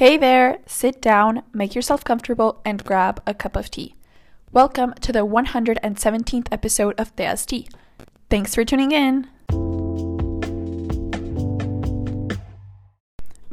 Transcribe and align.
Hey 0.00 0.16
there, 0.16 0.60
sit 0.64 1.02
down, 1.02 1.42
make 1.52 1.74
yourself 1.74 2.04
comfortable, 2.04 2.62
and 2.64 2.82
grab 2.82 3.20
a 3.26 3.34
cup 3.34 3.54
of 3.54 3.70
tea. 3.70 3.96
Welcome 4.50 4.94
to 5.02 5.12
the 5.12 5.26
117th 5.26 6.46
episode 6.50 6.94
of 6.98 7.08
Thea's 7.08 7.44
Tea. 7.44 7.68
Thanks 8.30 8.54
for 8.54 8.64
tuning 8.64 8.92
in. 8.92 9.28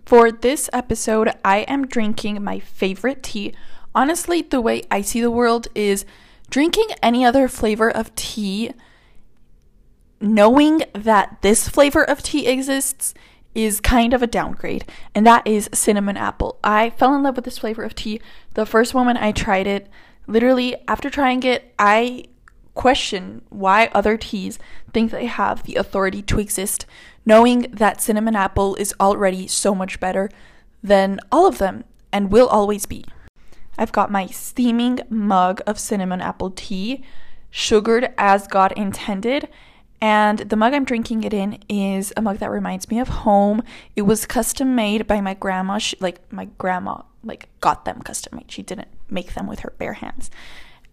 For 0.06 0.32
this 0.32 0.70
episode, 0.72 1.32
I 1.44 1.66
am 1.68 1.86
drinking 1.86 2.42
my 2.42 2.60
favorite 2.60 3.24
tea. 3.24 3.54
Honestly, 3.94 4.42
the 4.42 4.62
way 4.62 4.84
I 4.90 5.02
see 5.02 5.20
the 5.20 5.30
world 5.30 5.68
is 5.76 6.06
drinking 6.50 6.88
any 7.04 7.26
other 7.26 7.50
flavor 7.50 7.92
of 7.92 8.16
tea, 8.16 8.72
knowing 10.22 10.84
that 10.94 11.42
this 11.42 11.68
flavor 11.68 12.06
of 12.10 12.24
tea 12.24 12.48
exists 12.48 13.14
is 13.56 13.80
kind 13.80 14.14
of 14.14 14.22
a 14.22 14.28
downgrade, 14.28 14.86
and 15.16 15.26
that 15.26 15.46
is 15.48 15.70
cinnamon 15.74 16.18
apple. 16.18 16.60
I 16.64 16.92
fell 16.92 17.16
in 17.16 17.24
love 17.24 17.36
with 17.36 17.46
this 17.46 17.58
flavor 17.58 17.84
of 17.84 17.96
tea 17.96 18.22
the 18.54 18.66
first 18.66 18.94
moment 18.94 19.20
I 19.20 19.32
tried 19.32 19.68
it. 19.68 19.90
Literally, 20.28 20.76
after 20.88 21.10
trying 21.10 21.44
it, 21.44 21.74
I 21.80 22.26
question 22.74 23.42
why 23.50 23.90
other 23.94 24.18
teas 24.18 24.60
think 24.94 25.12
they 25.12 25.26
have 25.26 25.64
the 25.64 25.76
authority 25.76 26.22
to 26.22 26.40
exist, 26.40 26.86
knowing 27.26 27.62
that 27.74 28.02
cinnamon 28.02 28.36
apple 28.36 28.76
is 28.76 28.94
already 29.00 29.48
so 29.48 29.74
much 29.74 30.00
better 30.00 30.30
than 30.84 31.20
all 31.32 31.48
of 31.48 31.58
them 31.58 31.84
and 32.14 32.32
will 32.32 32.48
always 32.48 32.86
be. 32.86 33.04
I've 33.78 33.92
got 33.92 34.12
my 34.12 34.28
steaming 34.28 35.00
mug 35.10 35.62
of 35.68 35.80
cinnamon 35.80 36.22
apple 36.22 36.52
tea, 36.52 37.04
sugared 37.50 38.14
as 38.18 38.48
God 38.48 38.72
intended, 38.74 39.50
and 40.00 40.40
the 40.40 40.56
mug 40.56 40.74
I'm 40.74 40.86
drinking 40.86 41.24
it 41.24 41.34
in 41.34 41.60
is 41.68 42.14
a 42.16 42.22
mug 42.22 42.38
that 42.38 42.52
reminds 42.52 42.90
me 42.90 43.00
of 43.00 43.08
home. 43.08 43.64
It 43.96 44.04
was 44.04 44.26
custom 44.26 44.76
made 44.76 45.08
by 45.08 45.22
my 45.22 45.34
grandma. 45.34 45.80
She, 45.80 45.98
like 46.00 46.32
my 46.32 46.46
grandma 46.58 47.02
like 47.24 47.50
got 47.62 47.86
them 47.86 48.02
custom 48.02 48.38
made. 48.38 48.52
She 48.52 48.62
didn't 48.62 48.90
make 49.10 49.34
them 49.34 49.48
with 49.48 49.60
her 49.60 49.74
bare 49.78 49.94
hands. 49.94 50.30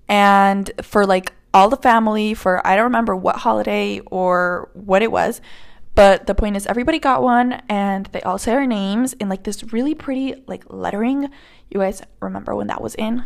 And 0.08 0.70
for 0.82 1.06
like 1.06 1.34
all 1.52 1.68
the 1.68 1.76
family 1.76 2.34
for 2.34 2.66
I 2.66 2.76
don't 2.76 2.84
remember 2.84 3.14
what 3.14 3.36
holiday 3.36 4.00
or 4.06 4.70
what 4.72 5.02
it 5.02 5.12
was, 5.12 5.40
but 5.94 6.26
the 6.26 6.34
point 6.34 6.56
is 6.56 6.66
everybody 6.66 6.98
got 6.98 7.22
one 7.22 7.62
and 7.68 8.06
they 8.06 8.22
all 8.22 8.38
say 8.38 8.52
our 8.52 8.66
names 8.66 9.12
in 9.14 9.28
like 9.28 9.44
this 9.44 9.72
really 9.72 9.94
pretty 9.94 10.42
like 10.46 10.64
lettering. 10.68 11.30
You 11.70 11.80
guys 11.80 12.02
remember 12.20 12.54
when 12.54 12.68
that 12.68 12.82
was 12.82 12.94
in? 12.94 13.22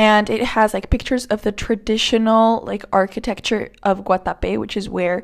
And 0.00 0.30
it 0.30 0.42
has 0.42 0.72
like 0.72 0.88
pictures 0.88 1.26
of 1.26 1.42
the 1.42 1.52
traditional 1.52 2.62
like 2.64 2.86
architecture 2.90 3.70
of 3.82 4.02
Guatapé, 4.02 4.56
which 4.56 4.74
is 4.74 4.88
where 4.88 5.22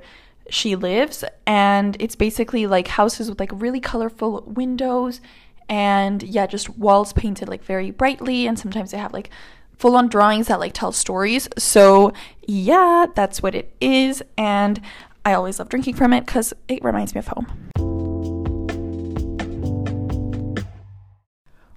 she 0.50 0.76
lives, 0.76 1.24
and 1.46 1.96
it's 1.98 2.14
basically 2.14 2.66
like 2.66 2.88
houses 2.88 3.30
with 3.30 3.40
like 3.40 3.50
really 3.54 3.80
colorful 3.80 4.44
windows 4.46 5.22
and 5.70 6.22
yeah, 6.22 6.46
just 6.46 6.68
walls 6.78 7.14
painted 7.14 7.48
like 7.48 7.64
very 7.64 7.90
brightly, 7.90 8.46
and 8.46 8.58
sometimes 8.58 8.90
they 8.90 8.98
have 8.98 9.14
like 9.14 9.30
full 9.78 9.96
on 9.96 10.08
drawings 10.08 10.48
that 10.48 10.60
like 10.60 10.74
tell 10.74 10.92
stories. 10.92 11.48
So, 11.56 12.12
yeah, 12.46 13.06
that's 13.14 13.42
what 13.42 13.54
it 13.54 13.74
is, 13.80 14.22
and 14.36 14.78
I 15.24 15.32
always 15.32 15.58
love 15.58 15.70
drinking 15.70 15.94
from 15.94 16.12
it 16.12 16.26
because 16.26 16.52
it 16.68 16.84
reminds 16.84 17.14
me 17.14 17.20
of 17.20 17.28
home. 17.28 17.46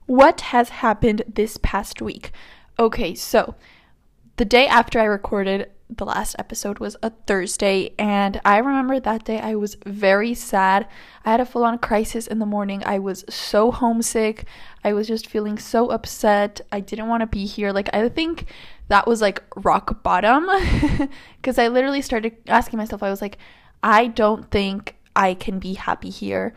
What 0.05 0.42
has 0.42 0.67
happened 0.67 1.22
this 1.33 1.58
past 1.64 2.02
week? 2.02 2.33
Okay, 2.80 3.13
so 3.13 3.55
the 4.38 4.45
day 4.45 4.66
after 4.66 5.02
I 5.02 5.03
recorded 5.03 5.69
the 5.89 6.05
last 6.05 6.38
episode 6.39 6.80
was 6.80 6.95
a 7.03 7.09
Thursday, 7.09 7.94
and 7.99 8.39
I 8.45 8.59
remember 8.59 9.02
that 9.02 9.25
day 9.25 9.38
I 9.38 9.55
was 9.55 9.75
very 9.86 10.33
sad. 10.33 10.88
I 11.25 11.31
had 11.31 11.41
a 11.41 11.45
full 11.45 11.66
on 11.66 11.80
crisis 11.80 12.25
in 12.25 12.39
the 12.39 12.45
morning. 12.45 12.81
I 12.86 12.99
was 12.99 13.25
so 13.27 13.69
homesick. 13.69 14.45
I 14.81 14.94
was 14.94 15.09
just 15.09 15.27
feeling 15.27 15.58
so 15.58 15.89
upset. 15.89 16.61
I 16.71 16.80
didn't 16.80 17.09
want 17.09 17.19
to 17.19 17.27
be 17.27 17.45
here. 17.45 17.73
Like, 17.73 17.89
I 17.94 18.08
think 18.08 18.45
that 18.88 19.05
was 19.05 19.21
like 19.21 19.43
rock 19.58 20.02
bottom 20.02 20.47
because 21.36 21.58
I 21.58 21.67
literally 21.67 22.02
started 22.02 22.37
asking 22.48 22.77
myself, 22.77 23.04
I 23.04 23.09
was 23.09 23.21
like, 23.21 23.39
I 23.83 24.08
don't 24.08 24.49
think 24.52 24.95
I 25.17 25.33
can 25.33 25.59
be 25.59 25.73
happy 25.73 26.09
here. 26.09 26.54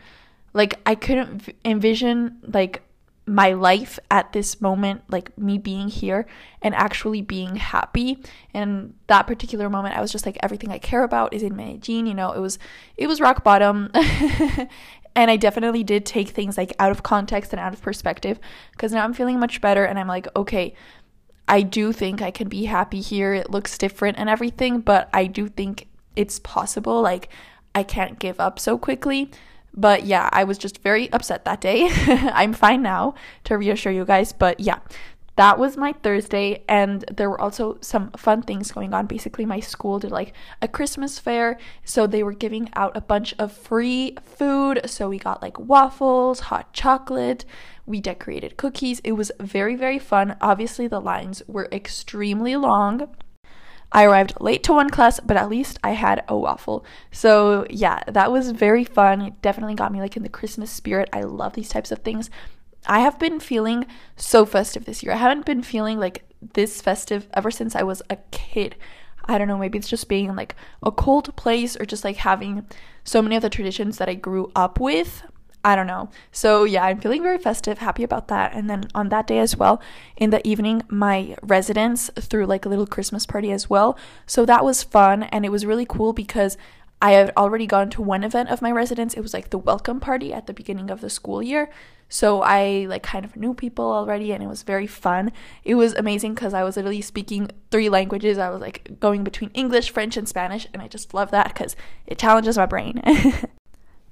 Like, 0.53 0.79
I 0.85 0.95
couldn't 0.95 1.53
envision, 1.65 2.37
like, 2.43 2.81
my 3.25 3.53
life 3.53 3.99
at 4.11 4.33
this 4.33 4.59
moment, 4.59 5.01
like 5.09 5.37
me 5.37 5.57
being 5.57 5.87
here 5.87 6.25
and 6.61 6.75
actually 6.75 7.21
being 7.21 7.55
happy. 7.55 8.21
And 8.53 8.95
that 9.07 9.27
particular 9.27 9.69
moment, 9.69 9.95
I 9.95 10.01
was 10.01 10.11
just 10.11 10.25
like, 10.25 10.37
everything 10.43 10.71
I 10.71 10.77
care 10.77 11.03
about 11.03 11.33
is 11.33 11.43
in 11.43 11.55
Medellin. 11.55 12.05
You 12.05 12.13
know, 12.13 12.31
it 12.31 12.39
was 12.39 12.59
it 12.97 13.07
was 13.07 13.21
rock 13.21 13.43
bottom. 13.43 13.89
and 15.15 15.31
I 15.31 15.37
definitely 15.37 15.83
did 15.83 16.05
take 16.05 16.29
things 16.29 16.57
like 16.57 16.73
out 16.79 16.91
of 16.91 17.03
context 17.03 17.53
and 17.53 17.59
out 17.59 17.73
of 17.73 17.81
perspective 17.81 18.39
because 18.71 18.91
now 18.91 19.03
I'm 19.03 19.13
feeling 19.13 19.39
much 19.39 19.61
better 19.61 19.85
and 19.85 19.97
I'm 19.97 20.07
like, 20.07 20.27
okay, 20.35 20.73
I 21.47 21.61
do 21.61 21.91
think 21.91 22.21
I 22.21 22.31
can 22.31 22.49
be 22.49 22.65
happy 22.65 23.01
here. 23.01 23.33
It 23.33 23.51
looks 23.51 23.77
different 23.77 24.17
and 24.17 24.29
everything, 24.29 24.79
but 24.79 25.09
I 25.13 25.27
do 25.27 25.47
think 25.47 25.87
it's 26.15 26.39
possible. 26.39 27.01
Like 27.01 27.29
I 27.75 27.83
can't 27.83 28.19
give 28.19 28.39
up 28.39 28.59
so 28.59 28.77
quickly. 28.77 29.31
But 29.75 30.05
yeah, 30.05 30.29
I 30.31 30.43
was 30.43 30.57
just 30.57 30.83
very 30.83 31.11
upset 31.11 31.45
that 31.45 31.61
day. 31.61 31.89
I'm 32.07 32.53
fine 32.53 32.81
now 32.81 33.15
to 33.45 33.57
reassure 33.57 33.91
you 33.91 34.05
guys. 34.05 34.31
But 34.31 34.59
yeah, 34.59 34.79
that 35.35 35.57
was 35.57 35.77
my 35.77 35.93
Thursday, 35.93 36.63
and 36.69 37.03
there 37.11 37.27
were 37.27 37.41
also 37.41 37.79
some 37.81 38.11
fun 38.11 38.43
things 38.43 38.71
going 38.71 38.93
on. 38.93 39.07
Basically, 39.07 39.45
my 39.45 39.59
school 39.59 39.97
did 39.97 40.11
like 40.11 40.33
a 40.61 40.67
Christmas 40.67 41.17
fair, 41.17 41.57
so 41.83 42.05
they 42.05 42.21
were 42.21 42.33
giving 42.33 42.69
out 42.75 42.95
a 42.95 43.01
bunch 43.01 43.33
of 43.39 43.51
free 43.51 44.15
food. 44.23 44.81
So 44.85 45.09
we 45.09 45.17
got 45.17 45.41
like 45.41 45.59
waffles, 45.59 46.41
hot 46.41 46.71
chocolate, 46.73 47.45
we 47.87 47.99
decorated 47.99 48.57
cookies. 48.57 48.99
It 48.99 49.13
was 49.13 49.31
very, 49.39 49.75
very 49.75 49.97
fun. 49.97 50.37
Obviously, 50.39 50.87
the 50.87 51.01
lines 51.01 51.41
were 51.47 51.67
extremely 51.71 52.55
long 52.55 53.09
I 53.93 54.05
arrived 54.05 54.33
late 54.41 54.63
to 54.63 54.73
one 54.73 54.89
class, 54.89 55.19
but 55.19 55.37
at 55.37 55.49
least 55.49 55.77
I 55.83 55.91
had 55.91 56.23
a 56.27 56.35
waffle. 56.35 56.83
So, 57.11 57.65
yeah, 57.69 58.01
that 58.07 58.31
was 58.31 58.49
very 58.49 58.83
fun. 58.83 59.21
It 59.21 59.41
definitely 59.41 59.75
got 59.75 59.91
me 59.91 60.01
like 60.01 60.17
in 60.17 60.23
the 60.23 60.29
Christmas 60.29 60.71
spirit. 60.71 61.09
I 61.13 61.21
love 61.21 61.53
these 61.53 61.69
types 61.69 61.91
of 61.91 61.99
things. 61.99 62.31
I 62.87 62.99
have 62.99 63.19
been 63.19 63.39
feeling 63.39 63.85
so 64.17 64.45
festive 64.45 64.85
this 64.85 65.03
year. 65.03 65.13
I 65.13 65.17
haven't 65.17 65.45
been 65.45 65.61
feeling 65.61 65.99
like 65.99 66.23
this 66.53 66.81
festive 66.81 67.27
ever 67.33 67.51
since 67.51 67.75
I 67.75 67.83
was 67.83 68.01
a 68.09 68.17
kid. 68.31 68.75
I 69.25 69.37
don't 69.37 69.47
know, 69.47 69.57
maybe 69.57 69.77
it's 69.77 69.87
just 69.87 70.09
being 70.09 70.25
in 70.29 70.35
like 70.35 70.55
a 70.81 70.91
cold 70.91 71.33
place 71.37 71.77
or 71.79 71.85
just 71.85 72.03
like 72.03 72.17
having 72.17 72.67
so 73.05 73.21
many 73.21 73.35
of 73.35 73.41
the 73.41 73.49
traditions 73.49 73.97
that 73.97 74.09
I 74.09 74.15
grew 74.15 74.51
up 74.55 74.79
with. 74.79 75.23
I 75.65 75.77
don't 75.77 75.87
know. 75.87 76.09
So, 76.31 76.65
yeah, 76.65 76.83
I'm 76.83 76.99
feeling 76.99 77.23
very 77.23 77.37
festive, 77.37 77.77
happy 77.77 78.03
about 78.03 78.27
that. 78.27 78.53
And 78.53 78.69
then 78.69 78.85
on 78.93 79.07
that 79.09 79.27
day 79.27 79.39
as 79.39 79.55
well, 79.55 79.81
in 80.17 80.29
the 80.29 80.45
evening, 80.45 80.83
my 80.89 81.37
residents 81.41 82.09
threw 82.19 82.45
like 82.45 82.65
a 82.65 82.69
little 82.69 82.85
Christmas 82.85 83.25
party 83.25 83.51
as 83.51 83.69
well. 83.69 83.97
So, 84.25 84.45
that 84.45 84.65
was 84.65 84.83
fun. 84.83 85.23
And 85.23 85.45
it 85.45 85.51
was 85.51 85.65
really 85.65 85.85
cool 85.85 86.11
because 86.11 86.57
I 87.01 87.11
had 87.11 87.31
already 87.37 87.65
gone 87.65 87.89
to 87.91 88.01
one 88.01 88.25
event 88.25 88.49
of 88.49 88.61
my 88.61 88.71
residence. 88.71 89.13
It 89.13 89.21
was 89.21 89.33
like 89.33 89.51
the 89.51 89.57
welcome 89.57 90.01
party 90.01 90.33
at 90.33 90.47
the 90.47 90.53
beginning 90.53 90.91
of 90.91 90.99
the 90.99 91.09
school 91.09 91.41
year. 91.41 91.69
So, 92.09 92.41
I 92.41 92.85
like 92.89 93.03
kind 93.03 93.23
of 93.23 93.37
knew 93.37 93.53
people 93.53 93.85
already 93.85 94.33
and 94.33 94.43
it 94.43 94.47
was 94.47 94.63
very 94.63 94.87
fun. 94.87 95.31
It 95.63 95.75
was 95.75 95.93
amazing 95.93 96.33
because 96.33 96.53
I 96.53 96.63
was 96.63 96.75
literally 96.75 97.01
speaking 97.01 97.49
three 97.71 97.87
languages. 97.87 98.37
I 98.37 98.49
was 98.49 98.59
like 98.59 98.99
going 98.99 99.23
between 99.23 99.49
English, 99.51 99.91
French, 99.91 100.17
and 100.17 100.27
Spanish. 100.27 100.67
And 100.73 100.81
I 100.81 100.89
just 100.89 101.13
love 101.13 101.31
that 101.31 101.53
because 101.53 101.77
it 102.05 102.17
challenges 102.17 102.57
my 102.57 102.65
brain. 102.65 103.01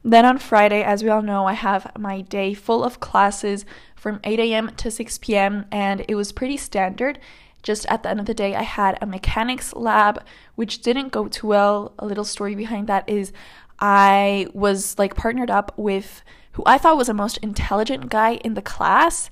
Then 0.04 0.26
on 0.26 0.40
Friday, 0.40 0.84
as 0.84 1.04
we 1.04 1.10
all 1.10 1.22
know, 1.22 1.46
I 1.46 1.54
have 1.54 1.92
my 1.98 2.22
day 2.22 2.54
full 2.54 2.84
of 2.84 3.00
classes 3.00 3.66
from 3.96 4.20
8 4.24 4.40
a.m. 4.40 4.72
to 4.78 4.90
6 4.90 5.18
p.m., 5.20 5.66
and 5.72 6.04
it 6.08 6.16
was 6.16 6.32
pretty 6.32 6.58
standard. 6.58 7.20
Just 7.62 7.86
at 7.86 8.02
the 8.02 8.10
end 8.10 8.20
of 8.20 8.26
the 8.26 8.34
day, 8.34 8.56
I 8.56 8.64
had 8.64 8.98
a 9.00 9.06
mechanics 9.06 9.74
lab, 9.76 10.24
which 10.56 10.82
didn't 10.82 11.12
go 11.12 11.28
too 11.28 11.48
well. 11.48 11.94
A 12.00 12.06
little 12.06 12.24
story 12.24 12.56
behind 12.56 12.88
that 12.88 13.08
is 13.08 13.32
I 13.80 14.48
was 14.54 14.98
like 14.98 15.16
partnered 15.16 15.52
up 15.52 15.72
with 15.78 16.24
who 16.54 16.64
I 16.66 16.80
thought 16.80 16.98
was 16.98 17.08
the 17.08 17.14
most 17.14 17.38
intelligent 17.38 18.10
guy 18.10 18.36
in 18.36 18.56
the 18.56 18.62
class. 18.62 19.30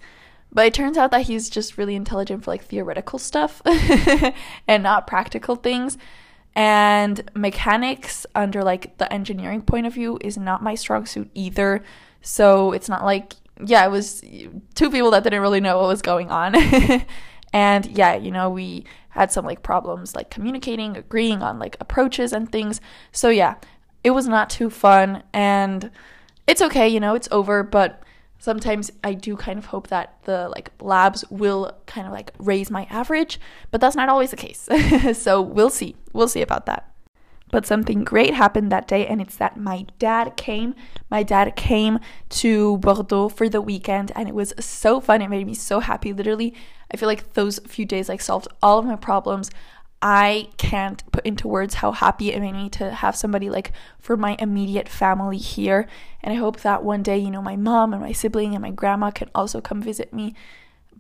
But 0.51 0.68
it 0.68 0.74
turns 0.74 0.98
out 0.98 1.12
that 1.12 1.24
he's 1.24 1.50
just 1.50 1.77
really 1.77 1.95
intelligent 1.95 2.44
for 2.44 2.51
like 2.51 2.63
theoretical 2.63 3.19
stuff 3.19 3.62
and 4.68 4.83
not 4.83 5.07
practical 5.07 5.56
things 5.56 5.98
and 6.56 7.30
mechanics 7.36 8.25
under 8.36 8.63
like 8.63 8.98
the 8.98 9.12
engineering 9.13 9.62
point 9.62 9.86
of 9.86 9.94
view 9.94 10.18
is 10.22 10.38
not 10.38 10.63
my 10.63 10.75
strong 10.75 11.06
suit 11.06 11.30
either. 11.34 11.84
So 12.22 12.72
it's 12.72 12.90
not 12.90 13.04
like 13.04 13.34
yeah 13.66 13.86
it 13.86 13.90
was 13.90 14.22
two 14.75 14.90
people 14.90 15.12
that 15.12 15.24
didn't 15.24 15.42
really 15.42 15.62
know 15.62 15.78
what 15.78 15.88
was 15.88 16.01
going 16.01 16.30
on. 16.30 16.56
And 17.51 17.88
yeah 17.98 18.13
you 18.13 18.30
know 18.30 18.50
we 18.51 18.86
had 19.10 19.31
some 19.31 19.44
like 19.44 19.63
problems 19.63 20.16
like 20.16 20.30
communicating 20.30 20.96
agreeing 20.96 21.42
on 21.42 21.57
like 21.57 21.78
approaches 21.80 22.31
and 22.31 22.51
things. 22.51 22.80
So 23.12 23.30
yeah 23.30 23.56
it 24.04 24.12
was 24.12 24.28
not 24.28 24.50
too 24.50 24.69
fun. 24.69 25.24
And 25.34 25.90
it's 26.46 26.62
okay 26.62 26.88
you 26.88 27.00
know 27.00 27.16
it's 27.16 27.30
over. 27.31 27.63
But 27.63 28.04
sometimes 28.39 28.89
I 29.03 29.13
do 29.13 29.36
kind 29.36 29.59
of 29.59 29.68
hope 29.68 29.88
that 29.88 30.18
the 30.24 30.50
like 30.50 30.71
labs 30.81 31.24
will 31.30 31.77
kind 31.86 32.07
of 32.07 32.13
like 32.13 32.31
raise 32.39 32.71
my 32.71 32.88
average, 32.89 33.39
but 33.69 33.81
that's 33.81 33.95
not 33.95 34.09
always 34.09 34.31
the 34.31 34.38
case. 34.38 34.68
so 35.13 35.41
we'll 35.41 35.69
see. 35.69 35.95
We'll 36.13 36.27
see 36.27 36.41
about 36.41 36.65
that. 36.65 36.89
But 37.51 37.65
something 37.65 38.03
great 38.03 38.36
happened 38.36 38.71
that 38.71 38.88
day, 38.88 39.07
and 39.07 39.19
it's 39.19 39.36
that 39.38 39.57
my 39.57 39.88
dad 39.97 40.38
came. 40.38 40.75
My 41.09 41.24
dad 41.24 41.56
came 41.56 42.00
to 42.30 42.77
Bordeaux 42.77 43.30
for 43.30 43.50
the 43.50 43.62
weekend, 43.62 44.12
and 44.15 44.30
it 44.30 44.36
was 44.36 44.53
so 44.59 45.00
fun. 45.01 45.21
It 45.21 45.30
made 45.30 45.47
me 45.47 45.56
so 45.56 45.80
happy. 45.80 46.13
Literally, 46.13 46.53
I 46.91 46.97
feel 46.97 47.07
like 47.07 47.33
those 47.33 47.59
few 47.68 47.86
days 47.86 48.07
like 48.07 48.21
solved 48.21 48.47
all 48.62 48.77
of 48.77 48.86
my 48.86 48.95
problems. 48.95 49.50
I 50.01 50.48
can't 50.57 51.04
put 51.12 51.25
into 51.25 51.48
words 51.48 51.75
how 51.75 51.92
happy 51.92 52.31
it 52.31 52.40
made 52.40 52.54
me 52.54 52.69
to 52.69 52.92
have 52.92 53.16
somebody 53.16 53.50
like 53.50 53.74
for 54.00 54.16
my 54.16 54.38
immediate 54.40 54.88
family 54.88 55.38
here. 55.38 55.88
And 56.22 56.34
I 56.34 56.38
hope 56.38 56.62
that 56.62 56.84
one 56.84 57.04
day, 57.04 57.18
you 57.18 57.30
know, 57.30 57.42
my 57.42 57.57
mom 57.57 57.94
and 57.94 58.01
my 58.01 58.13
sibling 58.13 58.56
and 58.56 58.62
my 58.62 58.72
grandma 58.72 59.12
can 59.12 59.30
also 59.36 59.60
come 59.60 59.81
visit 59.81 60.13
me. 60.13 60.36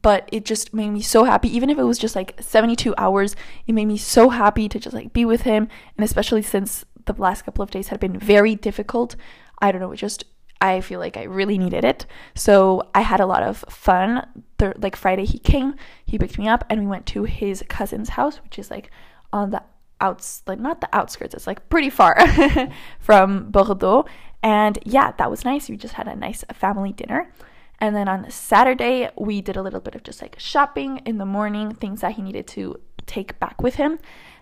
But 0.01 0.27
it 0.31 0.45
just 0.45 0.73
made 0.73 0.89
me 0.89 1.01
so 1.01 1.25
happy, 1.25 1.53
even 1.53 1.69
if 1.69 1.77
it 1.77 1.83
was 1.83 1.97
just 1.97 2.15
like 2.15 2.41
72 2.41 2.93
hours, 2.97 3.35
it 3.67 3.73
made 3.73 3.85
me 3.85 3.97
so 3.97 4.29
happy 4.29 4.69
to 4.69 4.79
just 4.79 4.95
like 4.95 5.13
be 5.13 5.25
with 5.25 5.41
him. 5.41 5.67
And 5.97 6.03
especially 6.03 6.41
since 6.41 6.85
the 7.05 7.13
last 7.13 7.43
couple 7.43 7.63
of 7.63 7.71
days 7.71 7.89
had 7.89 7.99
been 7.99 8.17
very 8.17 8.55
difficult, 8.55 9.15
I 9.61 9.71
don't 9.71 9.81
know, 9.81 9.91
it 9.91 9.97
just 9.97 10.25
I 10.61 10.81
feel 10.81 10.99
like 10.99 11.15
I 11.15 11.23
really 11.23 11.57
needed 11.57 11.85
it. 11.85 12.05
So 12.35 12.89
I 12.93 13.01
had 13.01 13.19
a 13.19 13.25
lot 13.25 13.43
of 13.43 13.63
fun. 13.69 14.25
The, 14.57 14.73
like 14.77 14.95
Friday, 14.95 15.25
he 15.25 15.39
came, 15.39 15.75
he 16.05 16.17
picked 16.17 16.37
me 16.37 16.47
up, 16.47 16.65
and 16.69 16.81
we 16.81 16.87
went 16.87 17.05
to 17.07 17.23
his 17.23 17.63
cousin's 17.69 18.09
house, 18.09 18.37
which 18.43 18.59
is 18.59 18.69
like 18.69 18.91
on 19.31 19.51
the 19.51 19.63
outs, 20.01 20.43
like 20.47 20.59
not 20.59 20.81
the 20.81 20.89
outskirts, 20.93 21.33
it's 21.33 21.47
like 21.47 21.69
pretty 21.69 21.89
far 21.89 22.17
from 22.99 23.51
Bordeaux. 23.51 24.05
And 24.41 24.79
yeah, 24.83 25.11
that 25.17 25.29
was 25.29 25.45
nice. 25.45 25.69
We 25.69 25.77
just 25.77 25.95
had 25.95 26.07
a 26.07 26.15
nice 26.15 26.43
family 26.53 26.93
dinner. 26.93 27.31
And 27.79 27.95
then 27.95 28.07
on 28.07 28.29
Saturday, 28.29 29.09
we 29.17 29.41
did 29.41 29.55
a 29.55 29.61
little 29.61 29.79
bit 29.79 29.95
of 29.95 30.03
just 30.03 30.21
like 30.21 30.35
shopping 30.37 30.97
in 31.05 31.17
the 31.17 31.25
morning, 31.25 31.73
things 31.73 32.01
that 32.01 32.13
he 32.13 32.21
needed 32.21 32.47
to 32.47 32.79
take 33.05 33.39
back 33.39 33.61
with 33.61 33.75
him. 33.75 33.99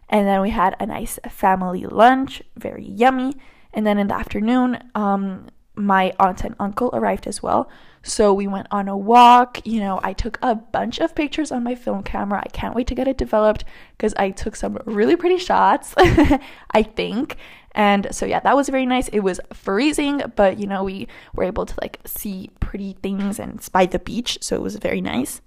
And 0.09 0.27
then 0.27 0.41
we 0.41 0.51
had 0.51 0.75
a 0.79 0.85
nice 0.85 1.19
family 1.29 1.85
lunch, 1.85 2.41
very 2.55 2.85
yummy. 2.85 3.33
And 3.73 3.85
then 3.85 3.97
in 3.97 4.07
the 4.07 4.15
afternoon, 4.15 4.89
um, 4.95 5.47
my 5.77 6.13
aunt 6.19 6.43
and 6.43 6.55
uncle 6.59 6.89
arrived 6.93 7.27
as 7.27 7.41
well. 7.41 7.69
So 8.03 8.33
we 8.33 8.47
went 8.47 8.67
on 8.71 8.87
a 8.87 8.97
walk. 8.97 9.65
You 9.65 9.79
know, 9.79 9.99
I 10.01 10.13
took 10.13 10.39
a 10.41 10.55
bunch 10.55 10.99
of 10.99 11.13
pictures 11.13 11.51
on 11.51 11.63
my 11.63 11.75
film 11.75 12.03
camera. 12.03 12.41
I 12.43 12.49
can't 12.49 12.75
wait 12.75 12.87
to 12.87 12.95
get 12.95 13.07
it 13.07 13.17
developed 13.17 13.65
because 13.97 14.13
I 14.15 14.31
took 14.31 14.55
some 14.55 14.77
really 14.85 15.15
pretty 15.15 15.37
shots, 15.37 15.93
I 15.97 16.83
think. 16.83 17.37
And 17.73 18.07
so, 18.11 18.25
yeah, 18.25 18.39
that 18.39 18.55
was 18.55 18.69
very 18.69 18.85
nice. 18.85 19.07
It 19.09 19.19
was 19.19 19.39
freezing, 19.53 20.21
but 20.35 20.57
you 20.57 20.67
know, 20.67 20.83
we 20.83 21.07
were 21.35 21.43
able 21.43 21.65
to 21.65 21.75
like 21.81 21.99
see 22.05 22.49
pretty 22.59 22.93
things 23.03 23.39
and 23.39 23.55
it's 23.55 23.69
by 23.69 23.85
the 23.85 23.99
beach. 23.99 24.39
So 24.41 24.55
it 24.55 24.61
was 24.61 24.77
very 24.77 25.01
nice. 25.01 25.41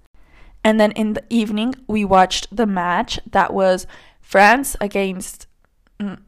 And 0.63 0.79
then 0.79 0.91
in 0.91 1.13
the 1.13 1.23
evening, 1.29 1.75
we 1.87 2.05
watched 2.05 2.55
the 2.55 2.67
match 2.67 3.19
that 3.31 3.53
was 3.53 3.87
France 4.21 4.75
against, 4.79 5.47
mm, 5.99 6.19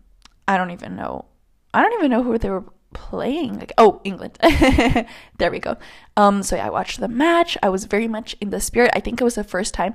I 0.48 0.58
don't 0.58 0.72
even 0.72 0.96
know. 0.96 1.26
I 1.74 1.82
don't 1.82 1.94
even 1.94 2.12
know 2.12 2.24
who 2.24 2.38
they 2.38 2.50
were 2.50 2.66
playing 2.94 3.60
like 3.60 3.74
oh 3.78 4.02
england. 4.04 4.38
There 5.38 5.52
we 5.52 5.60
go. 5.60 5.78
Um 6.16 6.44
so 6.44 6.56
yeah 6.56 6.68
i 6.68 6.70
watched 6.70 7.00
the 7.00 7.08
match. 7.08 7.58
I 7.64 7.70
was 7.70 7.86
very 7.86 8.08
much 8.08 8.36
in 8.40 8.50
the 8.50 8.60
spirit. 8.60 8.92
I 8.94 9.00
think 9.00 9.20
it 9.20 9.24
was 9.24 9.36
the 9.36 9.44
first 9.44 9.74
time 9.74 9.94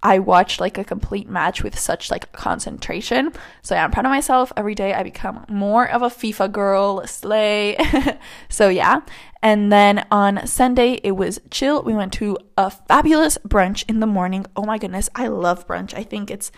i 0.00 0.16
watched 0.16 0.60
like 0.60 0.78
a 0.78 0.84
complete 0.84 1.28
match 1.28 1.64
with 1.64 1.76
such 1.78 2.10
like 2.10 2.30
concentration. 2.32 3.32
So 3.62 3.74
yeah 3.74 3.84
i'm 3.84 3.90
proud 3.90 4.06
of 4.06 4.10
myself. 4.10 4.52
Every 4.56 4.74
day 4.74 4.94
i 4.94 5.02
become 5.02 5.44
more 5.48 5.88
of 5.88 6.02
a 6.02 6.08
fifa 6.08 6.50
girl 6.50 7.06
slay. 7.06 7.76
So 8.48 8.68
yeah. 8.68 9.00
And 9.42 9.70
then 9.72 10.06
on 10.10 10.46
sunday 10.46 11.00
it 11.04 11.12
was 11.12 11.40
chill. 11.50 11.82
We 11.82 11.94
went 11.94 12.12
to 12.14 12.38
a 12.56 12.70
fabulous 12.70 13.38
brunch 13.38 13.84
in 13.88 14.00
the 14.00 14.06
morning. 14.06 14.46
Oh 14.56 14.64
my 14.64 14.78
goodness 14.78 15.08
i 15.14 15.26
love 15.28 15.66
brunch. 15.66 15.94
I 15.94 16.04
think 16.04 16.30
it's 16.30 16.50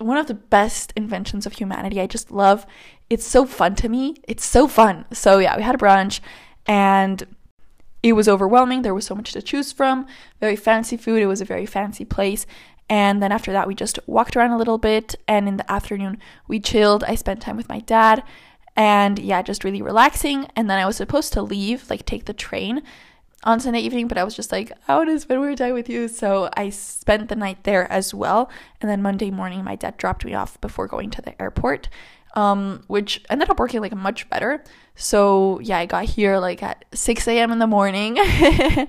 one 0.00 0.16
of 0.16 0.26
the 0.26 0.34
best 0.34 0.92
inventions 0.96 1.46
of 1.46 1.54
humanity. 1.54 2.00
I 2.00 2.06
just 2.06 2.30
love 2.30 2.66
it's 3.10 3.26
so 3.26 3.44
fun 3.44 3.74
to 3.76 3.88
me. 3.88 4.14
It's 4.28 4.44
so 4.44 4.68
fun. 4.68 5.04
So 5.12 5.38
yeah, 5.38 5.56
we 5.56 5.62
had 5.64 5.74
a 5.74 5.78
brunch 5.78 6.20
and 6.66 7.26
it 8.02 8.12
was 8.12 8.28
overwhelming. 8.28 8.82
There 8.82 8.94
was 8.94 9.04
so 9.04 9.16
much 9.16 9.32
to 9.32 9.42
choose 9.42 9.72
from. 9.72 10.06
Very 10.38 10.56
fancy 10.56 10.96
food. 10.96 11.20
It 11.20 11.26
was 11.26 11.40
a 11.40 11.44
very 11.44 11.66
fancy 11.66 12.04
place. 12.04 12.46
And 12.88 13.22
then 13.22 13.32
after 13.32 13.52
that, 13.52 13.68
we 13.68 13.74
just 13.74 13.98
walked 14.06 14.36
around 14.36 14.52
a 14.52 14.58
little 14.58 14.78
bit. 14.78 15.16
And 15.28 15.48
in 15.48 15.56
the 15.56 15.70
afternoon, 15.70 16.18
we 16.48 16.60
chilled. 16.60 17.04
I 17.04 17.16
spent 17.16 17.42
time 17.42 17.56
with 17.56 17.68
my 17.68 17.80
dad. 17.80 18.22
And 18.76 19.18
yeah, 19.18 19.42
just 19.42 19.64
really 19.64 19.82
relaxing. 19.82 20.46
And 20.56 20.70
then 20.70 20.78
I 20.78 20.86
was 20.86 20.96
supposed 20.96 21.32
to 21.34 21.42
leave, 21.42 21.90
like 21.90 22.06
take 22.06 22.24
the 22.24 22.32
train 22.32 22.82
on 23.44 23.60
Sunday 23.60 23.80
evening, 23.80 24.06
but 24.06 24.18
I 24.18 24.24
was 24.24 24.34
just 24.34 24.52
like, 24.52 24.72
I 24.86 24.96
want 24.96 25.08
to 25.08 25.18
spend 25.18 25.40
more 25.40 25.54
time 25.54 25.74
with 25.74 25.88
you. 25.88 26.08
So 26.08 26.50
I 26.56 26.70
spent 26.70 27.28
the 27.28 27.36
night 27.36 27.64
there 27.64 27.90
as 27.90 28.12
well. 28.12 28.50
And 28.80 28.90
then 28.90 29.02
Monday 29.02 29.30
morning, 29.30 29.64
my 29.64 29.76
dad 29.76 29.96
dropped 29.96 30.24
me 30.24 30.34
off 30.34 30.60
before 30.60 30.86
going 30.86 31.10
to 31.10 31.22
the 31.22 31.40
airport, 31.40 31.88
um, 32.34 32.84
which 32.86 33.24
ended 33.30 33.48
up 33.48 33.58
working 33.58 33.80
like 33.80 33.94
much 33.94 34.28
better. 34.28 34.62
So 34.94 35.58
yeah, 35.60 35.78
I 35.78 35.86
got 35.86 36.04
here 36.04 36.38
like 36.38 36.62
at 36.62 36.84
6 36.92 37.26
a.m. 37.28 37.52
in 37.52 37.58
the 37.58 37.66
morning. 37.66 38.18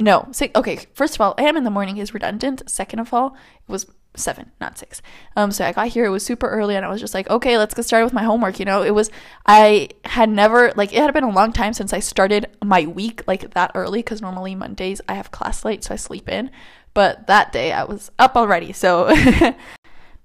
no, 0.00 0.28
six, 0.32 0.54
okay, 0.56 0.78
first 0.94 1.14
of 1.14 1.20
all, 1.20 1.34
a.m. 1.38 1.56
in 1.56 1.64
the 1.64 1.70
morning 1.70 1.98
is 1.98 2.14
redundant. 2.14 2.68
Second 2.68 2.98
of 3.00 3.12
all, 3.12 3.36
it 3.68 3.70
was 3.70 3.86
seven, 4.16 4.50
not 4.60 4.78
six. 4.78 5.02
Um, 5.36 5.52
so 5.52 5.64
I 5.64 5.72
got 5.72 5.88
here, 5.88 6.04
it 6.04 6.10
was 6.10 6.24
super 6.24 6.48
early, 6.48 6.74
and 6.74 6.84
I 6.84 6.88
was 6.88 7.00
just 7.00 7.14
like, 7.14 7.28
okay, 7.30 7.58
let's 7.58 7.74
get 7.74 7.84
started 7.84 8.06
with 8.06 8.12
my 8.12 8.24
homework. 8.24 8.58
You 8.58 8.64
know, 8.64 8.82
it 8.82 8.94
was, 8.94 9.10
I 9.46 9.90
had 10.04 10.28
never, 10.30 10.72
like, 10.74 10.92
it 10.92 10.98
had 10.98 11.12
been 11.14 11.24
a 11.24 11.30
long 11.30 11.52
time 11.52 11.74
since 11.74 11.92
I 11.92 12.00
started 12.00 12.46
my 12.64 12.86
week 12.86 13.22
like 13.26 13.54
that 13.54 13.72
early, 13.74 14.00
because 14.00 14.20
normally 14.22 14.54
Mondays 14.54 15.00
I 15.08 15.14
have 15.14 15.30
class 15.30 15.64
late, 15.64 15.84
so 15.84 15.94
I 15.94 15.96
sleep 15.96 16.28
in. 16.28 16.50
But 16.92 17.28
that 17.28 17.52
day 17.52 17.72
I 17.72 17.84
was 17.84 18.10
up 18.18 18.36
already, 18.36 18.72
so 18.72 19.14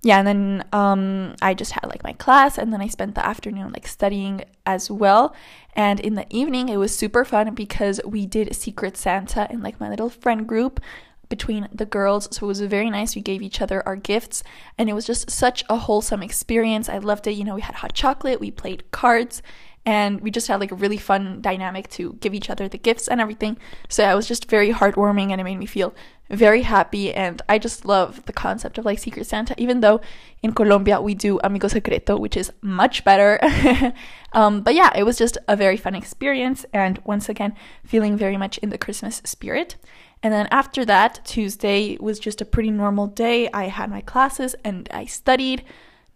yeah, 0.06 0.20
and 0.20 0.28
then 0.28 0.66
um, 0.72 1.34
I 1.42 1.56
just 1.56 1.72
had 1.72 1.88
like 1.88 2.04
my 2.04 2.14
class, 2.14 2.60
and 2.60 2.72
then 2.72 2.80
I 2.80 2.88
spent 2.88 3.16
the 3.16 3.26
afternoon 3.26 3.74
like 3.74 3.88
studying 3.88 4.44
as 4.64 4.92
well. 4.92 5.34
And 5.74 6.00
in 6.00 6.14
the 6.14 6.28
evening, 6.30 6.70
it 6.70 6.78
was 6.78 6.96
super 6.96 7.26
fun 7.26 7.56
because 7.56 8.00
we 8.06 8.28
did 8.28 8.56
Secret 8.56 8.98
Santa 8.98 9.48
in 9.50 9.64
like 9.64 9.80
my 9.80 9.90
little 9.90 10.12
friend 10.12 10.48
group 10.48 10.80
between 11.28 11.68
the 11.74 11.88
girls. 11.88 12.28
So 12.32 12.46
it 12.46 12.50
was 12.50 12.62
very 12.62 12.92
nice. 12.92 13.16
We 13.16 13.24
gave 13.24 13.42
each 13.42 13.62
other 13.62 13.82
our 13.88 13.96
gifts 13.96 14.44
and 14.78 14.92
it 14.92 14.94
was 14.94 15.08
just 15.08 15.32
such 15.32 15.64
a 15.72 15.76
wholesome 15.76 16.22
experience. 16.22 16.88
I 16.88 17.00
loved 17.00 17.26
it. 17.26 17.32
You 17.32 17.44
know, 17.44 17.56
we 17.56 17.62
had 17.62 17.74
hot 17.74 17.94
chocolate, 17.94 18.40
we 18.40 18.52
played 18.52 18.92
cards, 18.92 19.42
and 19.86 20.22
we 20.22 20.32
just 20.32 20.48
had 20.48 20.60
like 20.60 20.72
a 20.72 20.76
really 20.76 20.98
fun 20.98 21.42
dynamic 21.42 21.88
to 21.90 22.14
give 22.14 22.34
each 22.34 22.50
other 22.50 22.68
the 22.68 22.78
gifts 22.78 23.08
and 23.08 23.22
everything. 23.22 23.58
So 23.88 24.02
yeah, 24.02 24.12
it 24.12 24.16
was 24.16 24.28
just 24.28 24.50
very 24.50 24.72
heartwarming 24.72 25.32
and 25.32 25.40
it 25.40 25.44
made 25.44 25.58
me 25.60 25.68
feel 25.68 25.94
very 26.30 26.64
happy 26.64 27.14
and 27.14 27.40
I 27.48 27.60
just 27.60 27.86
love 27.86 28.26
the 28.26 28.34
concept 28.34 28.80
of 28.80 28.86
like 28.86 28.98
Secret 28.98 29.28
Santa 29.28 29.54
even 29.60 29.82
though 29.82 30.02
in 30.42 30.54
Colombia 30.54 31.00
we 31.00 31.14
do 31.14 31.40
Amigo 31.44 31.68
Secreto 31.68 32.18
which 32.18 32.36
is 32.36 32.52
much 32.62 33.04
better. 33.04 33.40
um, 34.34 34.62
but 34.62 34.74
yeah, 34.74 34.92
it 34.96 35.04
was 35.04 35.20
just 35.20 35.38
a 35.48 35.56
very 35.56 35.78
fun 35.78 35.94
experience 35.94 36.66
and 36.74 37.00
once 37.06 37.30
again 37.30 37.54
feeling 37.84 38.18
very 38.18 38.38
much 38.38 38.58
in 38.60 38.70
the 38.70 38.80
Christmas 38.80 39.22
spirit. 39.24 39.76
And 40.24 40.34
then 40.34 40.48
after 40.50 40.84
that, 40.86 41.24
Tuesday 41.24 41.98
was 42.00 42.18
just 42.18 42.42
a 42.42 42.46
pretty 42.46 42.72
normal 42.72 43.06
day. 43.06 43.48
I 43.54 43.66
had 43.66 43.92
my 43.92 44.02
classes 44.02 44.56
and 44.64 44.90
I 44.92 45.06
studied, 45.06 45.64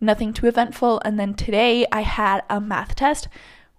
nothing 0.01 0.33
too 0.33 0.47
eventful. 0.47 0.99
And 1.05 1.19
then 1.19 1.35
today 1.35 1.85
I 1.91 2.01
had 2.01 2.41
a 2.49 2.59
math 2.59 2.95
test, 2.95 3.27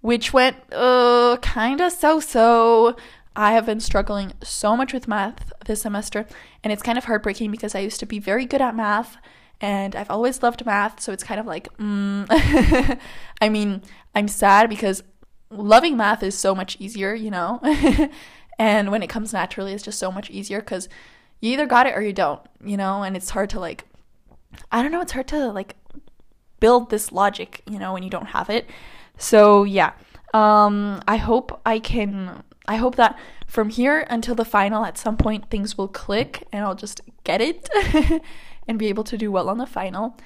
which 0.00 0.33
went 0.33 0.57
uh, 0.73 1.37
kind 1.42 1.80
of 1.80 1.92
so 1.92 2.21
so. 2.21 2.97
I 3.37 3.52
have 3.52 3.64
been 3.64 3.80
struggling 3.80 4.33
so 4.42 4.76
much 4.76 4.92
with 4.92 5.07
math 5.07 5.52
this 5.64 5.83
semester, 5.83 6.26
and 6.64 6.73
it's 6.73 6.83
kind 6.83 6.99
of 6.99 7.04
heartbreaking 7.04 7.50
because 7.50 7.75
I 7.75 7.78
used 7.78 8.00
to 8.00 8.07
be 8.07 8.19
very 8.19 8.45
good 8.45 8.61
at 8.61 8.75
math 8.75 9.16
and 9.61 9.95
I've 9.95 10.11
always 10.11 10.42
loved 10.42 10.64
math, 10.64 11.00
so 11.00 11.12
it's 11.12 11.23
kind 11.23 11.38
of 11.38 11.47
like, 11.47 11.69
mm. 11.76 12.26
I 13.40 13.49
mean, 13.49 13.83
I'm 14.14 14.26
sad 14.26 14.71
because 14.71 15.02
loving 15.50 15.97
math 15.97 16.23
is 16.23 16.37
so 16.37 16.54
much 16.54 16.76
easier, 16.80 17.14
you 17.14 17.30
know? 17.30 17.61
And 18.61 18.90
when 18.90 19.02
it 19.02 19.09
comes 19.09 19.33
naturally, 19.33 19.73
it's 19.73 19.83
just 19.83 19.99
so 19.99 20.12
much 20.12 20.28
easier 20.28 20.61
because 20.61 20.87
you 21.40 21.50
either 21.54 21.64
got 21.64 21.87
it 21.87 21.97
or 21.97 22.02
you 22.02 22.12
don't, 22.12 22.42
you 22.62 22.76
know? 22.76 23.02
And 23.02 23.16
it's 23.16 23.30
hard 23.30 23.49
to 23.50 23.59
like, 23.59 23.87
I 24.71 24.83
don't 24.83 24.92
know, 24.92 25.00
it's 25.00 25.12
hard 25.12 25.28
to 25.28 25.50
like 25.50 25.76
build 26.61 26.90
this 26.90 27.11
logic, 27.11 27.62
you 27.66 27.78
know, 27.78 27.95
when 27.95 28.02
you 28.02 28.11
don't 28.11 28.26
have 28.26 28.50
it. 28.50 28.69
So 29.21 29.65
yeah, 29.65 29.93
um, 30.33 31.03
I 31.07 31.19
hope 31.19 31.61
I 31.67 31.79
can, 31.79 32.43
I 32.67 32.77
hope 32.77 32.97
that 32.97 33.19
from 33.47 33.69
here 33.69 34.07
until 34.09 34.35
the 34.35 34.45
final, 34.45 34.85
at 34.85 34.97
some 34.97 35.17
point, 35.17 35.50
things 35.50 35.77
will 35.77 35.89
click 35.89 36.47
and 36.53 36.65
I'll 36.65 36.75
just 36.75 37.03
get 37.25 37.41
it 37.41 37.69
and 38.67 38.79
be 38.79 38.89
able 38.89 39.05
to 39.05 39.19
do 39.19 39.31
well 39.31 39.49
on 39.50 39.59
the 39.59 39.67
final 39.67 40.17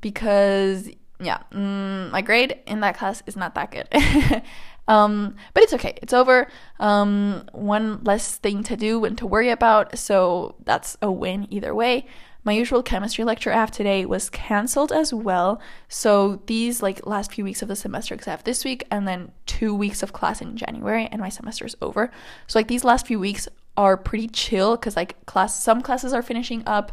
because 0.00 0.90
yeah, 1.20 1.38
mm, 1.52 2.10
my 2.10 2.22
grade 2.22 2.58
in 2.66 2.80
that 2.80 2.96
class 2.96 3.22
is 3.26 3.36
not 3.36 3.54
that 3.54 3.70
good. 3.70 3.88
Um, 4.88 5.36
but 5.54 5.62
it's 5.62 5.72
okay. 5.74 5.96
It's 6.02 6.12
over. 6.12 6.48
Um, 6.80 7.46
one 7.52 8.02
less 8.02 8.36
thing 8.36 8.64
to 8.64 8.76
do 8.76 9.04
and 9.04 9.16
to 9.18 9.26
worry 9.26 9.50
about. 9.50 9.96
So 9.96 10.56
that's 10.64 10.96
a 11.00 11.12
win 11.12 11.46
either 11.50 11.72
way. 11.74 12.06
My 12.42 12.52
usual 12.52 12.82
chemistry 12.82 13.24
lecture 13.24 13.52
I 13.52 13.56
have 13.56 13.70
today 13.70 14.06
was 14.06 14.30
cancelled 14.30 14.92
as 14.92 15.12
well. 15.12 15.60
So 15.88 16.40
these 16.46 16.82
like 16.82 17.06
last 17.06 17.32
few 17.32 17.44
weeks 17.44 17.62
of 17.62 17.68
the 17.68 17.76
semester, 17.76 18.14
because 18.14 18.28
I 18.28 18.32
have 18.32 18.44
this 18.44 18.64
week 18.64 18.86
and 18.90 19.06
then 19.06 19.32
two 19.46 19.74
weeks 19.74 20.02
of 20.02 20.12
class 20.12 20.40
in 20.40 20.56
January, 20.56 21.08
and 21.10 21.20
my 21.20 21.28
semester 21.28 21.66
is 21.66 21.76
over. 21.82 22.10
So 22.46 22.58
like 22.58 22.68
these 22.68 22.84
last 22.84 23.06
few 23.06 23.20
weeks 23.20 23.46
are 23.76 23.96
pretty 23.96 24.28
chill 24.28 24.76
because 24.76 24.96
like 24.96 25.24
class 25.26 25.62
some 25.62 25.82
classes 25.82 26.12
are 26.12 26.22
finishing 26.22 26.62
up 26.66 26.92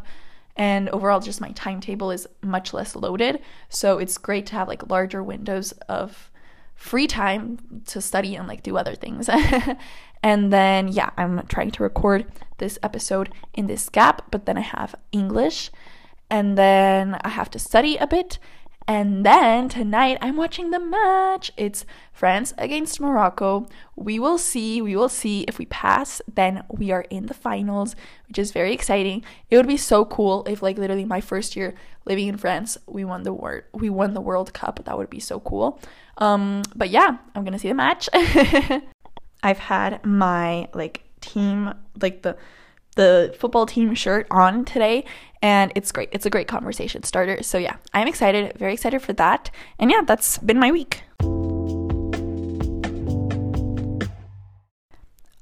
and 0.56 0.88
overall 0.90 1.20
just 1.20 1.40
my 1.40 1.52
timetable 1.52 2.10
is 2.10 2.26
much 2.42 2.74
less 2.74 2.94
loaded. 2.96 3.40
So 3.68 3.98
it's 3.98 4.18
great 4.18 4.46
to 4.46 4.56
have 4.56 4.68
like 4.68 4.90
larger 4.90 5.22
windows 5.22 5.72
of 5.88 6.30
free 6.74 7.06
time 7.06 7.58
to 7.86 8.00
study 8.00 8.36
and 8.36 8.46
like 8.46 8.62
do 8.62 8.76
other 8.76 8.94
things. 8.94 9.28
and 10.22 10.52
then 10.52 10.88
yeah, 10.88 11.10
I'm 11.16 11.46
trying 11.46 11.70
to 11.72 11.82
record 11.82 12.26
this 12.58 12.78
episode 12.82 13.30
in 13.54 13.66
this 13.66 13.88
gap, 13.88 14.30
but 14.30 14.46
then 14.46 14.56
I 14.56 14.62
have 14.62 14.94
English 15.12 15.70
and 16.30 16.58
then 16.58 17.18
I 17.22 17.30
have 17.30 17.50
to 17.50 17.58
study 17.58 17.96
a 17.96 18.06
bit 18.06 18.38
and 18.88 19.24
then 19.24 19.68
tonight 19.68 20.16
I'm 20.22 20.38
watching 20.38 20.70
the 20.70 20.80
match. 20.80 21.52
It's 21.58 21.84
France 22.10 22.54
against 22.56 22.98
Morocco. 22.98 23.66
We 23.96 24.18
will 24.18 24.38
see. 24.38 24.80
We 24.80 24.96
will 24.96 25.10
see 25.10 25.42
if 25.42 25.58
we 25.58 25.66
pass, 25.66 26.22
then 26.26 26.64
we 26.70 26.90
are 26.90 27.02
in 27.10 27.26
the 27.26 27.34
finals, 27.34 27.94
which 28.26 28.38
is 28.38 28.50
very 28.50 28.72
exciting. 28.72 29.22
It 29.50 29.58
would 29.58 29.66
be 29.66 29.76
so 29.76 30.06
cool 30.06 30.42
if 30.46 30.62
like 30.62 30.78
literally 30.78 31.04
my 31.04 31.20
first 31.20 31.54
year 31.54 31.74
living 32.06 32.28
in 32.28 32.38
France, 32.38 32.78
we 32.86 33.04
won 33.04 33.24
the 33.24 33.34
world 33.34 33.64
we 33.74 33.90
won 33.90 34.14
the 34.14 34.22
World 34.22 34.54
Cup. 34.54 34.82
That 34.86 34.96
would 34.96 35.10
be 35.10 35.20
so 35.20 35.38
cool. 35.38 35.78
Um 36.16 36.62
but 36.74 36.88
yeah, 36.88 37.18
I'm 37.34 37.44
going 37.44 37.52
to 37.52 37.58
see 37.58 37.68
the 37.68 37.74
match. 37.74 38.08
I've 39.42 39.58
had 39.58 40.04
my 40.04 40.68
like 40.74 41.02
team 41.20 41.74
like 42.00 42.22
the 42.22 42.36
the 42.96 43.34
football 43.38 43.64
team 43.64 43.94
shirt 43.94 44.26
on 44.30 44.64
today 44.64 45.04
and 45.40 45.70
it's 45.76 45.92
great. 45.92 46.08
It's 46.10 46.26
a 46.26 46.30
great 46.30 46.48
conversation 46.48 47.04
starter. 47.04 47.42
So 47.44 47.56
yeah, 47.56 47.76
I'm 47.94 48.08
excited, 48.08 48.58
very 48.58 48.72
excited 48.72 49.02
for 49.02 49.12
that. 49.14 49.50
And 49.78 49.90
yeah, 49.90 50.02
that's 50.04 50.38
been 50.38 50.58
my 50.58 50.72
week. 50.72 51.02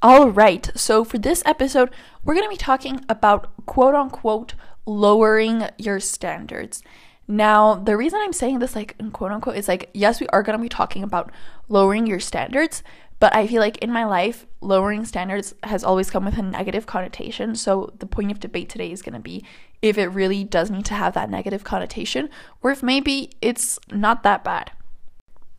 All 0.03 0.29
right, 0.29 0.71
so 0.77 1.03
for 1.03 1.17
this 1.19 1.43
episode, 1.47 1.91
we're 2.23 2.35
going 2.35 2.45
to 2.45 2.51
be 2.51 2.57
talking 2.57 3.05
about 3.09 3.51
quote 3.65 3.95
unquote 3.95 4.55
lowering 4.85 5.69
your 5.79 5.99
standards. 5.99 6.83
Now, 7.27 7.75
the 7.75 7.97
reason 7.97 8.21
I'm 8.23 8.33
saying 8.33 8.61
this, 8.61 8.77
like, 8.77 8.95
quote 9.13 9.33
unquote, 9.33 9.57
is 9.57 9.67
like, 9.67 9.91
yes, 9.95 10.21
we 10.21 10.29
are 10.29 10.45
going 10.45 10.57
to 10.57 10.63
be 10.63 10.69
talking 10.69 11.03
about 11.03 11.33
lowering 11.69 12.07
your 12.07 12.21
standards, 12.21 12.85
but 13.19 13.35
I 13.35 13.47
feel 13.47 13.61
like 13.61 13.79
in 13.79 13.91
my 13.91 14.05
life, 14.05 14.47
lowering 14.61 15.05
standards 15.05 15.55
has 15.63 15.83
always 15.83 16.11
come 16.11 16.25
with 16.25 16.39
a 16.39 16.43
negative 16.43 16.87
connotation. 16.87 17.55
So 17.55 17.93
the 17.99 18.07
point 18.07 18.31
of 18.31 18.41
debate 18.41 18.69
today 18.69 18.93
is 18.93 19.03
going 19.03 19.15
to 19.15 19.21
be 19.21 19.45
if 19.81 19.97
it 19.97 20.09
really 20.09 20.45
does 20.45 20.71
need 20.71 20.85
to 20.87 20.95
have 20.95 21.15
that 21.15 21.31
negative 21.31 21.65
connotation, 21.65 22.29
or 22.63 22.71
if 22.71 22.83
maybe 22.83 23.31
it's 23.41 23.79
not 23.91 24.23
that 24.23 24.45
bad. 24.45 24.73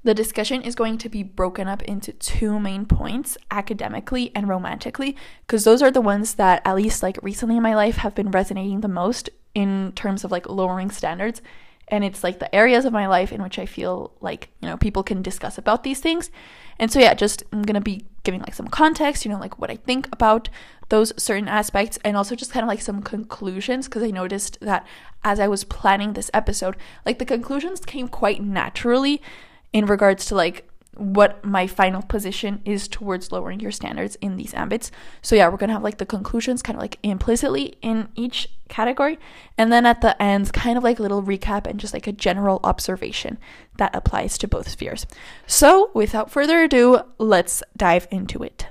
The 0.04 0.14
discussion 0.14 0.62
is 0.62 0.76
going 0.76 1.00
to 1.00 1.10
be 1.10 1.24
broken 1.24 1.68
up 1.68 1.82
into 1.84 2.14
two 2.14 2.60
main 2.60 2.86
points 2.86 3.38
academically 3.52 4.32
and 4.36 4.48
romantically, 4.48 5.18
because 5.46 5.64
those 5.64 5.82
are 5.82 5.92
the 5.92 6.02
ones 6.02 6.36
that, 6.36 6.62
at 6.66 6.76
least 6.76 7.04
like 7.04 7.22
recently 7.22 7.58
in 7.58 7.64
my 7.64 7.76
life, 7.76 7.98
have 7.98 8.16
been 8.16 8.32
resonating 8.32 8.82
the 8.82 8.88
most 8.88 9.30
in 9.54 9.92
terms 9.96 10.24
of 10.24 10.32
like 10.32 10.48
lowering 10.48 10.92
standards 10.92 11.42
and 11.88 12.04
it's 12.04 12.24
like 12.24 12.40
the 12.40 12.54
areas 12.54 12.86
of 12.86 12.94
my 12.94 13.08
life 13.08 13.32
in 13.32 13.42
which 13.42 13.58
I 13.58 13.66
feel 13.66 14.12
like, 14.20 14.50
you 14.62 14.68
know, 14.68 14.78
people 14.78 15.04
can 15.04 15.22
discuss 15.22 15.58
about 15.58 15.84
these 15.84 16.00
things. 16.00 16.30
And 16.80 16.92
so 16.92 17.00
yeah, 17.00 17.14
just 17.14 17.44
I'm 17.52 17.64
going 17.64 17.76
to 17.76 17.82
be 17.82 18.06
giving 18.24 18.42
like 18.42 18.54
some 18.54 18.68
context, 18.68 19.26
you 19.26 19.32
know, 19.32 19.40
like 19.40 19.60
what 19.60 19.72
I 19.72 19.78
think 19.78 20.08
about 20.12 20.50
those 20.90 21.14
certain 21.22 21.48
aspects 21.48 21.98
and 22.04 22.16
also 22.16 22.36
just 22.36 22.52
kind 22.52 22.64
of 22.64 22.68
like 22.68 22.82
some 22.82 23.02
conclusions 23.02 23.88
because 23.88 24.04
I 24.04 24.12
noticed 24.12 24.60
that 24.62 24.86
as 25.24 25.40
I 25.40 25.48
was 25.48 25.64
planning 25.64 26.14
this 26.14 26.32
episode, 26.34 26.78
like 27.06 27.20
the 27.20 27.26
conclusions 27.26 27.82
came 27.82 28.08
quite 28.08 28.42
naturally 28.42 29.22
in 29.74 29.86
regards 29.86 30.26
to 30.28 30.36
like 30.36 30.70
what 30.98 31.44
my 31.46 31.68
final 31.68 32.02
position 32.02 32.62
is 32.66 32.88
towards 32.88 33.32
lowering 33.32 33.60
your 33.60 33.72
standards 33.72 34.16
in 34.16 34.38
these 34.38 34.54
ambits. 34.54 34.92
So 35.22 35.36
yeah, 35.36 35.48
we're 35.50 35.58
gonna 35.58 35.74
have 35.74 35.84
like 35.84 35.98
the 35.98 36.06
conclusions 36.06 36.62
kind 36.62 36.78
of 36.78 36.82
like 36.82 37.00
implicitly 37.04 37.78
in 37.82 38.10
each 38.16 38.50
category, 38.70 39.18
and 39.58 39.72
then 39.72 39.86
at 39.86 40.02
the 40.02 40.22
ends, 40.22 40.52
kind 40.52 40.78
of 40.78 40.84
like 40.84 41.00
a 41.00 41.02
little 41.02 41.24
recap 41.24 41.68
and 41.68 41.80
just 41.80 41.94
like 41.94 42.08
a 42.08 42.12
general 42.12 42.60
observation 42.64 43.38
that 43.78 43.96
applies 43.96 44.38
to 44.40 44.48
both 44.48 44.68
spheres. 44.70 45.06
So 45.46 45.92
without 45.94 46.32
further 46.32 46.62
ado, 46.64 47.02
let's 47.18 47.64
dive 47.76 48.08
into 48.12 48.44
it. 48.44 48.68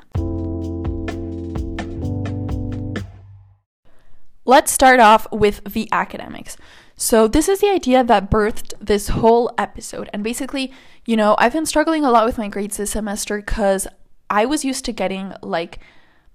Let's 4.49 4.71
start 4.71 5.01
off 5.01 5.27
with 5.33 5.65
the 5.65 5.89
academics. 5.91 6.57
So, 6.97 7.29
this 7.29 7.47
is 7.47 7.61
the 7.61 7.69
idea 7.69 8.03
that 8.03 8.31
birthed 8.31 8.73
this 8.81 9.09
whole 9.09 9.53
episode. 9.59 10.09
And 10.15 10.25
basically, 10.25 10.73
you 11.05 11.17
know, 11.17 11.37
I've 11.39 11.53
been 11.53 11.67
struggling 11.67 12.05
a 12.05 12.11
lot 12.11 12.25
with 12.25 12.39
my 12.39 12.49
grades 12.49 12.79
this 12.79 12.93
semester 12.93 13.37
because 13.37 13.87
I 14.31 14.47
was 14.47 14.65
used 14.65 14.87
to 14.87 14.93
getting 14.93 15.35
like 15.43 15.79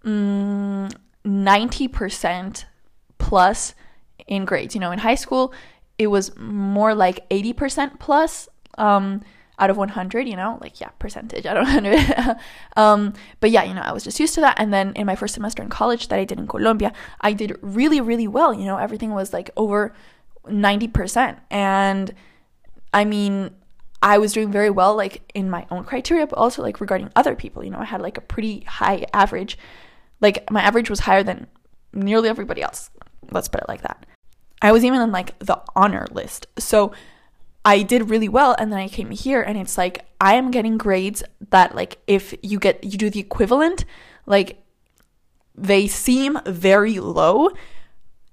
mm, 0.05 0.93
90% 1.25 2.65
plus 3.17 3.73
in 4.27 4.45
grades. 4.45 4.75
You 4.75 4.81
know, 4.81 4.91
in 4.91 4.99
high 4.99 5.15
school, 5.15 5.51
it 5.97 6.07
was 6.07 6.35
more 6.37 6.93
like 6.93 7.27
80% 7.29 7.99
plus 7.99 8.47
um, 8.77 9.21
out 9.57 9.71
of 9.71 9.77
100, 9.77 10.27
you 10.27 10.35
know, 10.35 10.59
like, 10.61 10.79
yeah, 10.79 10.89
percentage 10.99 11.47
out 11.47 11.57
of 11.57 11.63
100. 11.63 12.37
um, 12.77 13.13
but 13.39 13.49
yeah, 13.49 13.63
you 13.63 13.73
know, 13.73 13.81
I 13.81 13.91
was 13.91 14.03
just 14.03 14.19
used 14.19 14.35
to 14.35 14.41
that. 14.41 14.59
And 14.59 14.71
then 14.71 14.93
in 14.95 15.07
my 15.07 15.15
first 15.15 15.33
semester 15.33 15.63
in 15.63 15.69
college 15.69 16.07
that 16.09 16.19
I 16.19 16.25
did 16.25 16.39
in 16.39 16.47
Colombia, 16.47 16.93
I 17.19 17.33
did 17.33 17.57
really, 17.61 17.99
really 17.99 18.27
well. 18.27 18.53
You 18.53 18.65
know, 18.65 18.77
everything 18.77 19.11
was 19.11 19.33
like 19.33 19.49
over 19.57 19.93
90%. 20.45 21.39
And 21.49 22.13
I 22.93 23.05
mean, 23.05 23.51
I 24.01 24.17
was 24.17 24.33
doing 24.33 24.51
very 24.51 24.69
well, 24.69 24.95
like 24.95 25.21
in 25.35 25.49
my 25.49 25.65
own 25.69 25.83
criteria, 25.83 26.25
but 26.25 26.37
also 26.37 26.61
like 26.61 26.81
regarding 26.81 27.11
other 27.15 27.35
people. 27.35 27.63
You 27.63 27.69
know, 27.69 27.79
I 27.79 27.85
had 27.85 28.01
like 28.01 28.17
a 28.17 28.21
pretty 28.21 28.61
high 28.61 29.05
average. 29.13 29.57
Like 30.19 30.49
my 30.49 30.61
average 30.61 30.89
was 30.89 31.01
higher 31.01 31.23
than 31.23 31.47
nearly 31.93 32.29
everybody 32.29 32.61
else. 32.61 32.89
Let's 33.31 33.47
put 33.47 33.61
it 33.61 33.67
like 33.67 33.81
that. 33.81 34.05
I 34.61 34.71
was 34.71 34.83
even 34.83 35.01
in 35.01 35.11
like 35.11 35.37
the 35.39 35.61
honor 35.75 36.07
list. 36.11 36.47
So 36.57 36.93
I 37.63 37.83
did 37.83 38.09
really 38.09 38.29
well 38.29 38.55
and 38.57 38.71
then 38.71 38.79
I 38.79 38.87
came 38.87 39.11
here 39.11 39.41
and 39.41 39.57
it's 39.57 39.77
like 39.77 40.05
I 40.19 40.35
am 40.35 40.51
getting 40.51 40.77
grades 40.77 41.23
that 41.51 41.75
like 41.75 41.99
if 42.07 42.33
you 42.41 42.59
get 42.59 42.83
you 42.83 42.97
do 42.97 43.09
the 43.09 43.19
equivalent, 43.19 43.85
like 44.25 44.63
they 45.55 45.87
seem 45.87 46.39
very 46.45 46.99
low 46.99 47.49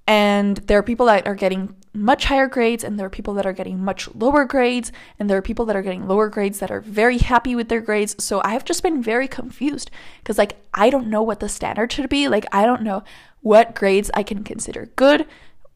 and 0.07 0.57
there 0.57 0.79
are 0.79 0.83
people 0.83 1.07
that 1.07 1.27
are 1.27 1.35
getting 1.35 1.77
much 1.93 2.27
higher 2.27 2.47
grades 2.47 2.85
and 2.85 2.99
there 2.99 3.07
are 3.07 3.11
people 3.11 3.35
that 3.35 3.47
are 3.47 3.53
getting 3.53 3.83
much 3.83 4.09
lower 4.15 4.45
grades 4.45 4.93
and 5.19 5.29
there 5.29 5.37
are 5.37 5.43
people 5.43 5.65
that 5.65 5.77
are 5.77 5.83
getting 5.83 6.07
lower 6.07 6.29
grades 6.29 6.59
that 6.59 6.71
are 6.71 6.81
very 6.81 7.19
happy 7.19 7.55
with 7.55 7.69
their 7.69 7.81
grades. 7.81 8.23
So 8.23 8.41
i've 8.45 8.65
just 8.65 8.83
been 8.83 9.03
very 9.03 9.29
confused 9.29 9.91
because 10.23 10.39
like 10.39 10.57
i 10.75 10.91
don't 10.91 11.09
know 11.09 11.23
what 11.23 11.41
the 11.41 11.49
standard 11.49 11.93
should 11.93 12.09
be. 12.09 12.29
Like 12.29 12.47
i 12.53 12.65
don't 12.67 12.83
know 12.83 13.03
what 13.41 13.75
grades 13.75 14.11
i 14.15 14.23
can 14.23 14.45
consider 14.45 14.87
good. 14.97 15.27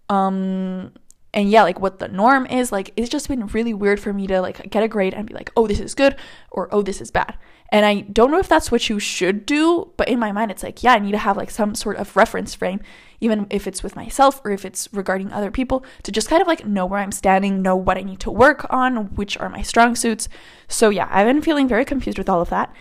Um 0.08 0.92
and 1.34 1.50
yeah 1.50 1.62
like 1.62 1.80
what 1.80 1.98
the 1.98 2.08
norm 2.08 2.46
is 2.46 2.72
like 2.72 2.92
it's 2.96 3.08
just 3.08 3.28
been 3.28 3.46
really 3.48 3.74
weird 3.74 3.98
for 3.98 4.12
me 4.12 4.26
to 4.26 4.40
like 4.40 4.70
get 4.70 4.82
a 4.82 4.88
grade 4.88 5.14
and 5.14 5.28
be 5.28 5.34
like 5.34 5.50
oh 5.56 5.66
this 5.66 5.80
is 5.80 5.94
good 5.94 6.16
or 6.50 6.68
oh 6.72 6.82
this 6.82 7.00
is 7.00 7.10
bad. 7.10 7.36
And 7.70 7.86
i 7.86 8.00
don't 8.00 8.30
know 8.30 8.38
if 8.38 8.48
that's 8.48 8.70
what 8.70 8.88
you 8.90 8.98
should 8.98 9.46
do 9.46 9.92
but 9.96 10.08
in 10.08 10.18
my 10.18 10.30
mind 10.30 10.50
it's 10.50 10.62
like 10.62 10.82
yeah 10.82 10.92
i 10.92 10.98
need 10.98 11.12
to 11.12 11.18
have 11.18 11.38
like 11.38 11.50
some 11.50 11.74
sort 11.74 11.96
of 11.96 12.14
reference 12.14 12.54
frame 12.54 12.80
even 13.20 13.46
if 13.48 13.66
it's 13.66 13.82
with 13.82 13.96
myself 13.96 14.42
or 14.44 14.50
if 14.50 14.66
it's 14.66 14.92
regarding 14.92 15.32
other 15.32 15.50
people 15.50 15.82
to 16.02 16.12
just 16.12 16.28
kind 16.28 16.42
of 16.42 16.48
like 16.48 16.66
know 16.66 16.84
where 16.84 17.00
i'm 17.00 17.12
standing 17.12 17.62
know 17.62 17.74
what 17.74 17.96
i 17.96 18.02
need 18.02 18.20
to 18.20 18.30
work 18.30 18.66
on 18.68 19.14
which 19.14 19.38
are 19.38 19.48
my 19.48 19.62
strong 19.62 19.96
suits. 19.96 20.28
So 20.68 20.90
yeah 20.90 21.08
i've 21.10 21.26
been 21.26 21.40
feeling 21.40 21.66
very 21.66 21.86
confused 21.86 22.18
with 22.18 22.28
all 22.28 22.42
of 22.42 22.50
that. 22.50 22.74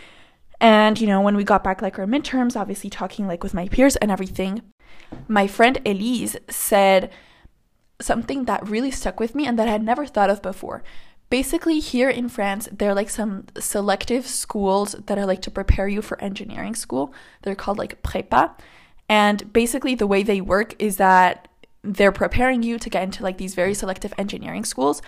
And 0.60 1.00
you 1.00 1.08
know 1.08 1.22
when 1.22 1.38
we 1.38 1.46
got 1.46 1.64
back 1.64 1.82
like 1.82 1.98
our 1.98 2.06
midterms 2.06 2.60
obviously 2.60 2.90
talking 2.90 3.28
like 3.28 3.44
with 3.44 3.54
my 3.54 3.70
peers 3.70 3.96
and 3.96 4.12
everything 4.12 4.62
my 5.30 5.48
friend 5.48 5.80
elise 5.86 6.36
said 6.50 7.10
something 8.02 8.46
that 8.46 8.68
really 8.68 8.92
stuck 8.92 9.20
with 9.20 9.36
me 9.36 9.46
and 9.46 9.58
that 9.58 9.68
I 9.68 9.72
had 9.72 9.84
never 9.84 10.06
thought 10.06 10.30
of 10.30 10.42
before. 10.42 10.84
Basically, 11.30 11.80
here 11.80 12.10
in 12.10 12.28
France, 12.28 12.68
there 12.72 12.90
are 12.90 12.96
like 12.96 13.10
some 13.10 13.46
selective 13.58 14.28
schools 14.28 14.96
that 15.06 15.18
are 15.18 15.26
like 15.26 15.42
to 15.44 15.52
prepare 15.52 15.88
you 15.88 16.02
for 16.02 16.22
engineering 16.22 16.76
school. 16.76 17.14
They're 17.44 17.56
called 17.56 17.78
like 17.78 18.04
prépa. 18.04 18.52
And 19.08 19.52
basically, 19.54 19.96
the 19.96 20.08
way 20.08 20.24
they 20.24 20.42
work 20.42 20.76
is 20.78 20.98
that 20.98 21.48
they're 21.84 22.12
preparing 22.12 22.64
you 22.64 22.78
to 22.80 22.90
get 22.90 23.04
into 23.04 23.24
like 23.24 23.38
these 23.38 23.56
very 23.56 23.74
selective 23.74 24.14
engineering 24.18 24.66
schools. 24.66 25.02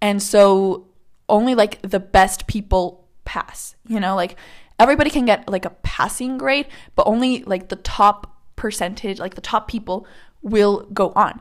And 0.00 0.22
so 0.22 0.88
only 1.28 1.54
like 1.54 1.80
the 1.82 2.00
best 2.00 2.46
people 2.46 3.08
pass, 3.24 3.74
you 3.86 3.98
know, 3.98 4.14
like 4.14 4.36
everybody 4.78 5.10
can 5.10 5.24
get 5.24 5.48
like 5.48 5.64
a 5.64 5.70
passing 5.70 6.38
grade, 6.38 6.66
but 6.96 7.06
only 7.06 7.44
like 7.44 7.68
the 7.68 7.76
top 7.76 8.36
percentage, 8.56 9.18
like 9.18 9.34
the 9.34 9.40
top 9.40 9.68
people 9.68 10.06
will 10.42 10.86
go 10.92 11.12
on. 11.14 11.40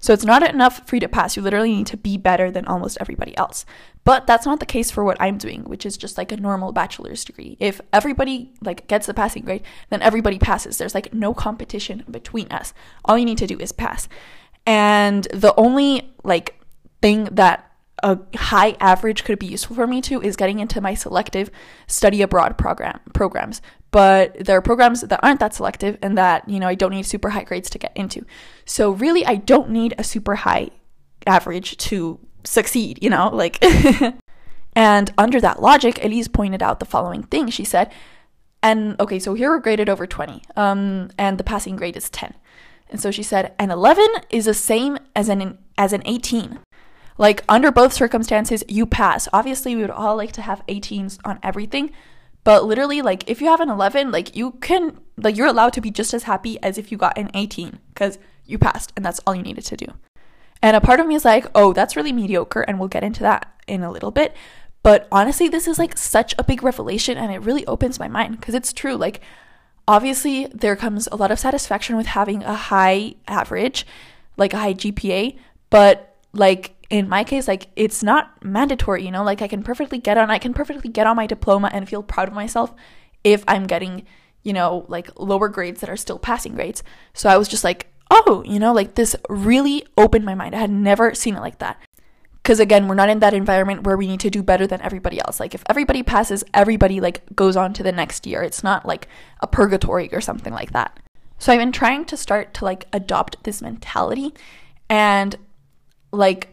So 0.00 0.14
it's 0.14 0.24
not 0.24 0.42
enough 0.42 0.88
for 0.88 0.96
you 0.96 1.00
to 1.00 1.08
pass. 1.08 1.36
You 1.36 1.42
literally 1.42 1.74
need 1.74 1.86
to 1.88 1.96
be 1.96 2.16
better 2.16 2.50
than 2.50 2.64
almost 2.64 2.98
everybody 3.00 3.36
else. 3.36 3.66
But 4.02 4.26
that's 4.26 4.46
not 4.46 4.58
the 4.58 4.66
case 4.66 4.90
for 4.90 5.04
what 5.04 5.20
I'm 5.20 5.36
doing, 5.36 5.64
which 5.64 5.84
is 5.84 5.98
just 5.98 6.16
like 6.16 6.32
a 6.32 6.36
normal 6.38 6.72
bachelor's 6.72 7.24
degree. 7.24 7.58
If 7.60 7.82
everybody 7.92 8.52
like 8.62 8.88
gets 8.88 9.06
the 9.06 9.14
passing 9.14 9.44
grade, 9.44 9.62
then 9.90 10.00
everybody 10.00 10.38
passes. 10.38 10.78
There's 10.78 10.94
like 10.94 11.12
no 11.12 11.34
competition 11.34 12.04
between 12.10 12.48
us. 12.50 12.72
All 13.04 13.18
you 13.18 13.26
need 13.26 13.38
to 13.38 13.46
do 13.46 13.58
is 13.58 13.72
pass. 13.72 14.08
And 14.66 15.24
the 15.34 15.54
only 15.56 16.12
like 16.24 16.58
thing 17.02 17.24
that 17.24 17.70
a 18.02 18.18
high 18.34 18.76
average 18.80 19.24
could 19.24 19.38
be 19.38 19.46
useful 19.46 19.76
for 19.76 19.86
me 19.86 20.00
to 20.00 20.22
is 20.22 20.36
getting 20.36 20.58
into 20.58 20.80
my 20.80 20.94
selective 20.94 21.50
study 21.86 22.22
abroad 22.22 22.56
program 22.56 22.98
programs 23.12 23.60
but 23.90 24.36
there 24.38 24.56
are 24.56 24.62
programs 24.62 25.00
that 25.02 25.20
aren't 25.22 25.40
that 25.40 25.54
selective 25.54 25.98
and 26.02 26.16
that, 26.16 26.48
you 26.48 26.60
know, 26.60 26.68
I 26.68 26.74
don't 26.74 26.92
need 26.92 27.06
super 27.06 27.30
high 27.30 27.44
grades 27.44 27.70
to 27.70 27.78
get 27.78 27.92
into. 27.96 28.24
So 28.64 28.90
really, 28.90 29.26
I 29.26 29.36
don't 29.36 29.70
need 29.70 29.94
a 29.98 30.04
super 30.04 30.36
high 30.36 30.70
average 31.26 31.76
to 31.78 32.20
succeed, 32.44 32.98
you 33.02 33.10
know, 33.10 33.30
like. 33.32 33.58
and 34.74 35.12
under 35.18 35.40
that 35.40 35.60
logic, 35.60 36.02
Elise 36.04 36.28
pointed 36.28 36.62
out 36.62 36.78
the 36.78 36.86
following 36.86 37.24
thing. 37.24 37.48
She 37.50 37.64
said, 37.64 37.92
and 38.62 39.00
okay, 39.00 39.18
so 39.18 39.34
here 39.34 39.50
we're 39.50 39.58
graded 39.58 39.88
over 39.88 40.06
20, 40.06 40.42
um, 40.56 41.10
and 41.18 41.38
the 41.38 41.44
passing 41.44 41.76
grade 41.76 41.96
is 41.96 42.10
10. 42.10 42.34
And 42.90 43.00
so 43.00 43.10
she 43.10 43.22
said, 43.22 43.54
an 43.58 43.70
11 43.70 44.06
is 44.30 44.44
the 44.44 44.54
same 44.54 44.98
as 45.16 45.28
an 45.28 45.58
as 45.78 45.92
an 45.92 46.02
18. 46.04 46.58
Like 47.16 47.44
under 47.48 47.70
both 47.70 47.92
circumstances, 47.92 48.64
you 48.68 48.86
pass. 48.86 49.28
Obviously, 49.32 49.74
we 49.74 49.82
would 49.82 49.90
all 49.90 50.16
like 50.16 50.32
to 50.32 50.42
have 50.42 50.66
18s 50.66 51.18
on 51.24 51.38
everything, 51.42 51.92
but 52.44 52.64
literally, 52.64 53.02
like 53.02 53.28
if 53.28 53.40
you 53.40 53.48
have 53.48 53.60
an 53.60 53.68
11, 53.68 54.10
like 54.10 54.34
you 54.34 54.52
can 54.52 54.98
like 55.16 55.36
you're 55.36 55.46
allowed 55.46 55.72
to 55.74 55.80
be 55.80 55.90
just 55.90 56.14
as 56.14 56.24
happy 56.24 56.60
as 56.62 56.78
if 56.78 56.90
you 56.90 56.98
got 56.98 57.18
an 57.18 57.30
18 57.34 57.78
because 57.92 58.18
you 58.46 58.58
passed, 58.58 58.92
and 58.96 59.04
that's 59.04 59.20
all 59.20 59.34
you 59.34 59.42
needed 59.42 59.64
to 59.64 59.76
do. 59.76 59.86
And 60.62 60.76
a 60.76 60.80
part 60.80 61.00
of 61.00 61.06
me 61.06 61.14
is 61.14 61.24
like, 61.24 61.46
oh, 61.54 61.72
that's 61.72 61.96
really 61.96 62.12
mediocre, 62.12 62.62
and 62.62 62.78
we'll 62.78 62.88
get 62.88 63.04
into 63.04 63.22
that 63.22 63.52
in 63.66 63.82
a 63.82 63.90
little 63.90 64.10
bit. 64.10 64.34
But 64.82 65.06
honestly, 65.12 65.48
this 65.48 65.68
is 65.68 65.78
like 65.78 65.96
such 65.96 66.34
a 66.38 66.44
big 66.44 66.62
revelation, 66.62 67.16
and 67.16 67.32
it 67.32 67.38
really 67.38 67.66
opens 67.66 67.98
my 67.98 68.08
mind 68.08 68.38
because 68.38 68.54
it's 68.54 68.72
true. 68.72 68.96
Like, 68.96 69.20
obviously, 69.86 70.46
there 70.46 70.76
comes 70.76 71.08
a 71.10 71.16
lot 71.16 71.30
of 71.30 71.38
satisfaction 71.38 71.96
with 71.96 72.06
having 72.06 72.42
a 72.42 72.54
high 72.54 73.14
average, 73.28 73.86
like 74.36 74.52
a 74.52 74.58
high 74.58 74.74
GPA, 74.74 75.38
but 75.68 76.16
like 76.32 76.74
in 76.90 77.08
my 77.08 77.22
case, 77.22 77.46
like 77.46 77.68
it's 77.76 78.02
not 78.02 78.44
mandatory, 78.44 79.04
you 79.04 79.12
know, 79.12 79.22
like 79.22 79.40
I 79.40 79.48
can 79.48 79.62
perfectly 79.62 79.98
get 79.98 80.18
on, 80.18 80.30
I 80.30 80.38
can 80.38 80.52
perfectly 80.52 80.90
get 80.90 81.06
on 81.06 81.16
my 81.16 81.26
diploma 81.26 81.70
and 81.72 81.88
feel 81.88 82.02
proud 82.02 82.28
of 82.28 82.34
myself 82.34 82.74
if 83.22 83.44
I'm 83.46 83.66
getting, 83.66 84.04
you 84.42 84.52
know, 84.52 84.84
like 84.88 85.08
lower 85.18 85.48
grades 85.48 85.80
that 85.80 85.90
are 85.90 85.96
still 85.96 86.18
passing 86.18 86.54
grades. 86.54 86.82
So 87.14 87.28
I 87.28 87.36
was 87.36 87.48
just 87.48 87.62
like, 87.62 87.86
oh, 88.10 88.42
you 88.44 88.58
know, 88.58 88.72
like 88.72 88.96
this 88.96 89.14
really 89.28 89.86
opened 89.96 90.24
my 90.24 90.34
mind. 90.34 90.54
I 90.54 90.58
had 90.58 90.70
never 90.70 91.14
seen 91.14 91.36
it 91.36 91.40
like 91.40 91.58
that. 91.60 91.80
Because 92.42 92.58
again, 92.58 92.88
we're 92.88 92.94
not 92.96 93.10
in 93.10 93.20
that 93.20 93.34
environment 93.34 93.84
where 93.84 93.96
we 93.96 94.08
need 94.08 94.20
to 94.20 94.30
do 94.30 94.42
better 94.42 94.66
than 94.66 94.80
everybody 94.80 95.20
else. 95.20 95.38
Like 95.38 95.54
if 95.54 95.62
everybody 95.68 96.02
passes, 96.02 96.42
everybody 96.54 97.00
like 97.00 97.22
goes 97.36 97.54
on 97.54 97.72
to 97.74 97.84
the 97.84 97.92
next 97.92 98.26
year. 98.26 98.42
It's 98.42 98.64
not 98.64 98.84
like 98.84 99.06
a 99.40 99.46
purgatory 99.46 100.08
or 100.12 100.20
something 100.20 100.52
like 100.52 100.72
that. 100.72 100.98
So 101.38 101.52
I've 101.52 101.60
been 101.60 101.70
trying 101.70 102.04
to 102.06 102.16
start 102.16 102.52
to 102.54 102.64
like 102.64 102.86
adopt 102.92 103.44
this 103.44 103.62
mentality 103.62 104.34
and 104.88 105.36
like 106.12 106.49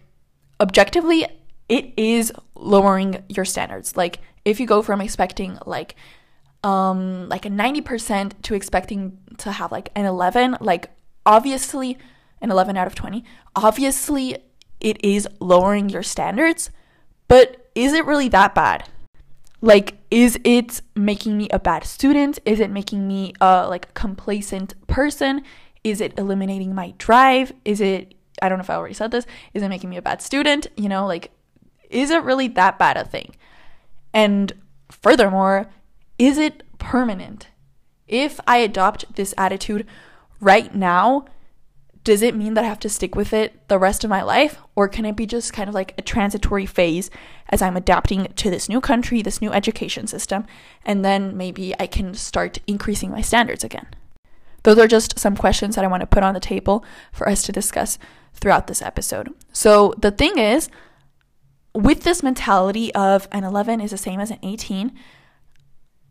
objectively 0.60 1.26
it 1.70 1.94
is 1.98 2.32
lowering 2.56 3.24
your 3.30 3.46
standards. 3.46 3.98
Like 3.98 4.20
if 4.46 4.60
you 4.60 4.68
go 4.68 4.82
from 4.82 5.02
expecting 5.02 5.58
like 5.66 5.96
um 6.64 7.30
like 7.30 7.46
a 7.46 7.50
90% 7.50 8.42
to 8.44 8.56
expecting 8.56 9.18
to 9.38 9.52
have 9.52 9.72
like 9.72 9.90
an 9.96 10.06
11, 10.06 10.58
like 10.62 10.90
obviously 11.26 11.98
an 12.42 12.52
11 12.52 12.78
out 12.78 12.88
of 12.88 12.96
20 12.96 13.24
obviously 13.56 14.38
it 14.80 15.04
is 15.04 15.28
lowering 15.40 15.90
your 15.90 16.04
standards 16.04 16.70
but 17.28 17.70
is 17.76 17.94
it 17.94 18.06
really 18.06 18.30
that 18.30 18.56
bad? 18.56 18.88
Like 19.62 19.98
is 20.10 20.40
it 20.44 20.82
making 20.96 21.38
me 21.38 21.50
a 21.52 21.60
bad 21.60 21.84
student? 21.84 22.40
Is 22.46 22.60
it 22.60 22.72
making 22.72 23.08
me 23.08 23.34
a 23.42 23.68
like 23.68 23.94
complacent 23.94 24.74
person? 24.88 25.44
Is 25.84 26.00
it 26.02 26.18
eliminating 26.18 26.74
my 26.74 26.94
drive? 26.98 27.54
Is 27.66 27.82
it 27.82 28.14
i 28.41 28.50
don't 28.50 28.58
know 28.58 28.63
if 28.63 28.70
i 28.70 28.75
already 28.75 28.94
said 28.94 29.12
this 29.12 29.25
is 29.53 29.63
it 29.63 29.70
making 29.70 29.89
me 29.89 29.98
a 29.98 30.01
bad 30.01 30.22
student 30.22 30.67
you 30.75 30.89
know 30.89 31.06
like 31.06 31.32
is 31.89 32.10
it 32.10 32.24
really 32.24 32.48
that 32.48 32.77
bad 32.77 32.98
a 32.98 33.06
thing 33.06 33.36
and 34.13 34.53
furthermore 34.91 35.67
is 36.17 36.38
it 36.38 36.63
permanent 36.77 37.48
if 38.08 38.39
i 38.48 38.58
adopt 38.58 39.15
this 39.15 39.34
attitude 39.38 39.86
right 40.39 40.74
now, 40.74 41.25
does 42.03 42.22
it 42.22 42.36
mean 42.36 42.53
that 42.53 42.63
I 42.63 42.67
have 42.67 42.79
to 42.79 42.89
stick 42.89 43.15
with 43.15 43.34
it 43.34 43.67
the 43.67 43.77
rest 43.77 44.03
of 44.03 44.10
my 44.10 44.22
life? 44.22 44.60
Or 44.75 44.88
can 44.88 45.06
it 45.06 45.15
be 45.15 45.25
just 45.25 45.51
kind 45.51 45.67
of 45.67 45.75
like 45.75 45.94
a 45.98 46.01
transitory 46.01 46.65
phase 46.65 47.10
as 47.50 47.62
I'm 47.62 47.75
adapting 47.75 48.32
to 48.36 48.50
this 48.50 48.70
new 48.70 48.79
country, 48.79 49.22
this 49.22 49.41
new 49.41 49.51
education 49.51 50.08
system, 50.08 50.46
and 50.86 51.03
then 51.03 51.36
maybe 51.36 51.74
I 51.79 51.88
can 51.88 52.13
start 52.13 52.60
increasing 52.65 53.12
my 53.12 53.22
standards 53.22 53.63
again? 53.63 53.88
Those 54.63 54.77
are 54.77 54.88
just 54.88 55.20
some 55.20 55.36
questions 55.36 55.75
that 55.75 55.84
I 55.84 55.88
want 55.88 56.01
to 56.01 56.08
put 56.08 56.24
on 56.24 56.34
the 56.34 56.39
table 56.39 56.84
for 57.12 57.27
us 57.27 57.44
to 57.44 57.51
discuss 57.51 58.00
throughout 58.40 58.68
this 58.68 58.82
episode. 58.82 59.34
So 59.52 59.94
the 59.98 60.12
thing 60.12 60.38
is, 60.38 60.70
with 61.74 62.04
this 62.04 62.24
mentality 62.24 62.94
of 62.96 63.28
an 63.32 63.44
11 63.44 63.82
is 63.82 63.92
the 63.92 63.98
same 63.98 64.20
as 64.20 64.32
an 64.32 64.40
18, 64.42 64.98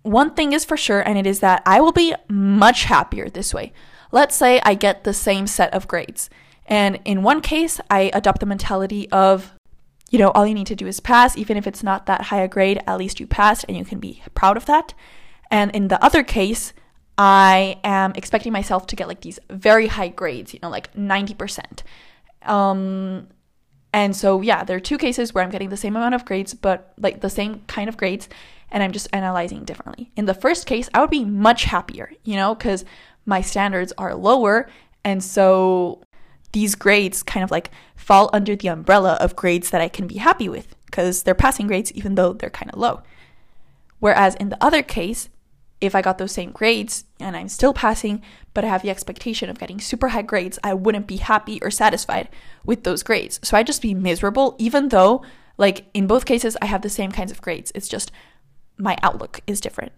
one 0.02 0.34
thing 0.34 0.52
is 0.52 0.64
for 0.64 0.76
sure, 0.76 1.00
and 1.00 1.18
it 1.18 1.26
is 1.26 1.40
that 1.40 1.62
I 1.66 1.80
will 1.80 1.92
be 1.92 2.14
much 2.28 2.84
happier 2.84 3.28
this 3.28 3.52
way. 3.52 3.72
Let's 4.12 4.36
say 4.36 4.60
I 4.62 4.74
get 4.74 5.02
the 5.02 5.12
same 5.12 5.48
set 5.48 5.74
of 5.74 5.88
grades. 5.88 6.30
And 6.66 7.00
in 7.04 7.22
one 7.22 7.40
case, 7.40 7.80
I 7.90 8.10
adopt 8.14 8.40
the 8.40 8.46
mentality 8.46 9.10
of, 9.10 9.52
you 10.10 10.18
know, 10.18 10.30
all 10.30 10.46
you 10.46 10.54
need 10.54 10.68
to 10.68 10.76
do 10.76 10.86
is 10.86 11.00
pass. 11.00 11.36
Even 11.36 11.56
if 11.56 11.66
it's 11.66 11.82
not 11.82 12.06
that 12.06 12.22
high 12.22 12.42
a 12.42 12.48
grade, 12.48 12.80
at 12.86 12.98
least 12.98 13.18
you 13.18 13.26
passed 13.26 13.64
and 13.68 13.76
you 13.76 13.84
can 13.84 13.98
be 13.98 14.22
proud 14.34 14.56
of 14.56 14.66
that. 14.66 14.94
And 15.50 15.74
in 15.74 15.88
the 15.88 16.02
other 16.04 16.22
case, 16.22 16.72
I 17.18 17.80
am 17.82 18.12
expecting 18.14 18.52
myself 18.52 18.86
to 18.88 18.96
get 18.96 19.08
like 19.08 19.22
these 19.22 19.38
very 19.50 19.86
high 19.88 20.08
grades, 20.08 20.52
you 20.54 20.60
know, 20.62 20.70
like 20.70 20.92
90%. 20.94 21.82
Um, 22.46 23.28
and 23.92 24.14
so, 24.14 24.40
yeah, 24.40 24.64
there 24.64 24.76
are 24.76 24.80
two 24.80 24.98
cases 24.98 25.32
where 25.32 25.42
I'm 25.42 25.50
getting 25.50 25.70
the 25.70 25.76
same 25.76 25.96
amount 25.96 26.14
of 26.14 26.24
grades, 26.24 26.54
but 26.54 26.92
like 26.98 27.20
the 27.20 27.30
same 27.30 27.62
kind 27.66 27.88
of 27.88 27.96
grades, 27.96 28.28
and 28.70 28.82
I'm 28.82 28.92
just 28.92 29.08
analyzing 29.12 29.64
differently. 29.64 30.10
In 30.16 30.26
the 30.26 30.34
first 30.34 30.66
case, 30.66 30.88
I 30.92 31.00
would 31.00 31.10
be 31.10 31.24
much 31.24 31.64
happier, 31.64 32.12
you 32.24 32.36
know, 32.36 32.54
because 32.54 32.84
my 33.24 33.40
standards 33.40 33.92
are 33.96 34.14
lower. 34.14 34.68
And 35.04 35.22
so 35.22 36.02
these 36.52 36.74
grades 36.74 37.22
kind 37.22 37.44
of 37.44 37.50
like 37.50 37.70
fall 37.96 38.30
under 38.32 38.56
the 38.56 38.68
umbrella 38.68 39.14
of 39.20 39.36
grades 39.36 39.70
that 39.70 39.80
I 39.80 39.88
can 39.88 40.06
be 40.06 40.16
happy 40.16 40.48
with 40.48 40.74
because 40.86 41.22
they're 41.22 41.34
passing 41.34 41.66
grades 41.66 41.92
even 41.92 42.14
though 42.14 42.32
they're 42.32 42.50
kind 42.50 42.70
of 42.70 42.78
low. 42.78 43.02
Whereas 43.98 44.34
in 44.36 44.48
the 44.48 44.64
other 44.64 44.82
case, 44.82 45.28
if 45.80 45.94
I 45.94 46.02
got 46.02 46.18
those 46.18 46.32
same 46.32 46.52
grades 46.52 47.04
and 47.20 47.36
I'm 47.36 47.48
still 47.48 47.74
passing, 47.74 48.22
but 48.54 48.64
I 48.64 48.68
have 48.68 48.82
the 48.82 48.90
expectation 48.90 49.50
of 49.50 49.58
getting 49.58 49.80
super 49.80 50.08
high 50.08 50.22
grades, 50.22 50.58
I 50.64 50.74
wouldn't 50.74 51.06
be 51.06 51.16
happy 51.16 51.58
or 51.62 51.70
satisfied 51.70 52.28
with 52.64 52.84
those 52.84 53.02
grades. 53.02 53.40
So 53.42 53.56
I'd 53.56 53.66
just 53.66 53.82
be 53.82 53.94
miserable, 53.94 54.56
even 54.58 54.88
though, 54.88 55.22
like, 55.58 55.86
in 55.92 56.06
both 56.06 56.24
cases, 56.24 56.56
I 56.62 56.66
have 56.66 56.82
the 56.82 56.88
same 56.88 57.12
kinds 57.12 57.30
of 57.30 57.42
grades. 57.42 57.72
It's 57.74 57.88
just 57.88 58.10
my 58.78 58.96
outlook 59.02 59.40
is 59.46 59.60
different. 59.60 59.92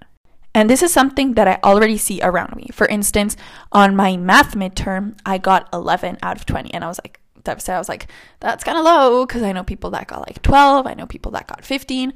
And 0.55 0.69
this 0.69 0.83
is 0.83 0.93
something 0.93 1.35
that 1.35 1.47
I 1.47 1.61
already 1.63 1.99
see 1.99 2.21
around 2.23 2.57
me. 2.57 2.69
For 2.73 2.87
instance, 2.89 3.37
on 3.71 3.95
my 3.95 4.17
math 4.17 4.55
midterm, 4.55 5.19
I 5.25 5.39
got 5.39 5.69
11 5.73 6.19
out 6.23 6.37
of 6.37 6.47
20. 6.47 6.75
And 6.75 6.85
I 6.85 6.89
was 6.89 7.01
like. 7.05 7.21
I 7.47 7.79
was 7.79 7.89
like, 7.89 8.09
that's 8.41 8.63
kind 8.63 8.77
of 8.77 8.85
low 8.85 9.25
because 9.25 9.43
I 9.43 9.53
know 9.53 9.65
people 9.65 9.89
that 9.93 10.07
got 10.07 10.21
like 10.21 10.43
12. 10.43 10.87
I 10.87 10.93
know 10.93 11.07
people 11.07 11.33
that 11.33 11.47
got 11.47 11.65
15. 11.65 12.13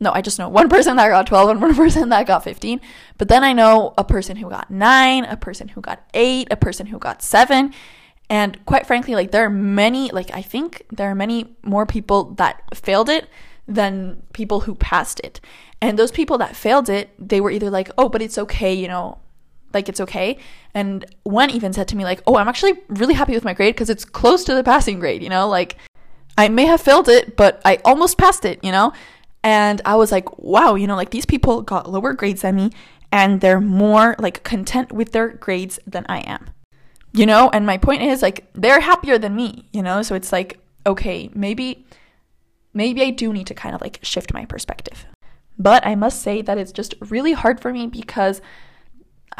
No, 0.00 0.12
I 0.12 0.22
just 0.22 0.38
know 0.38 0.48
one 0.48 0.68
person 0.70 0.96
that 0.96 1.08
got 1.08 1.26
12 1.26 1.50
and 1.50 1.62
one 1.62 1.74
person 1.84 2.08
that 2.08 2.26
got 2.26 2.42
15. 2.42 2.80
But 3.18 3.28
then 3.28 3.44
I 3.44 3.52
know 3.52 3.94
a 3.98 4.04
person 4.04 4.36
who 4.36 4.48
got 4.48 4.70
9, 4.70 5.24
a 5.24 5.36
person 5.36 5.68
who 5.68 5.80
got 5.80 6.02
8, 6.14 6.48
a 6.50 6.56
person 6.56 6.86
who 6.86 6.98
got 6.98 7.22
7. 7.22 7.72
And 8.30 8.64
quite 8.64 8.86
frankly, 8.86 9.14
like 9.14 9.30
there 9.30 9.44
are 9.44 9.50
many, 9.50 10.10
like 10.10 10.30
I 10.32 10.40
think 10.40 10.86
there 10.90 11.10
are 11.10 11.14
many 11.14 11.56
more 11.62 11.84
people 11.84 12.32
that 12.34 12.62
failed 12.74 13.08
it 13.08 13.28
than 13.68 14.22
people 14.32 14.60
who 14.60 14.74
passed 14.74 15.20
it. 15.20 15.40
And 15.82 15.98
those 15.98 16.10
people 16.10 16.38
that 16.38 16.56
failed 16.56 16.88
it, 16.88 17.10
they 17.18 17.40
were 17.40 17.50
either 17.50 17.70
like, 17.70 17.90
oh, 17.98 18.08
but 18.08 18.22
it's 18.22 18.38
okay, 18.38 18.72
you 18.72 18.88
know, 18.88 19.18
like 19.72 19.88
it's 19.88 20.00
okay. 20.00 20.38
And 20.74 21.04
one 21.24 21.50
even 21.50 21.72
said 21.72 21.88
to 21.88 21.96
me, 21.96 22.04
like, 22.04 22.22
oh, 22.26 22.36
I'm 22.36 22.48
actually 22.48 22.74
really 22.88 23.14
happy 23.14 23.34
with 23.34 23.44
my 23.44 23.54
grade 23.54 23.74
because 23.74 23.90
it's 23.90 24.04
close 24.04 24.44
to 24.44 24.54
the 24.54 24.64
passing 24.64 25.00
grade, 25.00 25.22
you 25.22 25.28
know, 25.28 25.48
like 25.48 25.76
I 26.36 26.48
may 26.48 26.66
have 26.66 26.80
failed 26.80 27.08
it, 27.08 27.36
but 27.36 27.60
I 27.64 27.78
almost 27.84 28.18
passed 28.18 28.44
it, 28.44 28.62
you 28.62 28.72
know? 28.72 28.92
And 29.42 29.80
I 29.84 29.96
was 29.96 30.12
like, 30.12 30.38
wow, 30.38 30.74
you 30.74 30.86
know, 30.86 30.96
like 30.96 31.10
these 31.10 31.26
people 31.26 31.62
got 31.62 31.90
lower 31.90 32.12
grades 32.12 32.42
than 32.42 32.56
me 32.56 32.70
and 33.12 33.40
they're 33.40 33.60
more 33.60 34.16
like 34.18 34.42
content 34.44 34.92
with 34.92 35.12
their 35.12 35.28
grades 35.28 35.78
than 35.86 36.06
I 36.08 36.18
am. 36.20 36.50
You 37.12 37.26
know, 37.26 37.50
and 37.52 37.66
my 37.66 37.76
point 37.76 38.02
is 38.02 38.22
like 38.22 38.46
they're 38.54 38.80
happier 38.80 39.18
than 39.18 39.34
me, 39.34 39.68
you 39.72 39.82
know? 39.82 40.02
So 40.02 40.14
it's 40.14 40.32
like, 40.32 40.60
okay, 40.86 41.30
maybe 41.34 41.86
maybe 42.72 43.02
I 43.02 43.10
do 43.10 43.32
need 43.32 43.48
to 43.48 43.54
kind 43.54 43.74
of 43.74 43.80
like 43.80 43.98
shift 44.02 44.32
my 44.32 44.44
perspective. 44.44 45.06
But 45.58 45.84
I 45.86 45.94
must 45.94 46.22
say 46.22 46.40
that 46.42 46.56
it's 46.56 46.72
just 46.72 46.94
really 47.00 47.32
hard 47.32 47.60
for 47.60 47.72
me 47.72 47.86
because, 47.86 48.40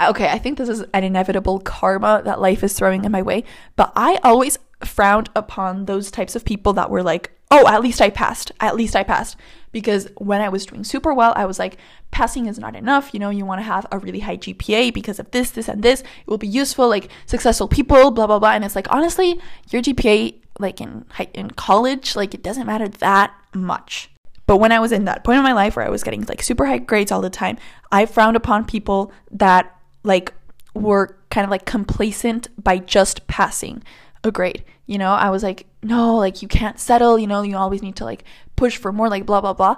okay, 0.02 0.28
I 0.28 0.38
think 0.38 0.58
this 0.58 0.68
is 0.68 0.84
an 0.92 1.04
inevitable 1.04 1.60
karma 1.60 2.22
that 2.24 2.40
life 2.40 2.62
is 2.64 2.72
throwing 2.72 3.04
in 3.04 3.12
my 3.12 3.22
way, 3.22 3.44
but 3.76 3.92
I 3.96 4.18
always 4.22 4.58
frowned 4.84 5.30
upon 5.36 5.84
those 5.84 6.10
types 6.10 6.34
of 6.34 6.44
people 6.44 6.72
that 6.74 6.90
were 6.90 7.02
like, 7.02 7.30
oh, 7.50 7.66
at 7.66 7.82
least 7.82 8.00
I 8.00 8.10
passed. 8.10 8.52
At 8.60 8.76
least 8.76 8.94
I 8.94 9.02
passed. 9.02 9.36
Because 9.72 10.08
when 10.16 10.40
I 10.40 10.48
was 10.48 10.66
doing 10.66 10.82
super 10.82 11.14
well, 11.14 11.32
I 11.36 11.46
was 11.46 11.58
like, 11.58 11.76
passing 12.10 12.46
is 12.46 12.58
not 12.58 12.74
enough. 12.74 13.10
You 13.12 13.20
know, 13.20 13.30
you 13.30 13.44
want 13.44 13.60
to 13.60 13.64
have 13.64 13.86
a 13.92 13.98
really 13.98 14.20
high 14.20 14.36
GPA 14.36 14.92
because 14.92 15.18
of 15.18 15.30
this, 15.30 15.50
this, 15.50 15.68
and 15.68 15.82
this. 15.82 16.00
It 16.00 16.26
will 16.26 16.38
be 16.38 16.48
useful, 16.48 16.88
like 16.88 17.08
successful 17.26 17.68
people, 17.68 18.10
blah, 18.10 18.26
blah, 18.26 18.38
blah. 18.38 18.52
And 18.52 18.64
it's 18.64 18.74
like, 18.76 18.90
honestly, 18.90 19.40
your 19.70 19.82
GPA, 19.82 20.34
like 20.58 20.80
in, 20.80 21.04
in 21.34 21.50
college, 21.52 22.16
like 22.16 22.34
it 22.34 22.42
doesn't 22.42 22.66
matter 22.66 22.88
that 22.88 23.32
much. 23.54 24.10
But 24.46 24.56
when 24.56 24.72
I 24.72 24.80
was 24.80 24.90
in 24.90 25.04
that 25.04 25.22
point 25.22 25.38
in 25.38 25.44
my 25.44 25.52
life 25.52 25.76
where 25.76 25.86
I 25.86 25.90
was 25.90 26.02
getting 26.02 26.24
like 26.24 26.42
super 26.42 26.66
high 26.66 26.78
grades 26.78 27.12
all 27.12 27.20
the 27.20 27.30
time, 27.30 27.56
I 27.92 28.06
frowned 28.06 28.36
upon 28.36 28.64
people 28.64 29.12
that 29.30 29.76
like 30.02 30.34
were 30.74 31.16
kind 31.30 31.44
of 31.44 31.50
like 31.50 31.66
complacent 31.66 32.48
by 32.62 32.78
just 32.78 33.28
passing 33.28 33.84
a 34.24 34.32
grade. 34.32 34.64
You 34.90 34.98
know, 34.98 35.12
I 35.12 35.30
was 35.30 35.44
like, 35.44 35.66
no, 35.84 36.16
like 36.16 36.42
you 36.42 36.48
can't 36.48 36.80
settle, 36.80 37.16
you 37.16 37.28
know, 37.28 37.42
you 37.42 37.56
always 37.56 37.80
need 37.80 37.94
to 37.96 38.04
like 38.04 38.24
push 38.56 38.76
for 38.76 38.90
more, 38.90 39.08
like 39.08 39.24
blah, 39.24 39.40
blah, 39.40 39.52
blah. 39.52 39.76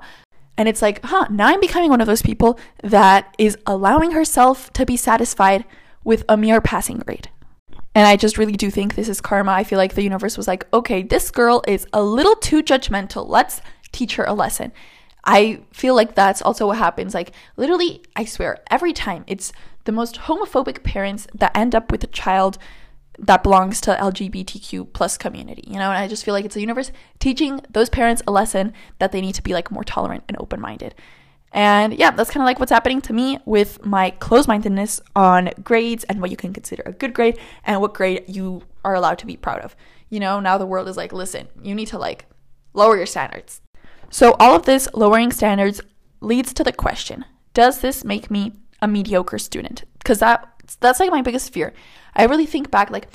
And 0.56 0.70
it's 0.70 0.80
like, 0.80 1.04
huh, 1.04 1.26
now 1.28 1.48
I'm 1.48 1.60
becoming 1.60 1.90
one 1.90 2.00
of 2.00 2.06
those 2.06 2.22
people 2.22 2.58
that 2.82 3.34
is 3.36 3.58
allowing 3.66 4.12
herself 4.12 4.72
to 4.72 4.86
be 4.86 4.96
satisfied 4.96 5.66
with 6.02 6.24
a 6.30 6.38
mere 6.38 6.62
passing 6.62 6.96
grade. 6.96 7.28
And 7.94 8.06
I 8.06 8.16
just 8.16 8.38
really 8.38 8.54
do 8.54 8.70
think 8.70 8.94
this 8.94 9.10
is 9.10 9.20
karma. 9.20 9.52
I 9.52 9.64
feel 9.64 9.76
like 9.76 9.96
the 9.96 10.02
universe 10.02 10.38
was 10.38 10.48
like, 10.48 10.66
okay, 10.72 11.02
this 11.02 11.30
girl 11.30 11.62
is 11.68 11.86
a 11.92 12.02
little 12.02 12.36
too 12.36 12.62
judgmental. 12.62 13.28
Let's 13.28 13.60
teach 13.92 14.16
her 14.16 14.24
a 14.24 14.32
lesson. 14.32 14.72
I 15.24 15.60
feel 15.74 15.94
like 15.94 16.14
that's 16.14 16.40
also 16.40 16.68
what 16.68 16.78
happens. 16.78 17.12
Like, 17.12 17.32
literally, 17.58 18.02
I 18.16 18.24
swear, 18.24 18.60
every 18.70 18.94
time 18.94 19.24
it's 19.26 19.52
the 19.84 19.92
most 19.92 20.20
homophobic 20.20 20.82
parents 20.84 21.26
that 21.34 21.54
end 21.54 21.74
up 21.74 21.92
with 21.92 22.02
a 22.02 22.06
child 22.06 22.56
that 23.22 23.42
belongs 23.44 23.80
to 23.82 23.94
LGBTQ 23.94 24.92
plus 24.92 25.16
community, 25.16 25.64
you 25.66 25.74
know, 25.74 25.90
and 25.90 25.98
I 25.98 26.08
just 26.08 26.24
feel 26.24 26.34
like 26.34 26.44
it's 26.44 26.56
the 26.56 26.60
universe 26.60 26.90
teaching 27.20 27.60
those 27.70 27.88
parents 27.88 28.22
a 28.26 28.32
lesson 28.32 28.74
that 28.98 29.12
they 29.12 29.20
need 29.20 29.36
to 29.36 29.42
be 29.42 29.54
like 29.54 29.70
more 29.70 29.84
tolerant 29.84 30.24
and 30.28 30.36
open 30.40 30.60
minded. 30.60 30.94
And 31.52 31.94
yeah, 31.94 32.10
that's 32.10 32.30
kind 32.30 32.42
of 32.42 32.46
like 32.46 32.58
what's 32.58 32.72
happening 32.72 33.00
to 33.02 33.12
me 33.12 33.38
with 33.44 33.84
my 33.84 34.10
closed 34.10 34.48
mindedness 34.48 35.00
on 35.14 35.50
grades 35.62 36.02
and 36.04 36.20
what 36.20 36.30
you 36.30 36.36
can 36.36 36.52
consider 36.52 36.82
a 36.84 36.92
good 36.92 37.14
grade 37.14 37.38
and 37.64 37.80
what 37.80 37.94
grade 37.94 38.24
you 38.26 38.62
are 38.84 38.94
allowed 38.94 39.18
to 39.18 39.26
be 39.26 39.36
proud 39.36 39.60
of. 39.60 39.76
You 40.08 40.18
know, 40.18 40.40
now 40.40 40.58
the 40.58 40.66
world 40.66 40.88
is 40.88 40.96
like, 40.96 41.12
listen, 41.12 41.48
you 41.62 41.74
need 41.74 41.88
to 41.88 41.98
like 41.98 42.26
lower 42.74 42.96
your 42.96 43.06
standards. 43.06 43.60
So, 44.10 44.34
all 44.38 44.56
of 44.56 44.66
this 44.66 44.88
lowering 44.92 45.30
standards 45.30 45.80
leads 46.20 46.52
to 46.54 46.64
the 46.64 46.72
question 46.72 47.24
Does 47.54 47.80
this 47.80 48.04
make 48.04 48.30
me 48.30 48.52
a 48.80 48.88
mediocre 48.88 49.38
student? 49.38 49.84
Because 49.98 50.18
that, 50.18 50.48
that's 50.80 51.00
like 51.00 51.10
my 51.10 51.22
biggest 51.22 51.52
fear. 51.52 51.72
I 52.14 52.24
really 52.24 52.46
think 52.46 52.70
back, 52.70 52.90
like, 52.90 53.08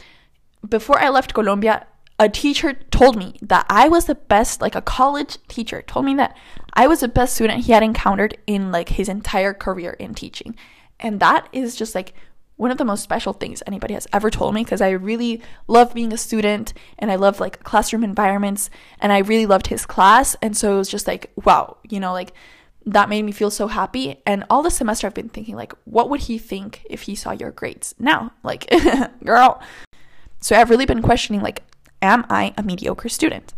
before 0.67 0.99
I 0.99 1.09
left 1.09 1.33
Colombia, 1.33 1.85
a 2.19 2.29
teacher 2.29 2.73
told 2.73 3.15
me 3.15 3.37
that 3.41 3.65
I 3.69 3.87
was 3.89 4.05
the 4.05 4.15
best, 4.15 4.59
like 4.59 4.75
a 4.75 4.81
college 4.81 5.37
teacher 5.47 5.83
told 5.83 6.05
me 6.05 6.15
that 6.15 6.35
I 6.73 6.87
was 6.87 7.01
the 7.01 7.07
best 7.07 7.35
student 7.35 7.65
he 7.65 7.71
had 7.71 7.83
encountered 7.83 8.37
in 8.47 8.71
like 8.71 8.89
his 8.89 9.07
entire 9.07 9.53
career 9.53 9.91
in 9.91 10.15
teaching. 10.15 10.55
And 10.99 11.19
that 11.19 11.47
is 11.51 11.75
just 11.75 11.93
like 11.93 12.13
one 12.55 12.71
of 12.71 12.79
the 12.79 12.85
most 12.85 13.03
special 13.03 13.33
things 13.33 13.61
anybody 13.67 13.93
has 13.93 14.07
ever 14.11 14.31
told 14.31 14.55
me 14.55 14.63
because 14.63 14.81
I 14.81 14.89
really 14.89 15.43
love 15.67 15.93
being 15.93 16.11
a 16.11 16.17
student 16.17 16.73
and 16.97 17.11
I 17.11 17.15
love 17.15 17.39
like 17.39 17.63
classroom 17.63 18.03
environments 18.03 18.71
and 18.99 19.13
I 19.13 19.19
really 19.19 19.45
loved 19.45 19.67
his 19.67 19.85
class. 19.85 20.35
And 20.41 20.57
so 20.57 20.73
it 20.73 20.77
was 20.77 20.89
just 20.89 21.05
like, 21.05 21.31
wow, 21.45 21.77
you 21.87 21.99
know, 21.99 22.13
like 22.13 22.33
that 22.87 23.09
made 23.09 23.23
me 23.23 23.33
feel 23.33 23.51
so 23.51 23.67
happy. 23.67 24.15
And 24.25 24.45
all 24.49 24.63
the 24.63 24.71
semester 24.71 25.05
I've 25.05 25.13
been 25.13 25.27
thinking, 25.27 25.55
like, 25.55 25.73
what 25.83 26.09
would 26.09 26.21
he 26.21 26.37
think 26.37 26.83
if 26.89 27.03
he 27.03 27.15
saw 27.15 27.31
your 27.31 27.51
grades 27.51 27.93
now? 27.99 28.31
Like, 28.43 28.69
girl. 29.25 29.61
So 30.39 30.55
I've 30.55 30.69
really 30.69 30.85
been 30.85 31.01
questioning, 31.01 31.41
like, 31.41 31.63
am 32.01 32.25
I 32.29 32.53
a 32.57 32.63
mediocre 32.63 33.09
student? 33.09 33.53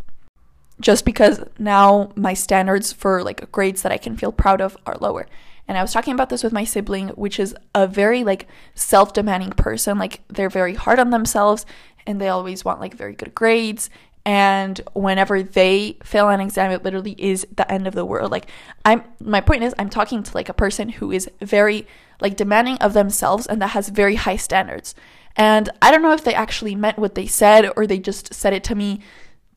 Just 0.80 1.04
because 1.04 1.44
now 1.60 2.10
my 2.16 2.34
standards 2.34 2.92
for 2.92 3.22
like 3.22 3.52
grades 3.52 3.82
that 3.82 3.92
I 3.92 3.98
can 3.98 4.16
feel 4.16 4.32
proud 4.32 4.60
of 4.60 4.76
are 4.84 4.96
lower. 4.96 5.28
And 5.68 5.78
I 5.78 5.82
was 5.82 5.92
talking 5.92 6.14
about 6.14 6.30
this 6.30 6.42
with 6.42 6.52
my 6.52 6.64
sibling, 6.64 7.08
which 7.10 7.38
is 7.38 7.54
a 7.72 7.86
very 7.86 8.24
like 8.24 8.48
self-demanding 8.74 9.50
person. 9.50 9.98
Like 9.98 10.22
they're 10.26 10.50
very 10.50 10.74
hard 10.74 10.98
on 10.98 11.10
themselves 11.10 11.66
and 12.06 12.20
they 12.20 12.28
always 12.28 12.64
want 12.64 12.80
like 12.80 12.94
very 12.94 13.14
good 13.14 13.34
grades 13.34 13.90
and 14.26 14.80
whenever 14.92 15.42
they 15.42 15.96
fail 16.04 16.28
an 16.28 16.40
exam 16.40 16.70
it 16.70 16.84
literally 16.84 17.16
is 17.18 17.46
the 17.56 17.70
end 17.72 17.86
of 17.86 17.94
the 17.94 18.04
world 18.04 18.30
like 18.30 18.50
i'm 18.84 19.02
my 19.20 19.40
point 19.40 19.62
is 19.62 19.74
i'm 19.78 19.88
talking 19.88 20.22
to 20.22 20.34
like 20.34 20.48
a 20.48 20.54
person 20.54 20.88
who 20.88 21.10
is 21.10 21.28
very 21.40 21.86
like 22.20 22.36
demanding 22.36 22.76
of 22.78 22.92
themselves 22.92 23.46
and 23.46 23.62
that 23.62 23.68
has 23.68 23.88
very 23.88 24.16
high 24.16 24.36
standards 24.36 24.94
and 25.36 25.70
I 25.80 25.90
don't 25.90 26.02
know 26.02 26.12
if 26.12 26.24
they 26.24 26.34
actually 26.34 26.74
meant 26.74 26.98
what 26.98 27.14
they 27.14 27.26
said 27.26 27.70
or 27.76 27.86
they 27.86 27.98
just 27.98 28.34
said 28.34 28.52
it 28.52 28.64
to 28.64 28.74
me 28.74 29.00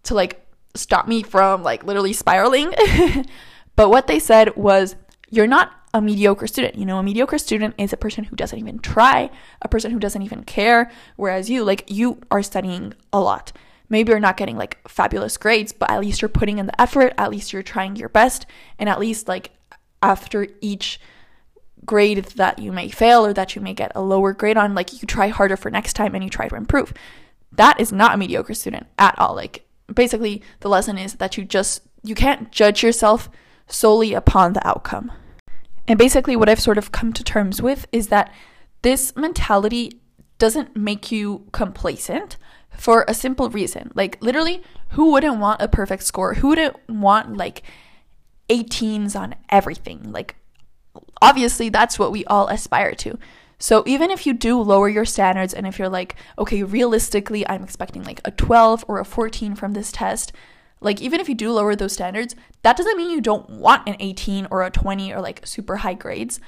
to 0.03 0.13
like 0.13 0.45
stop 0.75 1.07
me 1.07 1.23
from 1.23 1.63
like 1.63 1.83
literally 1.83 2.13
spiraling. 2.13 2.73
but 3.75 3.89
what 3.89 4.07
they 4.07 4.19
said 4.19 4.55
was, 4.55 4.95
you're 5.29 5.47
not 5.47 5.71
a 5.93 6.01
mediocre 6.01 6.47
student. 6.47 6.75
You 6.75 6.85
know, 6.85 6.99
a 6.99 7.03
mediocre 7.03 7.37
student 7.37 7.75
is 7.77 7.91
a 7.91 7.97
person 7.97 8.23
who 8.23 8.35
doesn't 8.35 8.57
even 8.57 8.79
try, 8.79 9.29
a 9.61 9.67
person 9.67 9.91
who 9.91 9.99
doesn't 9.99 10.21
even 10.21 10.43
care. 10.43 10.91
Whereas 11.15 11.49
you, 11.49 11.63
like, 11.63 11.83
you 11.87 12.19
are 12.31 12.43
studying 12.43 12.93
a 13.11 13.19
lot. 13.19 13.51
Maybe 13.93 14.09
you're 14.09 14.19
not 14.19 14.37
getting 14.37 14.57
like 14.57 14.79
fabulous 14.89 15.37
grades, 15.37 15.71
but 15.71 15.91
at 15.91 16.01
least 16.01 16.19
you're 16.19 16.27
putting 16.27 16.57
in 16.57 16.65
the 16.65 16.81
effort, 16.81 17.13
at 17.15 17.29
least 17.29 17.53
you're 17.53 17.61
trying 17.61 17.95
your 17.95 18.09
best, 18.09 18.47
and 18.79 18.89
at 18.89 18.99
least 18.99 19.27
like 19.27 19.51
after 20.01 20.47
each 20.61 20.99
grade 21.85 22.25
that 22.35 22.57
you 22.57 22.71
may 22.71 22.89
fail 22.89 23.23
or 23.23 23.33
that 23.33 23.55
you 23.55 23.61
may 23.61 23.75
get 23.75 23.91
a 23.93 24.01
lower 24.01 24.33
grade 24.33 24.57
on, 24.57 24.73
like 24.73 24.99
you 24.99 25.07
try 25.07 25.27
harder 25.27 25.55
for 25.55 25.69
next 25.69 25.93
time 25.93 26.15
and 26.15 26.23
you 26.23 26.29
try 26.31 26.47
to 26.47 26.55
improve. 26.55 26.91
That 27.51 27.79
is 27.79 27.91
not 27.91 28.15
a 28.15 28.17
mediocre 28.17 28.55
student 28.55 28.87
at 28.97 29.13
all. 29.19 29.35
Like 29.35 29.63
basically 29.93 30.41
the 30.61 30.69
lesson 30.69 30.97
is 30.97 31.13
that 31.17 31.37
you 31.37 31.45
just 31.45 31.83
you 32.01 32.15
can't 32.15 32.51
judge 32.51 32.81
yourself 32.81 33.29
solely 33.67 34.15
upon 34.15 34.53
the 34.53 34.67
outcome. 34.67 35.11
And 35.87 35.99
basically 35.99 36.35
what 36.35 36.49
I've 36.49 36.59
sort 36.59 36.79
of 36.79 36.91
come 36.91 37.13
to 37.13 37.23
terms 37.23 37.61
with 37.61 37.85
is 37.91 38.07
that 38.07 38.33
this 38.81 39.15
mentality 39.15 40.01
doesn't 40.39 40.75
make 40.75 41.11
you 41.11 41.45
complacent 41.51 42.37
for 42.77 43.05
a 43.07 43.13
simple 43.13 43.49
reason. 43.49 43.91
Like 43.95 44.17
literally, 44.21 44.61
who 44.89 45.11
wouldn't 45.11 45.39
want 45.39 45.61
a 45.61 45.67
perfect 45.67 46.03
score? 46.03 46.35
Who 46.35 46.49
wouldn't 46.49 46.75
want 46.89 47.37
like 47.37 47.63
18s 48.49 49.19
on 49.19 49.35
everything? 49.49 50.11
Like 50.11 50.35
obviously 51.21 51.69
that's 51.69 51.97
what 51.97 52.11
we 52.11 52.25
all 52.25 52.47
aspire 52.47 52.93
to. 52.95 53.17
So 53.59 53.83
even 53.85 54.11
if 54.11 54.27
you 54.27 54.33
do 54.33 54.59
lower 54.59 54.89
your 54.89 55.05
standards 55.05 55.53
and 55.53 55.65
if 55.65 55.79
you're 55.79 55.89
like, 55.89 56.15
okay, 56.37 56.63
realistically, 56.63 57.47
I'm 57.47 57.63
expecting 57.63 58.03
like 58.03 58.19
a 58.25 58.31
12 58.31 58.83
or 58.87 58.99
a 58.99 59.05
14 59.05 59.55
from 59.55 59.71
this 59.71 59.91
test, 59.91 60.33
like 60.81 61.01
even 61.01 61.21
if 61.21 61.29
you 61.29 61.35
do 61.35 61.51
lower 61.51 61.75
those 61.75 61.93
standards, 61.93 62.35
that 62.63 62.75
doesn't 62.75 62.97
mean 62.97 63.09
you 63.09 63.21
don't 63.21 63.49
want 63.49 63.87
an 63.87 63.95
18 63.99 64.47
or 64.51 64.63
a 64.63 64.69
20 64.69 65.13
or 65.13 65.21
like 65.21 65.47
super 65.47 65.77
high 65.77 65.93
grades. 65.93 66.41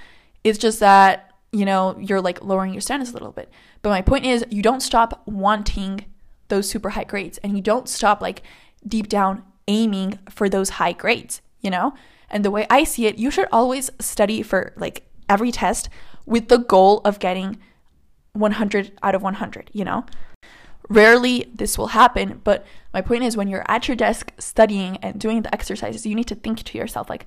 It's 0.43 0.59
just 0.59 0.81
that, 0.81 1.31
you 1.53 1.63
know, 1.63 1.97
you're 1.99 2.21
like 2.21 2.43
lowering 2.43 2.73
your 2.73 2.81
standards 2.81 3.11
a 3.11 3.13
little 3.13 3.31
bit. 3.31 3.49
But 3.81 3.91
my 3.91 4.01
point 4.01 4.25
is, 4.25 4.45
you 4.49 4.61
don't 4.61 4.81
stop 4.81 5.21
wanting 5.25 6.05
those 6.47 6.69
super 6.69 6.91
high 6.91 7.03
grades 7.03 7.37
and 7.39 7.55
you 7.55 7.61
don't 7.61 7.89
stop 7.89 8.21
like 8.21 8.43
deep 8.87 9.07
down 9.09 9.43
aiming 9.67 10.19
for 10.29 10.49
those 10.49 10.69
high 10.71 10.93
grades, 10.93 11.41
you 11.61 11.69
know? 11.69 11.93
And 12.29 12.43
the 12.43 12.51
way 12.51 12.65
I 12.69 12.83
see 12.83 13.05
it, 13.07 13.17
you 13.17 13.31
should 13.31 13.47
always 13.51 13.91
study 13.99 14.41
for 14.41 14.73
like 14.77 15.07
every 15.29 15.51
test 15.51 15.89
with 16.25 16.47
the 16.47 16.57
goal 16.57 17.01
of 17.05 17.19
getting 17.19 17.57
100 18.33 18.91
out 19.01 19.15
of 19.15 19.21
100, 19.21 19.69
you 19.73 19.85
know? 19.85 20.05
Rarely 20.87 21.49
this 21.53 21.77
will 21.77 21.87
happen, 21.87 22.41
but 22.43 22.65
my 22.93 23.01
point 23.01 23.23
is 23.23 23.35
when 23.35 23.47
you're 23.47 23.65
at 23.67 23.87
your 23.87 23.97
desk 23.97 24.31
studying 24.37 24.97
and 24.97 25.19
doing 25.19 25.41
the 25.41 25.53
exercises, 25.53 26.05
you 26.05 26.15
need 26.15 26.27
to 26.27 26.35
think 26.35 26.61
to 26.63 26.77
yourself, 26.77 27.09
like, 27.09 27.25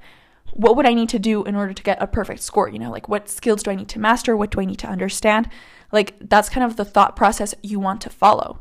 what 0.52 0.76
would 0.76 0.86
I 0.86 0.94
need 0.94 1.08
to 1.10 1.18
do 1.18 1.44
in 1.44 1.54
order 1.54 1.74
to 1.74 1.82
get 1.82 2.00
a 2.00 2.06
perfect 2.06 2.40
score? 2.40 2.68
You 2.68 2.78
know, 2.78 2.90
like, 2.90 3.08
what 3.08 3.28
skills 3.28 3.62
do 3.62 3.70
I 3.70 3.74
need 3.74 3.88
to 3.90 3.98
master? 3.98 4.36
What 4.36 4.50
do 4.50 4.60
I 4.60 4.64
need 4.64 4.78
to 4.78 4.86
understand? 4.86 5.50
Like, 5.92 6.14
that's 6.20 6.48
kind 6.48 6.64
of 6.64 6.76
the 6.76 6.84
thought 6.84 7.16
process 7.16 7.54
you 7.62 7.80
want 7.80 8.00
to 8.02 8.10
follow. 8.10 8.60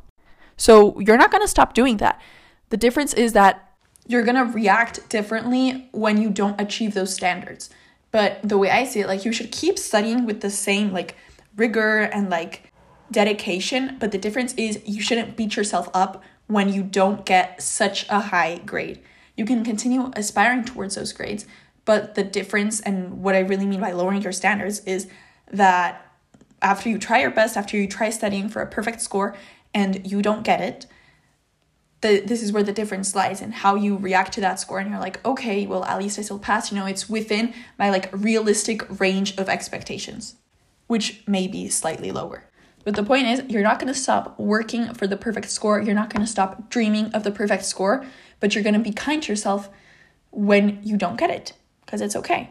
So, 0.58 1.00
you're 1.00 1.18
not 1.18 1.32
going 1.32 1.44
to 1.44 1.48
stop 1.48 1.74
doing 1.74 1.98
that. 1.98 2.20
The 2.70 2.78
difference 2.78 3.14
is 3.14 3.34
that 3.34 3.68
you're 4.08 4.24
gonna 4.24 4.46
react 4.46 5.08
differently 5.10 5.90
when 5.92 6.22
you 6.22 6.30
don't 6.30 6.60
achieve 6.60 6.94
those 6.94 7.14
standards. 7.14 7.70
But 8.12 8.40
the 8.42 8.58
way 8.58 8.72
I 8.72 8.86
see 8.86 9.02
it, 9.02 9.08
like 9.08 9.26
you 9.26 9.34
should 9.34 9.52
keep 9.52 9.78
studying 9.78 10.26
with 10.26 10.42
the 10.42 10.50
same 10.50 10.94
like 10.94 11.16
rigor 11.56 12.00
and 12.00 12.30
like 12.30 12.72
dedication, 13.12 13.98
but 14.00 14.12
the 14.12 14.18
difference 14.18 14.54
is 14.54 14.82
you 14.86 15.02
shouldn't 15.02 15.36
beat 15.36 15.56
yourself 15.56 15.90
up 15.94 16.24
when 16.48 16.72
you 16.72 16.84
don't 16.84 17.26
get 17.26 17.62
such 17.62 18.08
a 18.10 18.20
high 18.20 18.60
grade. 18.60 19.02
You 19.36 19.46
can 19.46 19.64
continue 19.64 20.12
aspiring 20.16 20.64
towards 20.64 20.96
those 20.96 21.12
grades, 21.12 21.46
but 21.84 22.16
the 22.16 22.24
difference 22.24 22.80
and 22.80 23.22
what 23.22 23.36
I 23.36 23.40
really 23.40 23.66
mean 23.66 23.82
by 23.82 23.92
lowering 23.92 24.22
your 24.22 24.32
standards 24.32 24.80
is 24.80 25.08
that 25.52 26.06
after 26.62 26.90
you 26.90 26.98
try 26.98 27.20
your 27.22 27.32
best, 27.32 27.58
after 27.58 27.78
you 27.78 27.88
try 27.88 28.10
studying 28.10 28.50
for 28.50 28.62
a 28.62 28.68
perfect 28.68 29.02
score 29.02 29.36
and 29.78 30.12
you 30.12 30.24
don't 30.24 30.44
get 30.44 30.60
it, 30.60 30.88
the, 32.02 32.20
this 32.20 32.42
is 32.42 32.52
where 32.52 32.64
the 32.64 32.74
difference 32.74 33.14
lies 33.14 33.44
in 33.44 33.52
how 33.52 33.76
you 33.76 33.96
react 33.96 34.34
to 34.34 34.42
that 34.42 34.60
score. 34.60 34.80
And 34.80 34.90
you're 34.90 35.00
like 35.00 35.24
okay 35.24 35.68
well 35.68 35.84
at 35.86 36.00
least 36.00 36.18
i 36.18 36.24
still 36.24 36.40
passed. 36.40 36.72
You 36.72 36.78
know 36.80 36.88
it's 36.88 37.08
within 37.08 37.54
my 37.78 37.90
like 37.92 38.10
realistic 38.12 38.80
range 39.00 39.38
of 39.38 39.48
expectations 39.50 40.36
which 40.88 41.22
may 41.28 41.48
be 41.48 41.70
slightly 41.70 42.12
lower. 42.12 42.46
But 42.86 42.96
the 42.96 43.04
point 43.04 43.28
is 43.28 43.44
you're 43.50 43.70
not 43.70 43.80
going 43.80 43.94
to 43.94 44.00
stop 44.00 44.40
working 44.40 44.94
for 44.94 45.06
the 45.06 45.18
perfect 45.18 45.50
score. 45.52 45.80
You're 45.82 46.02
not 46.02 46.12
going 46.12 46.26
to 46.26 46.32
stop 46.32 46.70
dreaming 46.70 47.06
of 47.14 47.24
the 47.24 47.32
perfect 47.32 47.64
score 47.66 48.06
but 48.40 48.54
you're 48.54 48.64
going 48.64 48.82
to 48.82 48.90
be 48.90 48.94
kind 49.06 49.22
to 49.24 49.32
yourself 49.32 49.70
when 50.32 50.80
you 50.84 50.96
don't 50.98 51.18
get 51.18 51.30
it 51.30 51.54
because 51.86 52.02
it's 52.02 52.16
okay. 52.16 52.50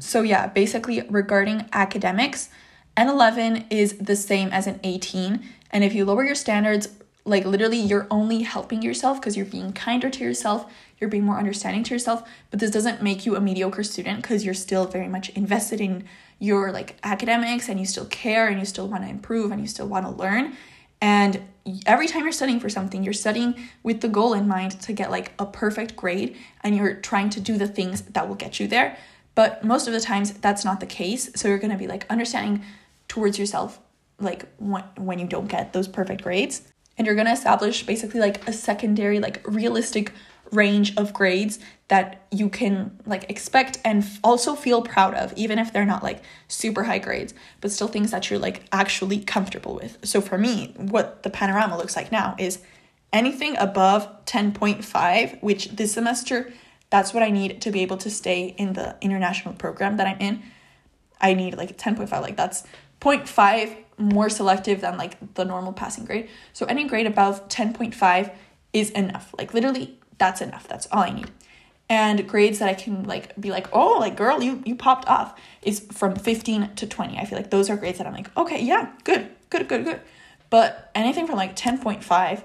So 0.00 0.22
yeah 0.22 0.48
basically 0.48 1.02
regarding 1.08 1.68
academics 1.72 2.48
an 2.96 3.08
11 3.08 3.66
is 3.70 3.96
the 3.98 4.16
same 4.16 4.48
as 4.50 4.66
an 4.66 4.80
18 4.82 5.42
and 5.70 5.84
if 5.84 5.94
you 5.94 6.04
lower 6.04 6.24
your 6.24 6.34
standards 6.34 6.88
like 7.24 7.44
literally 7.44 7.78
you're 7.78 8.06
only 8.10 8.42
helping 8.42 8.82
yourself 8.82 9.20
because 9.20 9.36
you're 9.36 9.46
being 9.46 9.72
kinder 9.72 10.08
to 10.08 10.24
yourself 10.24 10.66
you're 11.00 11.10
being 11.10 11.24
more 11.24 11.38
understanding 11.38 11.82
to 11.84 11.94
yourself. 11.94 12.28
But 12.50 12.60
this 12.60 12.70
doesn't 12.70 13.02
make 13.02 13.24
you 13.24 13.34
a 13.34 13.40
mediocre 13.40 13.82
student 13.82 14.20
because 14.22 14.44
you're 14.44 14.54
still 14.54 14.86
very 14.86 15.08
much 15.08 15.30
invested 15.30 15.80
in 15.80 16.04
your 16.38 16.72
like 16.72 16.96
academics 17.02 17.68
and 17.68 17.80
you 17.80 17.86
still 17.86 18.04
care 18.06 18.48
and 18.48 18.58
you 18.58 18.66
still 18.66 18.86
want 18.86 19.02
to 19.02 19.08
improve 19.08 19.50
and 19.50 19.60
you 19.60 19.66
still 19.66 19.88
want 19.88 20.04
to 20.04 20.12
learn. 20.12 20.56
And 21.00 21.42
every 21.86 22.06
time 22.06 22.22
you're 22.22 22.32
studying 22.32 22.60
for 22.60 22.68
something 22.68 23.02
you're 23.02 23.12
studying 23.12 23.54
with 23.82 24.00
the 24.00 24.08
goal 24.08 24.34
in 24.34 24.46
mind 24.46 24.80
to 24.82 24.92
get 24.92 25.10
like 25.10 25.32
a 25.38 25.46
perfect 25.46 25.96
grade 25.96 26.36
and 26.62 26.76
you're 26.76 26.94
trying 26.94 27.30
to 27.30 27.40
do 27.40 27.56
the 27.56 27.68
things 27.68 28.02
that 28.02 28.28
will 28.28 28.34
get 28.34 28.60
you 28.60 28.68
there. 28.68 28.98
But 29.34 29.64
most 29.64 29.86
of 29.86 29.94
the 29.94 30.00
times 30.00 30.32
that's 30.34 30.64
not 30.64 30.80
the 30.80 30.86
case. 30.86 31.30
So 31.34 31.48
you're 31.48 31.58
going 31.58 31.72
to 31.72 31.78
be 31.78 31.86
like 31.86 32.04
understanding 32.10 32.62
towards 33.08 33.38
yourself 33.38 33.80
like 34.20 34.46
when, 34.58 34.84
when 34.96 35.18
you 35.18 35.26
don't 35.26 35.48
get 35.48 35.72
those 35.72 35.88
perfect 35.88 36.22
grades. 36.22 36.62
And 36.96 37.06
you're 37.06 37.14
going 37.14 37.26
to 37.26 37.32
establish 37.32 37.84
basically 37.84 38.20
like 38.20 38.46
a 38.46 38.52
secondary 38.52 39.20
like 39.20 39.40
realistic 39.46 40.12
range 40.52 40.96
of 40.96 41.12
grades 41.12 41.58
that 41.88 42.26
you 42.30 42.48
can 42.48 42.98
like 43.06 43.30
expect 43.30 43.78
and 43.84 44.02
f- 44.02 44.18
also 44.22 44.54
feel 44.54 44.82
proud 44.82 45.14
of 45.14 45.32
even 45.36 45.58
if 45.58 45.72
they're 45.72 45.84
not 45.84 46.02
like 46.02 46.22
super 46.48 46.84
high 46.84 46.98
grades 46.98 47.34
but 47.60 47.70
still 47.70 47.88
things 47.88 48.10
that 48.10 48.30
you're 48.30 48.38
like 48.38 48.62
actually 48.72 49.20
comfortable 49.20 49.74
with. 49.74 49.98
So 50.04 50.20
for 50.20 50.38
me 50.38 50.74
what 50.76 51.22
the 51.22 51.30
panorama 51.30 51.76
looks 51.76 51.96
like 51.96 52.10
now 52.10 52.34
is 52.38 52.60
anything 53.12 53.56
above 53.58 54.24
10.5 54.26 55.42
which 55.42 55.68
this 55.70 55.92
semester 55.92 56.52
that's 56.90 57.12
what 57.12 57.22
i 57.22 57.30
need 57.30 57.60
to 57.60 57.70
be 57.70 57.82
able 57.82 57.96
to 57.96 58.10
stay 58.10 58.54
in 58.56 58.72
the 58.74 58.96
international 59.00 59.54
program 59.54 59.96
that 59.96 60.06
i'm 60.06 60.18
in. 60.20 60.42
I 61.20 61.34
need 61.34 61.56
like 61.56 61.76
10.5 61.76 62.10
like 62.20 62.36
that's 62.36 62.64
0.5 63.00 63.76
more 64.00 64.28
selective 64.28 64.80
than 64.80 64.96
like 64.96 65.34
the 65.34 65.44
normal 65.44 65.72
passing 65.72 66.04
grade. 66.04 66.28
So 66.52 66.66
any 66.66 66.84
grade 66.84 67.06
above 67.06 67.48
10.5 67.48 68.32
is 68.72 68.90
enough. 68.90 69.34
Like 69.36 69.54
literally 69.54 69.98
that's 70.18 70.40
enough. 70.40 70.68
That's 70.68 70.86
all 70.92 71.02
I 71.02 71.10
need. 71.10 71.30
And 71.88 72.28
grades 72.28 72.60
that 72.60 72.68
I 72.68 72.74
can 72.74 73.02
like 73.04 73.38
be 73.40 73.50
like, 73.50 73.68
"Oh, 73.72 73.98
like 73.98 74.16
girl, 74.16 74.40
you 74.42 74.62
you 74.64 74.76
popped 74.76 75.08
off." 75.08 75.38
is 75.62 75.80
from 75.92 76.14
15 76.14 76.74
to 76.76 76.86
20. 76.86 77.18
I 77.18 77.24
feel 77.24 77.36
like 77.36 77.50
those 77.50 77.68
are 77.68 77.76
grades 77.76 77.98
that 77.98 78.06
I'm 78.06 78.12
like, 78.14 78.34
"Okay, 78.36 78.62
yeah, 78.62 78.90
good. 79.04 79.28
Good, 79.50 79.68
good, 79.68 79.84
good." 79.84 80.00
But 80.50 80.90
anything 80.94 81.26
from 81.26 81.36
like 81.36 81.56
10.5 81.56 82.44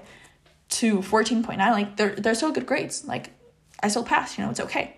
to 0.68 0.98
14.9, 0.98 1.58
like 1.58 1.96
they're 1.96 2.16
they're 2.16 2.34
still 2.34 2.50
good 2.50 2.66
grades. 2.66 3.04
Like 3.04 3.30
I 3.80 3.88
still 3.88 4.04
pass, 4.04 4.36
you 4.36 4.44
know, 4.44 4.50
it's 4.50 4.60
okay. 4.60 4.95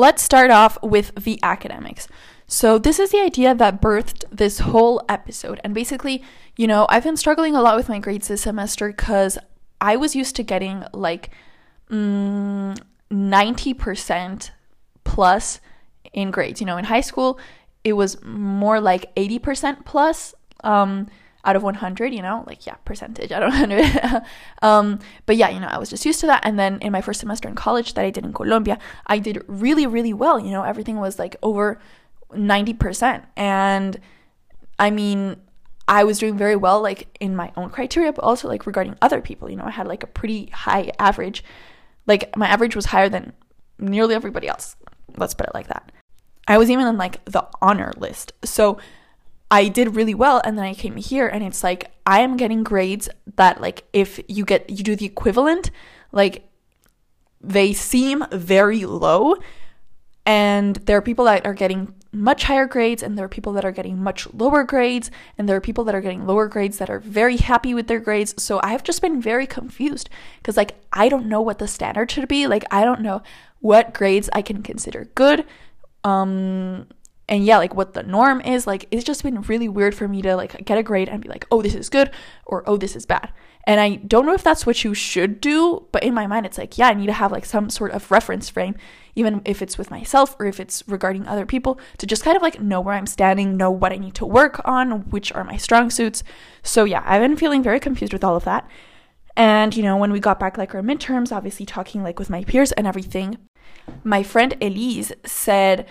Let's 0.00 0.22
start 0.22 0.50
off 0.50 0.78
with 0.82 1.14
the 1.14 1.38
academics. 1.42 2.08
So, 2.46 2.78
this 2.78 2.98
is 2.98 3.10
the 3.10 3.20
idea 3.20 3.54
that 3.54 3.82
birthed 3.82 4.24
this 4.32 4.60
whole 4.60 5.02
episode. 5.10 5.60
And 5.62 5.74
basically, 5.74 6.24
you 6.56 6.66
know, 6.66 6.86
I've 6.88 7.04
been 7.04 7.18
struggling 7.18 7.54
a 7.54 7.60
lot 7.60 7.76
with 7.76 7.90
my 7.90 7.98
grades 7.98 8.28
this 8.28 8.40
semester 8.40 8.88
because 8.88 9.36
I 9.78 9.96
was 9.96 10.16
used 10.16 10.36
to 10.36 10.42
getting 10.42 10.84
like 10.94 11.28
mm, 11.90 12.80
90% 13.12 14.50
plus 15.04 15.60
in 16.14 16.30
grades. 16.30 16.62
You 16.62 16.66
know, 16.66 16.78
in 16.78 16.86
high 16.86 17.02
school, 17.02 17.38
it 17.84 17.92
was 17.92 18.16
more 18.24 18.80
like 18.80 19.14
80% 19.16 19.84
plus. 19.84 20.34
Um, 20.64 21.08
out 21.44 21.56
of 21.56 21.62
100, 21.62 22.12
you 22.12 22.22
know, 22.22 22.44
like 22.46 22.66
yeah, 22.66 22.74
percentage 22.84 23.32
out 23.32 23.42
of 23.42 23.50
100. 23.50 24.22
um, 24.62 24.98
but 25.26 25.36
yeah, 25.36 25.48
you 25.48 25.60
know, 25.60 25.68
I 25.68 25.78
was 25.78 25.90
just 25.90 26.04
used 26.04 26.20
to 26.20 26.26
that. 26.26 26.42
And 26.44 26.58
then 26.58 26.78
in 26.80 26.92
my 26.92 27.00
first 27.00 27.20
semester 27.20 27.48
in 27.48 27.54
college 27.54 27.94
that 27.94 28.04
I 28.04 28.10
did 28.10 28.24
in 28.24 28.32
Colombia, 28.32 28.78
I 29.06 29.18
did 29.18 29.42
really, 29.46 29.86
really 29.86 30.12
well. 30.12 30.38
You 30.38 30.50
know, 30.50 30.62
everything 30.62 30.98
was 30.98 31.18
like 31.18 31.36
over 31.42 31.80
90%. 32.32 33.24
And 33.36 33.98
I 34.78 34.90
mean, 34.90 35.36
I 35.88 36.04
was 36.04 36.18
doing 36.18 36.36
very 36.36 36.56
well, 36.56 36.80
like 36.80 37.16
in 37.20 37.34
my 37.34 37.52
own 37.56 37.70
criteria, 37.70 38.12
but 38.12 38.24
also 38.24 38.48
like 38.48 38.66
regarding 38.66 38.96
other 39.02 39.20
people. 39.20 39.50
You 39.50 39.56
know, 39.56 39.64
I 39.64 39.70
had 39.70 39.88
like 39.88 40.02
a 40.02 40.06
pretty 40.06 40.46
high 40.46 40.92
average. 40.98 41.42
Like 42.06 42.36
my 42.36 42.46
average 42.46 42.76
was 42.76 42.86
higher 42.86 43.08
than 43.08 43.32
nearly 43.78 44.14
everybody 44.14 44.46
else. 44.46 44.76
Let's 45.16 45.34
put 45.34 45.46
it 45.46 45.54
like 45.54 45.68
that. 45.68 45.90
I 46.46 46.58
was 46.58 46.70
even 46.70 46.86
in 46.86 46.96
like 46.96 47.24
the 47.24 47.46
honor 47.60 47.92
list. 47.96 48.32
So 48.44 48.78
I 49.50 49.68
did 49.68 49.96
really 49.96 50.14
well 50.14 50.40
and 50.44 50.56
then 50.56 50.64
I 50.64 50.74
came 50.74 50.96
here 50.96 51.26
and 51.26 51.42
it's 51.42 51.64
like 51.64 51.90
I 52.06 52.20
am 52.20 52.36
getting 52.36 52.62
grades 52.62 53.08
that 53.36 53.60
like 53.60 53.84
if 53.92 54.20
you 54.28 54.44
get 54.44 54.70
you 54.70 54.84
do 54.84 54.94
the 54.94 55.06
equivalent 55.06 55.70
like 56.12 56.48
they 57.40 57.72
seem 57.72 58.24
very 58.30 58.84
low 58.84 59.36
and 60.24 60.76
there 60.76 60.96
are 60.96 61.02
people 61.02 61.24
that 61.24 61.44
are 61.46 61.54
getting 61.54 61.94
much 62.12 62.44
higher 62.44 62.66
grades 62.66 63.02
and 63.02 63.16
there 63.16 63.24
are 63.24 63.28
people 63.28 63.52
that 63.52 63.64
are 63.64 63.72
getting 63.72 64.02
much 64.02 64.32
lower 64.34 64.62
grades 64.62 65.10
and 65.38 65.48
there 65.48 65.56
are 65.56 65.60
people 65.60 65.84
that 65.84 65.94
are 65.94 66.00
getting 66.00 66.26
lower 66.26 66.46
grades 66.46 66.78
that 66.78 66.90
are 66.90 66.98
very 67.00 67.36
happy 67.36 67.72
with 67.74 67.88
their 67.88 68.00
grades. 68.00 68.40
So 68.40 68.60
i've 68.62 68.84
just 68.84 69.02
been 69.02 69.20
very 69.20 69.46
confused 69.46 70.08
because 70.38 70.56
like 70.56 70.76
i 70.92 71.08
don't 71.08 71.26
know 71.26 71.40
what 71.40 71.58
the 71.58 71.68
standard 71.68 72.10
should 72.10 72.28
be. 72.28 72.46
Like 72.46 72.64
i 72.70 72.84
don't 72.84 73.00
know 73.00 73.22
what 73.60 73.94
grades 73.94 74.30
i 74.32 74.42
can 74.42 74.62
consider 74.62 75.08
good. 75.14 75.44
Um 76.04 76.86
and 77.30 77.46
yeah, 77.46 77.58
like 77.58 77.74
what 77.74 77.94
the 77.94 78.02
norm 78.02 78.40
is, 78.40 78.66
like 78.66 78.86
it's 78.90 79.04
just 79.04 79.22
been 79.22 79.40
really 79.42 79.68
weird 79.68 79.94
for 79.94 80.08
me 80.08 80.20
to 80.22 80.34
like 80.34 80.64
get 80.64 80.76
a 80.76 80.82
grade 80.82 81.08
and 81.08 81.22
be 81.22 81.28
like, 81.28 81.46
oh, 81.52 81.62
this 81.62 81.76
is 81.76 81.88
good 81.88 82.10
or 82.44 82.64
oh, 82.66 82.76
this 82.76 82.96
is 82.96 83.06
bad. 83.06 83.32
And 83.64 83.78
I 83.78 83.96
don't 83.96 84.26
know 84.26 84.34
if 84.34 84.42
that's 84.42 84.66
what 84.66 84.82
you 84.82 84.94
should 84.94 85.40
do, 85.40 85.86
but 85.92 86.02
in 86.02 86.12
my 86.12 86.26
mind, 86.26 86.44
it's 86.44 86.58
like, 86.58 86.76
yeah, 86.76 86.88
I 86.88 86.94
need 86.94 87.06
to 87.06 87.12
have 87.12 87.30
like 87.30 87.44
some 87.44 87.70
sort 87.70 87.92
of 87.92 88.10
reference 88.10 88.50
frame, 88.50 88.74
even 89.14 89.42
if 89.44 89.62
it's 89.62 89.78
with 89.78 89.92
myself 89.92 90.34
or 90.40 90.46
if 90.46 90.58
it's 90.58 90.82
regarding 90.88 91.28
other 91.28 91.46
people, 91.46 91.78
to 91.98 92.06
just 92.06 92.24
kind 92.24 92.36
of 92.36 92.42
like 92.42 92.60
know 92.60 92.80
where 92.80 92.96
I'm 92.96 93.06
standing, 93.06 93.56
know 93.56 93.70
what 93.70 93.92
I 93.92 93.96
need 93.96 94.14
to 94.16 94.26
work 94.26 94.60
on, 94.64 95.02
which 95.10 95.32
are 95.32 95.44
my 95.44 95.56
strong 95.56 95.88
suits. 95.88 96.24
So 96.64 96.84
yeah, 96.84 97.02
I've 97.06 97.22
been 97.22 97.36
feeling 97.36 97.62
very 97.62 97.78
confused 97.78 98.12
with 98.12 98.24
all 98.24 98.34
of 98.34 98.44
that. 98.44 98.68
And 99.36 99.76
you 99.76 99.84
know, 99.84 99.96
when 99.96 100.10
we 100.10 100.18
got 100.18 100.40
back 100.40 100.58
like 100.58 100.74
our 100.74 100.82
midterms, 100.82 101.30
obviously 101.30 101.64
talking 101.64 102.02
like 102.02 102.18
with 102.18 102.30
my 102.30 102.42
peers 102.42 102.72
and 102.72 102.88
everything, 102.88 103.38
my 104.02 104.24
friend 104.24 104.56
Elise 104.60 105.12
said, 105.24 105.86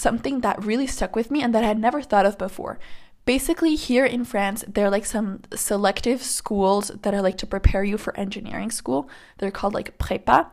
something 0.00 0.40
that 0.40 0.64
really 0.64 0.86
stuck 0.86 1.14
with 1.14 1.30
me 1.30 1.42
and 1.42 1.54
that 1.54 1.64
I 1.64 1.68
had 1.68 1.78
never 1.78 2.02
thought 2.02 2.26
of 2.26 2.38
before. 2.38 2.78
Basically, 3.26 3.76
here 3.76 4.04
in 4.04 4.24
France, 4.24 4.64
there 4.66 4.86
are 4.86 4.90
like 4.90 5.06
some 5.06 5.42
selective 5.54 6.22
schools 6.22 6.90
that 7.02 7.14
are 7.14 7.22
like 7.22 7.36
to 7.38 7.46
prepare 7.46 7.84
you 7.84 7.98
for 7.98 8.16
engineering 8.16 8.70
school. 8.70 9.08
They're 9.38 9.50
called 9.50 9.74
like 9.74 9.98
prépa. 9.98 10.48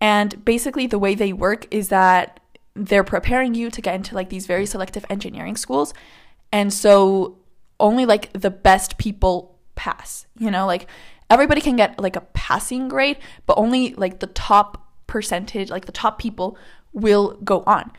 And 0.00 0.44
basically, 0.44 0.86
the 0.86 0.98
way 0.98 1.14
they 1.14 1.32
work 1.32 1.66
is 1.72 1.88
that 1.88 2.40
they're 2.74 3.04
preparing 3.04 3.54
you 3.54 3.70
to 3.70 3.80
get 3.80 3.94
into 3.94 4.14
like 4.14 4.28
these 4.28 4.46
very 4.46 4.66
selective 4.66 5.04
engineering 5.08 5.56
schools. 5.56 5.94
And 6.52 6.72
so 6.72 7.38
only 7.80 8.06
like 8.06 8.32
the 8.32 8.50
best 8.50 8.98
people 8.98 9.56
pass, 9.74 10.26
you 10.38 10.50
know, 10.50 10.66
like 10.66 10.88
everybody 11.30 11.60
can 11.60 11.76
get 11.76 11.98
like 11.98 12.16
a 12.16 12.20
passing 12.20 12.88
grade, 12.88 13.18
but 13.46 13.58
only 13.58 13.94
like 13.94 14.20
the 14.20 14.26
top 14.28 14.86
percentage, 15.06 15.70
like 15.70 15.86
the 15.86 15.92
top 15.92 16.18
people 16.18 16.56
will 16.92 17.38
go 17.44 17.62
on. 17.66 17.92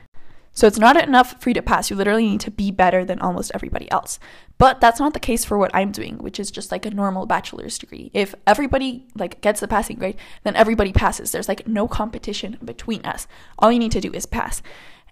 So 0.57 0.65
it's 0.65 0.79
not 0.79 0.97
enough 0.97 1.39
for 1.39 1.51
you 1.51 1.53
to 1.53 1.61
pass. 1.61 1.91
You 1.91 1.95
literally 1.95 2.25
need 2.25 2.39
to 2.41 2.49
be 2.49 2.71
better 2.71 3.05
than 3.05 3.19
almost 3.19 3.51
everybody 3.53 3.91
else. 3.91 4.17
But 4.57 4.81
that's 4.81 4.99
not 4.99 5.13
the 5.13 5.19
case 5.19 5.45
for 5.45 5.55
what 5.55 5.69
I'm 5.71 5.91
doing, 5.91 6.17
which 6.17 6.39
is 6.39 6.49
just 6.49 6.71
like 6.71 6.83
a 6.83 6.89
normal 6.89 7.27
bachelor's 7.27 7.77
degree. 7.77 8.09
If 8.11 8.33
everybody 8.47 9.05
like 9.13 9.39
gets 9.41 9.59
the 9.59 9.67
passing 9.67 9.97
grade, 9.97 10.15
then 10.43 10.55
everybody 10.55 10.91
passes. 10.91 11.31
There's 11.31 11.47
like 11.47 11.67
no 11.67 11.87
competition 11.87 12.57
between 12.65 13.05
us. 13.05 13.27
All 13.59 13.71
you 13.71 13.77
need 13.77 13.91
to 13.91 14.01
do 14.01 14.11
is 14.11 14.25
pass. 14.25 14.63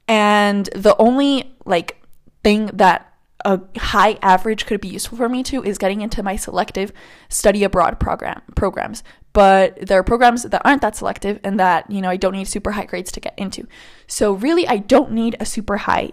And 0.07 0.65
the 0.73 0.97
only 0.97 1.53
like 1.63 2.01
thing 2.43 2.71
that 2.73 3.13
a 3.45 3.61
high 3.77 4.17
average 4.21 4.65
could 4.65 4.81
be 4.81 4.87
useful 4.87 5.17
for 5.17 5.29
me 5.29 5.43
too 5.43 5.63
is 5.63 5.77
getting 5.77 6.01
into 6.01 6.23
my 6.23 6.35
selective 6.35 6.91
study 7.29 7.63
abroad 7.63 7.99
program 7.99 8.41
programs. 8.55 9.03
But 9.31 9.87
there 9.87 9.99
are 9.99 10.03
programs 10.03 10.43
that 10.43 10.61
aren't 10.65 10.81
that 10.81 10.95
selective 10.95 11.39
and 11.43 11.59
that 11.59 11.89
you 11.89 12.01
know 12.01 12.09
I 12.09 12.17
don't 12.17 12.33
need 12.33 12.47
super 12.47 12.71
high 12.71 12.85
grades 12.85 13.11
to 13.13 13.19
get 13.19 13.37
into. 13.37 13.67
So 14.07 14.33
really 14.33 14.67
I 14.67 14.77
don't 14.77 15.11
need 15.11 15.37
a 15.39 15.45
super 15.45 15.77
high 15.77 16.11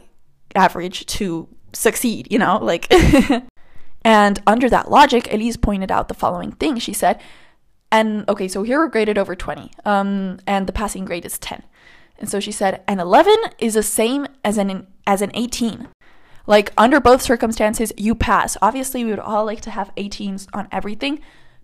average 0.55 1.07
to 1.07 1.49
succeed 1.73 2.29
you 2.31 2.39
know 2.39 2.59
like 2.61 2.93
and 4.05 4.43
under 4.47 4.69
that 4.69 4.91
logic 4.91 5.33
Elise 5.33 5.57
pointed 5.57 5.91
out 5.91 6.09
the 6.09 6.15
following 6.15 6.53
thing. 6.53 6.79
She 6.79 6.93
said 6.93 7.21
and 7.91 8.29
okay 8.29 8.49
so 8.49 8.63
here 8.63 8.79
we're 8.79 8.89
graded 8.89 9.19
over 9.19 9.37
20 9.37 9.71
um 9.85 10.39
and 10.47 10.67
the 10.67 10.73
passing 10.73 11.05
grade 11.05 11.25
is 11.25 11.39
10 11.39 11.63
and 12.19 12.29
so 12.29 12.41
she 12.41 12.51
said 12.51 12.83
an 12.89 12.99
11 12.99 13.35
is 13.59 13.75
the 13.75 13.83
same 13.83 14.27
as 14.45 14.57
an 14.59 14.87
as 15.07 15.21
an 15.23 15.31
18 15.35 15.89
like, 16.47 16.73
under 16.77 17.01
both 17.01 17.23
circumstances, 17.23 17.93
you 17.97 18.15
pass. 18.15 18.57
Obviously, 18.61 19.05
we 19.05 19.11
would 19.11 19.19
all 19.19 19.45
like 19.45 19.61
to 19.63 19.71
have 19.71 19.95
18s 19.97 20.49
on 20.53 20.69
everything, 20.73 21.21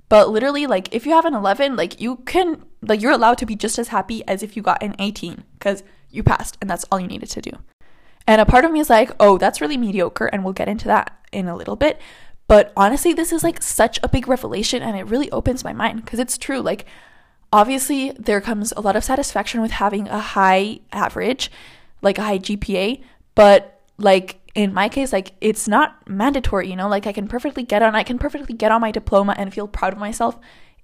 but 0.08 0.30
literally, 0.30 0.66
like, 0.66 0.94
if 0.94 1.04
you 1.04 1.12
have 1.12 1.24
an 1.24 1.34
11, 1.34 1.76
like, 1.76 2.00
you 2.00 2.16
can, 2.16 2.64
like, 2.82 3.02
you're 3.02 3.12
allowed 3.12 3.38
to 3.38 3.46
be 3.46 3.56
just 3.56 3.78
as 3.78 3.88
happy 3.88 4.26
as 4.28 4.42
if 4.42 4.56
you 4.56 4.62
got 4.62 4.82
an 4.82 4.94
18 4.98 5.44
because 5.58 5.82
you 6.10 6.22
passed 6.22 6.56
and 6.60 6.70
that's 6.70 6.84
all 6.90 7.00
you 7.00 7.06
needed 7.06 7.30
to 7.30 7.40
do. 7.40 7.50
And 8.26 8.40
a 8.40 8.46
part 8.46 8.64
of 8.64 8.72
me 8.72 8.80
is 8.80 8.90
like, 8.90 9.10
oh, 9.18 9.38
that's 9.38 9.60
really 9.60 9.76
mediocre, 9.76 10.26
and 10.26 10.44
we'll 10.44 10.52
get 10.52 10.68
into 10.68 10.86
that 10.86 11.18
in 11.32 11.48
a 11.48 11.56
little 11.56 11.76
bit. 11.76 12.00
But 12.46 12.72
honestly, 12.76 13.12
this 13.12 13.32
is 13.32 13.42
like 13.42 13.62
such 13.62 13.98
a 14.02 14.08
big 14.08 14.28
revelation, 14.28 14.82
and 14.82 14.96
it 14.96 15.04
really 15.04 15.30
opens 15.30 15.64
my 15.64 15.72
mind 15.72 16.04
because 16.04 16.18
it's 16.18 16.38
true. 16.38 16.60
Like, 16.60 16.86
obviously, 17.52 18.12
there 18.12 18.40
comes 18.40 18.72
a 18.76 18.80
lot 18.80 18.96
of 18.96 19.04
satisfaction 19.04 19.60
with 19.60 19.72
having 19.72 20.08
a 20.08 20.18
high 20.18 20.80
average, 20.92 21.50
like 22.00 22.18
a 22.18 22.22
high 22.22 22.38
GPA, 22.38 23.02
but 23.34 23.80
like 23.98 24.37
in 24.58 24.74
my 24.74 24.88
case, 24.88 25.12
like 25.12 25.34
it's 25.40 25.68
not 25.68 26.08
mandatory, 26.08 26.68
you 26.68 26.74
know, 26.74 26.88
like 26.88 27.06
I 27.06 27.12
can 27.12 27.28
perfectly 27.28 27.62
get 27.62 27.80
on, 27.80 27.94
I 27.94 28.02
can 28.02 28.18
perfectly 28.18 28.56
get 28.56 28.72
on 28.72 28.80
my 28.80 28.90
diploma 28.90 29.36
and 29.38 29.54
feel 29.54 29.68
proud 29.68 29.92
of 29.92 30.00
myself 30.00 30.36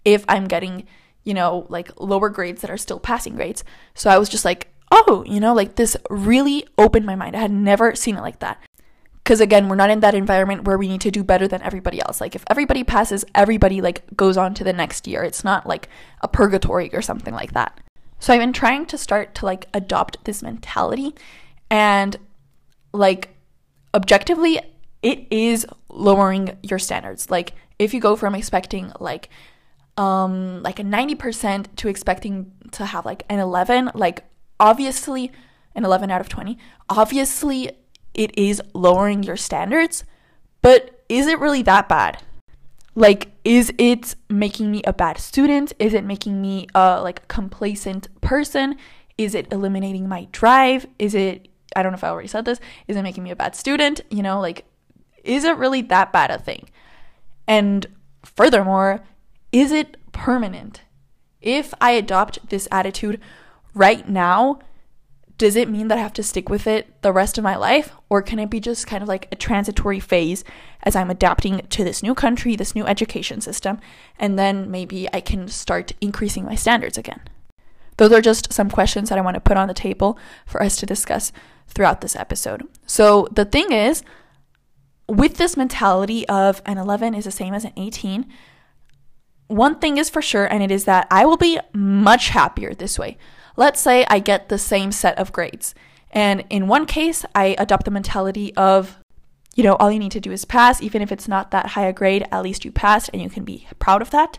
if 0.04 0.24
I'm 0.28 0.46
getting, 0.46 0.86
you 1.24 1.34
know, 1.34 1.66
like 1.68 1.90
lower 2.00 2.28
grades 2.28 2.60
that 2.60 2.70
are 2.70 2.76
still 2.76 3.00
passing 3.00 3.34
grades. 3.34 3.64
So 3.92 4.10
I 4.10 4.18
was 4.18 4.28
just 4.28 4.44
like, 4.44 4.68
oh, 4.92 5.24
you 5.26 5.40
know, 5.40 5.52
like 5.52 5.74
this 5.74 5.96
really 6.08 6.64
opened 6.78 7.04
my 7.04 7.16
mind. 7.16 7.34
I 7.34 7.40
had 7.40 7.50
never 7.50 7.96
seen 7.96 8.14
it 8.14 8.20
like 8.20 8.38
that. 8.38 8.62
Because 9.24 9.40
again, 9.40 9.68
we're 9.68 9.74
not 9.74 9.90
in 9.90 9.98
that 10.00 10.14
environment 10.14 10.66
where 10.66 10.78
we 10.78 10.86
need 10.86 11.00
to 11.00 11.10
do 11.10 11.24
better 11.24 11.48
than 11.48 11.60
everybody 11.62 12.00
else. 12.00 12.20
Like 12.20 12.36
if 12.36 12.44
everybody 12.48 12.84
passes, 12.84 13.24
everybody 13.34 13.80
like 13.80 14.04
goes 14.14 14.36
on 14.36 14.54
to 14.54 14.62
the 14.62 14.72
next 14.72 15.08
year. 15.08 15.24
It's 15.24 15.42
not 15.42 15.66
like 15.66 15.88
a 16.20 16.28
purgatory 16.28 16.94
or 16.94 17.02
something 17.02 17.34
like 17.34 17.54
that. 17.54 17.80
So 18.20 18.32
I've 18.32 18.40
been 18.40 18.52
trying 18.52 18.86
to 18.86 18.96
start 18.96 19.34
to 19.34 19.46
like 19.46 19.66
adopt 19.74 20.24
this 20.26 20.44
mentality 20.44 21.12
and 21.68 22.16
like 22.92 23.33
objectively 23.94 24.60
it 25.02 25.26
is 25.30 25.66
lowering 25.88 26.56
your 26.62 26.78
standards. 26.78 27.30
Like 27.30 27.52
if 27.78 27.94
you 27.94 28.00
go 28.00 28.16
from 28.16 28.34
expecting 28.34 28.92
like 28.98 29.28
um 29.96 30.62
like 30.62 30.80
a 30.80 30.82
90% 30.82 31.76
to 31.76 31.88
expecting 31.88 32.50
to 32.72 32.84
have 32.86 33.06
like 33.06 33.22
an 33.28 33.38
11, 33.38 33.92
like 33.94 34.24
obviously 34.58 35.30
an 35.74 35.84
11 35.84 36.10
out 36.10 36.20
of 36.20 36.28
20, 36.28 36.58
obviously 36.88 37.70
it 38.14 38.36
is 38.36 38.60
lowering 38.74 39.22
your 39.22 39.36
standards, 39.36 40.04
but 40.62 41.04
is 41.08 41.26
it 41.26 41.38
really 41.38 41.62
that 41.62 41.88
bad? 41.88 42.22
Like 42.94 43.30
is 43.44 43.72
it 43.78 44.14
making 44.28 44.70
me 44.70 44.82
a 44.84 44.92
bad 44.92 45.18
student? 45.18 45.72
Is 45.78 45.94
it 45.94 46.04
making 46.04 46.40
me 46.40 46.66
a 46.74 47.00
like 47.02 47.28
complacent 47.28 48.08
person? 48.20 48.76
Is 49.18 49.34
it 49.34 49.52
eliminating 49.52 50.08
my 50.08 50.26
drive? 50.32 50.86
Is 50.98 51.14
it 51.14 51.48
I 51.76 51.82
don't 51.82 51.92
know 51.92 51.96
if 51.96 52.04
I 52.04 52.08
already 52.08 52.28
said 52.28 52.44
this, 52.44 52.60
is 52.88 52.96
it 52.96 53.02
making 53.02 53.24
me 53.24 53.30
a 53.30 53.36
bad 53.36 53.54
student? 53.54 54.00
You 54.10 54.22
know, 54.22 54.40
like, 54.40 54.64
is 55.22 55.44
it 55.44 55.56
really 55.56 55.82
that 55.82 56.12
bad 56.12 56.30
a 56.30 56.38
thing? 56.38 56.68
And 57.46 57.86
furthermore, 58.24 59.00
is 59.52 59.72
it 59.72 59.96
permanent? 60.12 60.82
If 61.40 61.74
I 61.80 61.92
adopt 61.92 62.48
this 62.48 62.68
attitude 62.72 63.20
right 63.74 64.08
now, 64.08 64.60
does 65.36 65.56
it 65.56 65.68
mean 65.68 65.88
that 65.88 65.98
I 65.98 66.02
have 66.02 66.12
to 66.14 66.22
stick 66.22 66.48
with 66.48 66.66
it 66.66 67.02
the 67.02 67.12
rest 67.12 67.38
of 67.38 67.44
my 67.44 67.56
life? 67.56 67.92
Or 68.08 68.22
can 68.22 68.38
it 68.38 68.50
be 68.50 68.60
just 68.60 68.86
kind 68.86 69.02
of 69.02 69.08
like 69.08 69.28
a 69.32 69.36
transitory 69.36 69.98
phase 70.00 70.44
as 70.82 70.94
I'm 70.94 71.10
adapting 71.10 71.66
to 71.70 71.84
this 71.84 72.02
new 72.02 72.14
country, 72.14 72.54
this 72.54 72.74
new 72.74 72.86
education 72.86 73.40
system, 73.40 73.80
and 74.18 74.38
then 74.38 74.70
maybe 74.70 75.08
I 75.12 75.20
can 75.20 75.48
start 75.48 75.92
increasing 76.00 76.44
my 76.44 76.54
standards 76.54 76.96
again? 76.96 77.20
Those 77.96 78.12
are 78.12 78.20
just 78.20 78.52
some 78.52 78.70
questions 78.70 79.08
that 79.08 79.18
I 79.18 79.22
want 79.22 79.34
to 79.34 79.40
put 79.40 79.56
on 79.56 79.68
the 79.68 79.74
table 79.74 80.18
for 80.46 80.62
us 80.62 80.76
to 80.76 80.86
discuss 80.86 81.32
throughout 81.74 82.00
this 82.00 82.16
episode. 82.16 82.66
So 82.86 83.28
the 83.32 83.44
thing 83.44 83.72
is, 83.72 84.02
with 85.08 85.36
this 85.36 85.56
mentality 85.56 86.26
of 86.28 86.62
an 86.64 86.78
11 86.78 87.14
is 87.14 87.24
the 87.24 87.30
same 87.30 87.54
as 87.54 87.64
an 87.64 87.72
18, 87.76 88.26
one 89.48 89.78
thing 89.78 89.98
is 89.98 90.08
for 90.08 90.22
sure, 90.22 90.46
and 90.46 90.62
it 90.62 90.70
is 90.70 90.84
that 90.84 91.06
I 91.10 91.26
will 91.26 91.36
be 91.36 91.58
much 91.74 92.28
happier 92.30 92.74
this 92.74 92.98
way. 92.98 93.18
Let's 93.56 93.80
say 93.80 94.06
I 94.08 94.18
get 94.18 94.48
the 94.48 94.58
same 94.58 94.90
set 94.90 95.18
of 95.18 95.32
grades. 95.32 95.74
And 96.10 96.44
in 96.48 96.68
one 96.68 96.86
case, 96.86 97.24
I 97.34 97.56
adopt 97.58 97.84
the 97.84 97.90
mentality 97.90 98.54
of, 98.56 98.98
you 99.54 99.62
know, 99.62 99.74
all 99.76 99.90
you 99.90 99.98
need 99.98 100.12
to 100.12 100.20
do 100.20 100.32
is 100.32 100.44
pass. 100.44 100.80
Even 100.80 101.02
if 101.02 101.12
it's 101.12 101.28
not 101.28 101.50
that 101.50 101.68
high 101.68 101.86
a 101.86 101.92
grade, 101.92 102.26
at 102.32 102.42
least 102.42 102.64
you 102.64 102.72
passed 102.72 103.10
and 103.12 103.20
you 103.20 103.28
can 103.28 103.44
be 103.44 103.66
proud 103.78 104.00
of 104.00 104.10
that. 104.10 104.38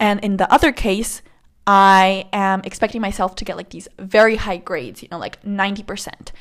And 0.00 0.20
in 0.20 0.38
the 0.38 0.50
other 0.52 0.72
case, 0.72 1.22
I 1.66 2.28
am 2.32 2.62
expecting 2.64 3.00
myself 3.00 3.34
to 3.36 3.44
get 3.44 3.56
like 3.56 3.70
these 3.70 3.88
very 3.98 4.36
high 4.36 4.56
grades, 4.56 5.02
you 5.02 5.08
know, 5.10 5.18
like 5.18 5.42
90%. 5.42 6.32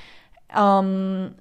Um, 0.57 1.35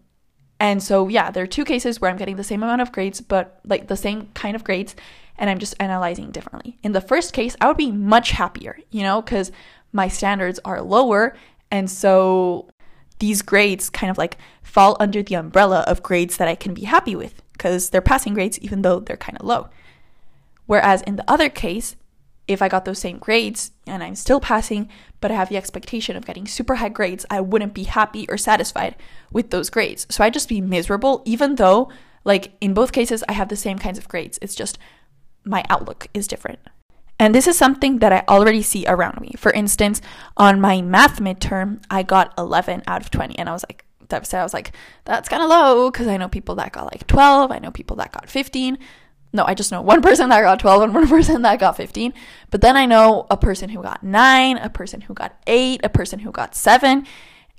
and 0.60 0.82
so, 0.82 1.08
yeah, 1.08 1.30
there 1.30 1.42
are 1.42 1.48
two 1.48 1.64
cases 1.64 2.00
where 2.00 2.10
I'm 2.10 2.16
getting 2.16 2.36
the 2.36 2.44
same 2.44 2.62
amount 2.62 2.82
of 2.82 2.92
grades, 2.92 3.20
but 3.20 3.60
like 3.64 3.88
the 3.88 3.96
same 3.96 4.28
kind 4.34 4.54
of 4.54 4.62
grades, 4.62 4.94
and 5.38 5.50
I'm 5.50 5.58
just 5.58 5.74
analyzing 5.80 6.30
differently. 6.30 6.78
In 6.82 6.92
the 6.92 7.00
first 7.00 7.32
case, 7.32 7.56
I 7.60 7.66
would 7.66 7.76
be 7.76 7.92
much 7.92 8.30
happier, 8.30 8.78
you 8.90 9.02
know, 9.02 9.20
because 9.20 9.50
my 9.92 10.08
standards 10.08 10.60
are 10.64 10.80
lower. 10.80 11.34
And 11.70 11.90
so 11.90 12.68
these 13.18 13.42
grades 13.42 13.90
kind 13.90 14.10
of 14.10 14.18
like 14.18 14.38
fall 14.62 14.96
under 15.00 15.22
the 15.22 15.34
umbrella 15.34 15.84
of 15.86 16.02
grades 16.02 16.36
that 16.36 16.48
I 16.48 16.54
can 16.54 16.74
be 16.74 16.84
happy 16.84 17.16
with 17.16 17.42
because 17.52 17.90
they're 17.90 18.00
passing 18.00 18.34
grades, 18.34 18.58
even 18.60 18.82
though 18.82 19.00
they're 19.00 19.16
kind 19.16 19.38
of 19.38 19.46
low. 19.46 19.68
Whereas 20.66 21.02
in 21.02 21.16
the 21.16 21.24
other 21.28 21.48
case, 21.48 21.96
if 22.48 22.62
I 22.62 22.68
got 22.68 22.84
those 22.84 22.98
same 22.98 23.18
grades 23.18 23.72
and 23.86 24.02
I'm 24.02 24.14
still 24.14 24.40
passing, 24.40 24.88
but 25.20 25.30
I 25.30 25.34
have 25.34 25.48
the 25.48 25.56
expectation 25.56 26.16
of 26.16 26.26
getting 26.26 26.46
super 26.46 26.76
high 26.76 26.88
grades, 26.88 27.26
I 27.30 27.40
wouldn't 27.40 27.74
be 27.74 27.84
happy 27.84 28.26
or 28.28 28.36
satisfied 28.36 28.94
with 29.32 29.50
those 29.50 29.70
grades. 29.70 30.06
So 30.10 30.22
I'd 30.22 30.34
just 30.34 30.48
be 30.48 30.60
miserable, 30.60 31.22
even 31.24 31.56
though, 31.56 31.90
like, 32.24 32.52
in 32.60 32.74
both 32.74 32.92
cases, 32.92 33.24
I 33.28 33.32
have 33.32 33.48
the 33.48 33.56
same 33.56 33.78
kinds 33.78 33.98
of 33.98 34.08
grades. 34.08 34.38
It's 34.40 34.54
just 34.54 34.78
my 35.44 35.64
outlook 35.68 36.08
is 36.14 36.28
different. 36.28 36.60
And 37.18 37.34
this 37.34 37.46
is 37.46 37.56
something 37.56 37.98
that 38.00 38.12
I 38.12 38.24
already 38.28 38.62
see 38.62 38.84
around 38.86 39.20
me. 39.20 39.32
For 39.38 39.50
instance, 39.52 40.02
on 40.36 40.60
my 40.60 40.82
math 40.82 41.18
midterm, 41.18 41.82
I 41.90 42.02
got 42.02 42.34
11 42.36 42.82
out 42.86 43.00
of 43.00 43.10
20, 43.10 43.38
and 43.38 43.48
I 43.48 43.52
was 43.52 43.64
like, 43.68 43.84
that 44.08 44.26
said 44.26 44.40
I 44.40 44.44
was 44.44 44.54
like, 44.54 44.72
that's 45.04 45.28
kind 45.28 45.42
of 45.42 45.48
low 45.48 45.90
because 45.90 46.06
I 46.06 46.16
know 46.16 46.28
people 46.28 46.54
that 46.56 46.72
got 46.72 46.84
like 46.84 47.06
12, 47.06 47.50
I 47.50 47.58
know 47.58 47.70
people 47.70 47.96
that 47.96 48.12
got 48.12 48.28
15 48.28 48.78
no, 49.36 49.44
I 49.44 49.54
just 49.54 49.70
know 49.70 49.82
one 49.82 50.02
person 50.02 50.30
that 50.30 50.40
got 50.40 50.58
12 50.58 50.82
and 50.82 50.94
one 50.94 51.08
person 51.16 51.42
that 51.42 51.60
got 51.60 51.76
15. 51.76 52.12
But 52.50 52.60
then 52.60 52.76
I 52.76 52.86
know 52.86 53.26
a 53.30 53.36
person 53.36 53.68
who 53.68 53.82
got 53.82 54.02
9, 54.02 54.56
a 54.56 54.70
person 54.70 55.02
who 55.02 55.14
got 55.14 55.38
8, 55.46 55.80
a 55.84 55.88
person 55.88 56.18
who 56.20 56.32
got 56.32 56.54
7. 56.54 57.06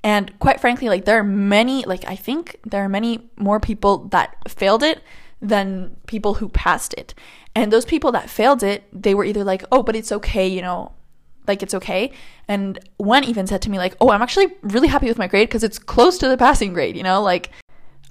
And 0.03 0.37
quite 0.39 0.59
frankly, 0.59 0.89
like 0.89 1.05
there 1.05 1.19
are 1.19 1.23
many, 1.23 1.83
like 1.85 2.03
I 2.05 2.15
think 2.15 2.59
there 2.65 2.83
are 2.83 2.89
many 2.89 3.29
more 3.37 3.59
people 3.59 4.09
that 4.09 4.35
failed 4.47 4.83
it 4.83 5.01
than 5.41 5.95
people 6.07 6.35
who 6.35 6.49
passed 6.49 6.93
it. 6.95 7.13
And 7.55 7.71
those 7.71 7.85
people 7.85 8.11
that 8.11 8.29
failed 8.29 8.63
it, 8.63 8.83
they 8.93 9.15
were 9.15 9.23
either 9.23 9.43
like, 9.43 9.63
oh, 9.71 9.83
but 9.83 9.95
it's 9.95 10.11
okay, 10.11 10.47
you 10.47 10.61
know, 10.61 10.91
like 11.47 11.63
it's 11.63 11.73
okay. 11.73 12.11
And 12.47 12.79
one 12.97 13.23
even 13.23 13.47
said 13.47 13.61
to 13.63 13.69
me, 13.69 13.77
like, 13.77 13.95
oh, 14.01 14.11
I'm 14.11 14.21
actually 14.21 14.53
really 14.61 14.87
happy 14.87 15.07
with 15.07 15.17
my 15.17 15.27
grade 15.27 15.49
because 15.49 15.63
it's 15.63 15.79
close 15.79 16.17
to 16.19 16.27
the 16.27 16.37
passing 16.37 16.73
grade, 16.73 16.95
you 16.95 17.03
know, 17.03 17.21
like 17.21 17.49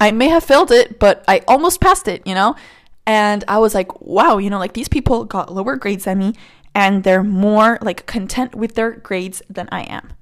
I 0.00 0.10
may 0.10 0.28
have 0.28 0.44
failed 0.44 0.70
it, 0.70 0.98
but 0.98 1.24
I 1.28 1.42
almost 1.48 1.80
passed 1.80 2.08
it, 2.08 2.26
you 2.26 2.34
know? 2.34 2.56
And 3.06 3.44
I 3.46 3.58
was 3.58 3.74
like, 3.74 4.00
wow, 4.00 4.38
you 4.38 4.50
know, 4.50 4.58
like 4.58 4.72
these 4.72 4.88
people 4.88 5.24
got 5.24 5.52
lower 5.52 5.76
grades 5.76 6.04
than 6.04 6.18
me 6.18 6.34
and 6.74 7.04
they're 7.04 7.22
more 7.22 7.78
like 7.80 8.06
content 8.06 8.54
with 8.54 8.74
their 8.74 8.92
grades 8.92 9.42
than 9.48 9.68
I 9.70 9.82
am. 9.82 10.12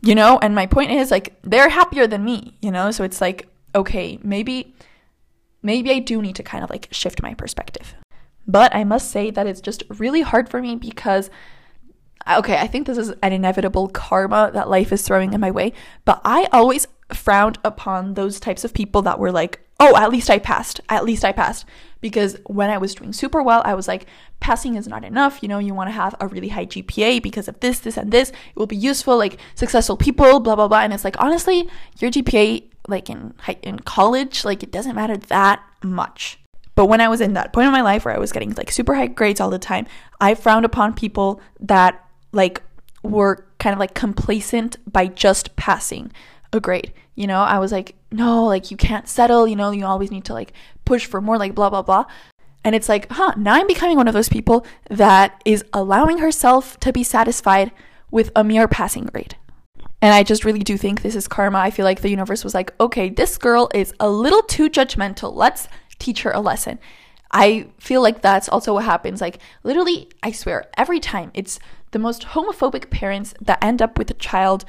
You 0.00 0.16
know, 0.16 0.38
and 0.42 0.54
my 0.54 0.66
point 0.66 0.90
is 0.90 1.10
like 1.10 1.38
they're 1.42 1.68
happier 1.68 2.06
than 2.06 2.24
me, 2.24 2.56
you 2.60 2.70
know? 2.70 2.90
So 2.90 3.04
it's 3.04 3.20
like, 3.20 3.48
okay, 3.74 4.18
maybe 4.22 4.74
maybe 5.62 5.92
I 5.92 6.00
do 6.00 6.20
need 6.20 6.34
to 6.36 6.42
kind 6.42 6.64
of 6.64 6.70
like 6.70 6.88
shift 6.90 7.22
my 7.22 7.34
perspective. 7.34 7.94
But 8.46 8.74
I 8.74 8.82
must 8.82 9.10
say 9.10 9.30
that 9.30 9.46
it's 9.46 9.60
just 9.60 9.84
really 9.88 10.22
hard 10.22 10.48
for 10.48 10.60
me 10.60 10.74
because 10.74 11.30
okay, 12.28 12.56
I 12.56 12.66
think 12.66 12.86
this 12.86 12.98
is 12.98 13.10
an 13.22 13.32
inevitable 13.32 13.88
karma 13.88 14.50
that 14.54 14.70
life 14.70 14.92
is 14.92 15.02
throwing 15.02 15.32
in 15.32 15.40
my 15.40 15.50
way, 15.50 15.72
but 16.04 16.20
I 16.24 16.48
always 16.52 16.86
frowned 17.12 17.58
upon 17.64 18.14
those 18.14 18.40
types 18.40 18.64
of 18.64 18.74
people 18.74 19.02
that 19.02 19.18
were 19.18 19.32
like, 19.32 19.60
"Oh, 19.82 19.96
at 19.96 20.10
least 20.10 20.30
I 20.30 20.38
passed. 20.38 20.80
At 20.88 21.04
least 21.04 21.24
I 21.24 21.32
passed." 21.32 21.66
because 22.02 22.36
when 22.46 22.68
I 22.68 22.76
was 22.76 22.94
doing 22.94 23.14
super 23.14 23.42
well, 23.42 23.62
I 23.64 23.74
was 23.74 23.88
like, 23.88 24.06
passing 24.40 24.74
is 24.74 24.86
not 24.86 25.04
enough. 25.04 25.38
You 25.40 25.48
know, 25.48 25.58
you 25.58 25.72
want 25.72 25.88
to 25.88 25.92
have 25.92 26.14
a 26.20 26.28
really 26.28 26.48
high 26.48 26.66
GPA 26.66 27.22
because 27.22 27.48
of 27.48 27.58
this, 27.60 27.78
this, 27.78 27.96
and 27.96 28.10
this. 28.10 28.30
It 28.30 28.56
will 28.56 28.66
be 28.66 28.76
useful, 28.76 29.16
like 29.16 29.38
successful 29.54 29.96
people, 29.96 30.40
blah, 30.40 30.56
blah, 30.56 30.68
blah. 30.68 30.80
And 30.80 30.92
it's 30.92 31.04
like, 31.04 31.18
honestly, 31.20 31.70
your 32.00 32.10
GPA, 32.10 32.64
like 32.88 33.08
in, 33.08 33.32
in 33.62 33.78
college, 33.78 34.44
like 34.44 34.62
it 34.62 34.72
doesn't 34.72 34.96
matter 34.96 35.16
that 35.16 35.62
much. 35.82 36.40
But 36.74 36.86
when 36.86 37.00
I 37.00 37.08
was 37.08 37.20
in 37.20 37.34
that 37.34 37.52
point 37.52 37.66
in 37.66 37.72
my 37.72 37.82
life 37.82 38.04
where 38.04 38.14
I 38.14 38.18
was 38.18 38.32
getting 38.32 38.52
like 38.54 38.72
super 38.72 38.94
high 38.94 39.06
grades 39.06 39.40
all 39.40 39.50
the 39.50 39.58
time, 39.58 39.86
I 40.20 40.34
frowned 40.34 40.64
upon 40.64 40.94
people 40.94 41.40
that 41.60 42.04
like 42.32 42.62
were 43.04 43.46
kind 43.60 43.72
of 43.72 43.78
like 43.78 43.94
complacent 43.94 44.76
by 44.90 45.06
just 45.06 45.54
passing 45.54 46.10
a 46.52 46.58
grade. 46.58 46.92
You 47.14 47.26
know, 47.26 47.40
I 47.40 47.58
was 47.58 47.72
like, 47.72 47.94
no, 48.10 48.46
like 48.46 48.70
you 48.70 48.76
can't 48.76 49.08
settle, 49.08 49.46
you 49.46 49.56
know, 49.56 49.70
you 49.70 49.84
always 49.84 50.10
need 50.10 50.24
to 50.26 50.32
like 50.32 50.52
push 50.84 51.06
for 51.06 51.20
more, 51.20 51.38
like 51.38 51.54
blah, 51.54 51.70
blah, 51.70 51.82
blah. 51.82 52.06
And 52.64 52.74
it's 52.74 52.88
like, 52.88 53.10
huh, 53.10 53.34
now 53.36 53.54
I'm 53.54 53.66
becoming 53.66 53.96
one 53.96 54.08
of 54.08 54.14
those 54.14 54.28
people 54.28 54.64
that 54.88 55.42
is 55.44 55.64
allowing 55.72 56.18
herself 56.18 56.78
to 56.80 56.92
be 56.92 57.02
satisfied 57.02 57.72
with 58.10 58.30
a 58.36 58.44
mere 58.44 58.68
passing 58.68 59.06
grade. 59.06 59.36
And 60.00 60.14
I 60.14 60.22
just 60.22 60.44
really 60.44 60.60
do 60.60 60.76
think 60.76 61.02
this 61.02 61.14
is 61.14 61.28
karma. 61.28 61.58
I 61.58 61.70
feel 61.70 61.84
like 61.84 62.00
the 62.00 62.10
universe 62.10 62.44
was 62.44 62.54
like, 62.54 62.72
okay, 62.80 63.08
this 63.08 63.38
girl 63.38 63.70
is 63.74 63.94
a 64.00 64.10
little 64.10 64.42
too 64.42 64.68
judgmental. 64.68 65.34
Let's 65.34 65.68
teach 65.98 66.22
her 66.22 66.32
a 66.32 66.40
lesson. 66.40 66.78
I 67.30 67.68
feel 67.78 68.02
like 68.02 68.20
that's 68.20 68.48
also 68.48 68.74
what 68.74 68.84
happens. 68.84 69.20
Like, 69.20 69.38
literally, 69.62 70.10
I 70.22 70.32
swear, 70.32 70.66
every 70.76 71.00
time 71.00 71.30
it's 71.34 71.58
the 71.92 71.98
most 71.98 72.22
homophobic 72.22 72.90
parents 72.90 73.34
that 73.40 73.62
end 73.62 73.80
up 73.80 73.96
with 73.96 74.10
a 74.10 74.14
child 74.14 74.64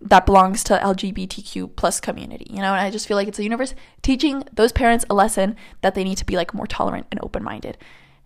that 0.00 0.26
belongs 0.26 0.62
to 0.64 0.78
LGBTQ 0.78 1.76
plus 1.76 2.00
community, 2.00 2.46
you 2.50 2.58
know, 2.58 2.72
and 2.72 2.80
I 2.80 2.90
just 2.90 3.06
feel 3.06 3.16
like 3.16 3.28
it's 3.28 3.38
a 3.38 3.42
universe 3.42 3.74
teaching 4.02 4.44
those 4.52 4.72
parents 4.72 5.04
a 5.10 5.14
lesson 5.14 5.56
that 5.80 5.94
they 5.94 6.04
need 6.04 6.18
to 6.18 6.24
be 6.26 6.36
like 6.36 6.54
more 6.54 6.66
tolerant 6.66 7.06
and 7.10 7.20
open 7.22 7.42
minded. 7.42 7.78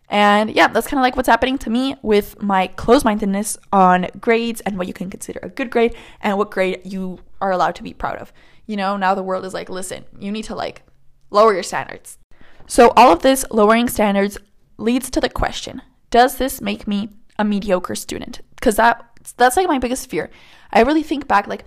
And 0.09 0.51
yeah, 0.51 0.69
that's 0.69 0.87
kind 0.87 0.99
of 0.99 1.03
like 1.03 1.17
what's 1.17 1.29
happening 1.29 1.57
to 1.59 1.71
me 1.71 1.97
with 2.03 2.41
my 2.43 2.67
closed 2.67 3.05
mindedness 3.05 3.57
on 3.73 4.09
grades 4.21 4.61
and 4.61 4.77
what 4.77 4.87
you 4.87 4.93
can 4.93 5.09
consider 5.09 5.41
a 5.43 5.49
good 5.49 5.71
grade 5.71 5.97
and 6.21 6.37
what 6.37 6.51
grade 6.51 6.83
you 6.85 7.21
are 7.41 7.51
allowed 7.51 7.75
to 7.77 7.83
be 7.83 7.95
proud 7.95 8.17
of. 8.17 8.33
You 8.67 8.77
know, 8.77 8.99
now 8.99 9.15
the 9.15 9.23
world 9.23 9.45
is 9.47 9.55
like, 9.55 9.71
listen, 9.71 10.05
you 10.19 10.31
need 10.31 10.45
to 10.45 10.55
like 10.55 10.83
lower 11.31 11.55
your 11.55 11.63
standards. 11.63 12.19
So, 12.67 12.93
all 12.97 13.13
of 13.13 13.23
this 13.23 13.45
lowering 13.51 13.89
standards 13.89 14.39
leads 14.77 15.11
to 15.11 15.21
the 15.21 15.29
question 15.29 15.83
Does 16.11 16.37
this 16.37 16.61
make 16.61 16.87
me 16.87 17.09
a 17.39 17.45
mediocre 17.45 17.95
student? 17.95 18.41
Because 18.55 18.77
that, 18.77 19.12
that's 19.37 19.57
like 19.57 19.69
my 19.69 19.79
biggest 19.79 20.11
fear. 20.11 20.31
I 20.73 20.83
really 20.83 21.03
think 21.03 21.29
back, 21.29 21.47
like, 21.47 21.65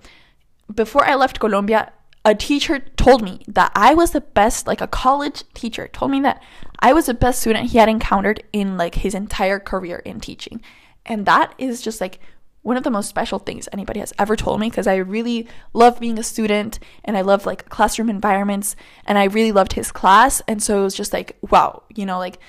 before 0.74 1.04
I 1.04 1.14
left 1.14 1.40
Colombia, 1.40 1.92
a 2.24 2.34
teacher 2.34 2.80
told 2.96 3.22
me 3.22 3.42
that 3.46 3.70
I 3.74 3.94
was 3.94 4.10
the 4.10 4.20
best, 4.20 4.66
like 4.66 4.80
a 4.80 4.88
college 4.88 5.44
teacher 5.54 5.88
told 5.88 6.10
me 6.10 6.20
that 6.22 6.42
I 6.80 6.92
was 6.92 7.06
the 7.06 7.14
best 7.14 7.40
student 7.40 7.70
he 7.70 7.78
had 7.78 7.88
encountered 7.88 8.42
in 8.52 8.76
like 8.76 8.96
his 8.96 9.14
entire 9.14 9.60
career 9.60 9.98
in 10.04 10.18
teaching. 10.18 10.60
And 11.06 11.24
that 11.26 11.54
is 11.56 11.80
just 11.80 12.00
like 12.00 12.18
one 12.62 12.76
of 12.76 12.82
the 12.82 12.90
most 12.90 13.08
special 13.08 13.38
things 13.38 13.68
anybody 13.72 14.00
has 14.00 14.12
ever 14.18 14.34
told 14.34 14.58
me 14.58 14.68
because 14.68 14.88
I 14.88 14.96
really 14.96 15.46
love 15.72 16.00
being 16.00 16.18
a 16.18 16.24
student 16.24 16.80
and 17.04 17.16
I 17.16 17.20
love 17.20 17.46
like 17.46 17.68
classroom 17.68 18.10
environments 18.10 18.74
and 19.04 19.16
I 19.16 19.24
really 19.24 19.52
loved 19.52 19.74
his 19.74 19.92
class. 19.92 20.42
And 20.48 20.60
so 20.60 20.80
it 20.80 20.82
was 20.82 20.96
just 20.96 21.12
like, 21.12 21.38
wow, 21.48 21.84
you 21.94 22.04
know, 22.04 22.18
like 22.18 22.40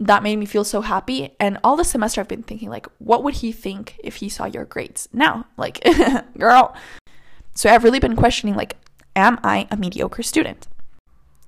that 0.00 0.22
made 0.22 0.36
me 0.36 0.46
feel 0.46 0.64
so 0.64 0.80
happy. 0.80 1.34
And 1.38 1.58
all 1.62 1.76
the 1.76 1.84
semester 1.84 2.20
I've 2.20 2.28
been 2.28 2.42
thinking, 2.42 2.68
like, 2.68 2.86
what 2.98 3.22
would 3.22 3.34
he 3.34 3.52
think 3.52 3.98
if 4.02 4.16
he 4.16 4.28
saw 4.28 4.46
your 4.46 4.64
grades 4.64 5.08
now? 5.12 5.46
Like, 5.56 5.84
girl. 6.38 6.74
So 7.54 7.70
I've 7.70 7.84
really 7.84 8.00
been 8.00 8.16
questioning, 8.16 8.56
like, 8.56 8.76
am 9.14 9.38
I 9.42 9.68
a 9.70 9.76
mediocre 9.76 10.22
student? 10.22 10.66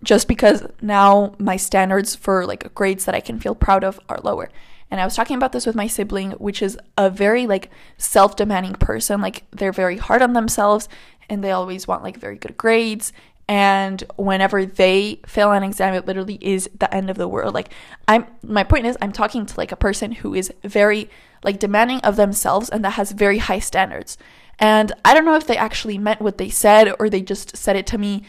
Just 0.03 0.29
because 0.29 0.67
now 0.81 1.35
my 1.39 1.57
standards 1.57 2.15
for 2.15 2.47
like 2.47 2.73
grades 2.75 3.07
that 3.07 3.15
I 3.15 3.21
can 3.21 3.41
feel 3.41 3.55
proud 3.55 3.83
of 3.83 3.99
are 4.09 4.21
lower. 4.23 4.51
And 4.91 5.01
I 5.01 5.05
was 5.05 5.17
talking 5.17 5.37
about 5.37 5.53
this 5.53 5.67
with 5.67 5.75
my 5.75 5.89
sibling, 5.89 6.33
which 6.33 6.63
is 6.63 6.79
a 6.97 7.11
very 7.11 7.47
like 7.47 7.71
self-demanding 7.97 8.75
person. 8.75 9.21
Like 9.21 9.45
they're 9.51 9.73
very 9.73 9.97
hard 9.97 10.23
on 10.23 10.35
themselves 10.35 10.89
and 11.29 11.43
they 11.43 11.51
always 11.51 11.89
want 11.89 12.05
like 12.05 12.19
very 12.19 12.37
good 12.37 12.57
grades. 12.57 13.13
And 13.49 14.03
whenever 14.17 14.67
they 14.67 15.21
fail 15.27 15.53
an 15.53 15.63
exam, 15.63 15.95
it 15.95 16.07
literally 16.07 16.39
is 16.41 16.69
the 16.77 16.93
end 16.93 17.11
of 17.11 17.17
the 17.17 17.29
world. 17.29 17.55
Like 17.55 17.73
I'm 18.09 18.27
my 18.43 18.65
point 18.65 18.87
is 18.87 18.97
I'm 19.01 19.13
talking 19.13 19.47
to 19.47 19.57
like 19.57 19.73
a 19.73 19.77
person 19.77 20.13
who 20.13 20.35
is 20.35 20.53
very 20.65 21.09
like 21.45 21.61
demanding 21.61 22.01
of 22.01 22.17
themselves 22.17 22.69
and 22.69 22.85
that 22.85 22.91
has 22.91 23.13
very 23.13 23.39
high 23.39 23.61
standards. 23.61 24.19
And 24.59 24.93
I 25.05 25.15
don't 25.15 25.25
know 25.25 25.37
if 25.37 25.47
they 25.47 25.57
actually 25.57 25.99
meant 25.99 26.21
what 26.21 26.39
they 26.39 26.49
said 26.49 26.93
or 26.99 27.09
they 27.09 27.23
just 27.23 27.57
said 27.57 27.77
it 27.77 27.87
to 27.89 27.99
me 27.99 28.25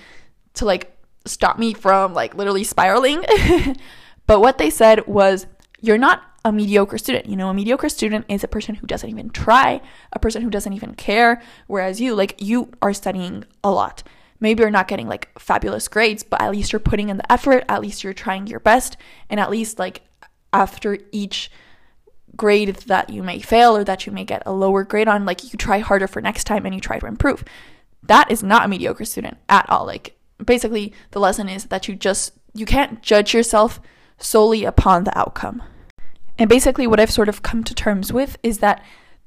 to 0.55 0.65
like 0.65 0.97
stop 1.25 1.57
me 1.57 1.73
from 1.73 2.13
like 2.13 2.35
literally 2.35 2.63
spiraling. 2.63 3.23
but 4.27 4.41
what 4.41 4.57
they 4.57 4.69
said 4.69 5.07
was, 5.07 5.47
you're 5.79 5.97
not 5.97 6.23
a 6.43 6.51
mediocre 6.51 6.97
student. 6.97 7.27
You 7.27 7.35
know, 7.35 7.49
a 7.49 7.53
mediocre 7.53 7.89
student 7.89 8.25
is 8.29 8.43
a 8.43 8.47
person 8.47 8.75
who 8.75 8.87
doesn't 8.87 9.09
even 9.09 9.29
try, 9.29 9.81
a 10.13 10.19
person 10.19 10.41
who 10.41 10.49
doesn't 10.49 10.73
even 10.73 10.95
care. 10.95 11.41
Whereas 11.67 12.01
you, 12.01 12.15
like, 12.15 12.41
you 12.41 12.71
are 12.81 12.93
studying 12.93 13.45
a 13.63 13.71
lot. 13.71 14.03
Maybe 14.39 14.61
you're 14.61 14.69
not 14.69 14.87
getting 14.87 15.07
like 15.07 15.29
fabulous 15.39 15.87
grades, 15.87 16.23
but 16.23 16.41
at 16.41 16.51
least 16.51 16.71
you're 16.71 16.79
putting 16.79 17.09
in 17.09 17.17
the 17.17 17.31
effort, 17.31 17.63
at 17.67 17.81
least 17.81 18.03
you're 18.03 18.13
trying 18.13 18.47
your 18.47 18.59
best, 18.59 18.97
and 19.29 19.39
at 19.39 19.49
least 19.49 19.79
like 19.79 20.01
after 20.53 20.97
each 21.11 21.51
grade 22.35 22.75
that 22.87 23.09
you 23.09 23.23
may 23.23 23.39
fail 23.39 23.75
or 23.75 23.83
that 23.83 24.05
you 24.05 24.11
may 24.11 24.23
get 24.23 24.43
a 24.45 24.51
lower 24.51 24.83
grade 24.83 25.07
on, 25.07 25.25
like 25.25 25.51
you 25.51 25.57
try 25.57 25.79
harder 25.79 26.07
for 26.07 26.21
next 26.21 26.43
time 26.43 26.65
and 26.65 26.75
you 26.75 26.81
try 26.81 26.99
to 26.99 27.07
improve. 27.07 27.43
That 28.03 28.29
is 28.31 28.43
not 28.43 28.65
a 28.65 28.67
mediocre 28.67 29.05
student 29.05 29.37
at 29.49 29.67
all. 29.69 29.85
Like 29.85 30.15
basically 30.43 30.93
the 31.11 31.19
lesson 31.19 31.49
is 31.49 31.65
that 31.65 31.87
you 31.87 31.95
just 31.95 32.33
you 32.53 32.65
can't 32.65 33.01
judge 33.01 33.33
yourself 33.33 33.79
solely 34.17 34.63
upon 34.63 35.03
the 35.03 35.17
outcome. 35.17 35.63
And 36.37 36.49
basically 36.49 36.87
what 36.87 36.99
I've 36.99 37.11
sort 37.11 37.29
of 37.29 37.41
come 37.41 37.63
to 37.63 37.73
terms 37.73 38.13
with 38.13 38.37
is 38.43 38.59
that 38.59 38.83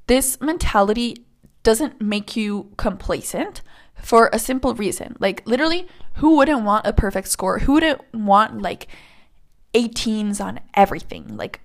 this 0.07 0.39
mentality 0.41 1.25
doesn't 1.63 2.01
make 2.01 2.35
you 2.35 2.71
complacent 2.77 3.61
for 4.01 4.29
a 4.33 4.39
simple 4.39 4.73
reason. 4.73 5.15
Like 5.19 5.41
literally, 5.45 5.87
who 6.15 6.37
wouldn't 6.37 6.63
want 6.63 6.85
a 6.87 6.93
perfect 6.93 7.27
score? 7.27 7.59
Who 7.59 7.73
wouldn't 7.73 8.01
want 8.13 8.61
like 8.61 8.87
18s 9.73 10.43
on 10.43 10.59
everything? 10.73 11.37
Like 11.37 11.61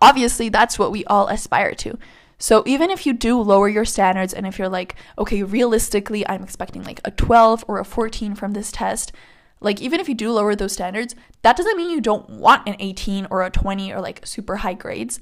obviously 0.00 0.48
that's 0.48 0.78
what 0.78 0.92
we 0.92 1.04
all 1.04 1.28
aspire 1.28 1.74
to. 1.74 1.98
So 2.38 2.62
even 2.66 2.90
if 2.90 3.06
you 3.06 3.14
do 3.14 3.40
lower 3.40 3.68
your 3.68 3.86
standards 3.86 4.34
and 4.34 4.46
if 4.46 4.58
you're 4.58 4.68
like, 4.68 4.94
okay, 5.18 5.42
realistically, 5.42 6.26
I'm 6.28 6.42
expecting 6.42 6.82
like 6.84 7.00
a 7.04 7.10
12 7.10 7.64
or 7.66 7.78
a 7.78 7.84
14 7.84 8.34
from 8.34 8.52
this 8.52 8.70
test, 8.70 9.12
like 9.60 9.80
even 9.80 10.00
if 10.00 10.08
you 10.08 10.14
do 10.14 10.32
lower 10.32 10.54
those 10.54 10.72
standards, 10.72 11.14
that 11.42 11.56
doesn't 11.56 11.76
mean 11.78 11.90
you 11.90 12.02
don't 12.02 12.28
want 12.28 12.68
an 12.68 12.76
18 12.78 13.28
or 13.30 13.42
a 13.42 13.50
20 13.50 13.92
or 13.92 14.00
like 14.00 14.26
super 14.26 14.56
high 14.56 14.74
grades. 14.74 15.18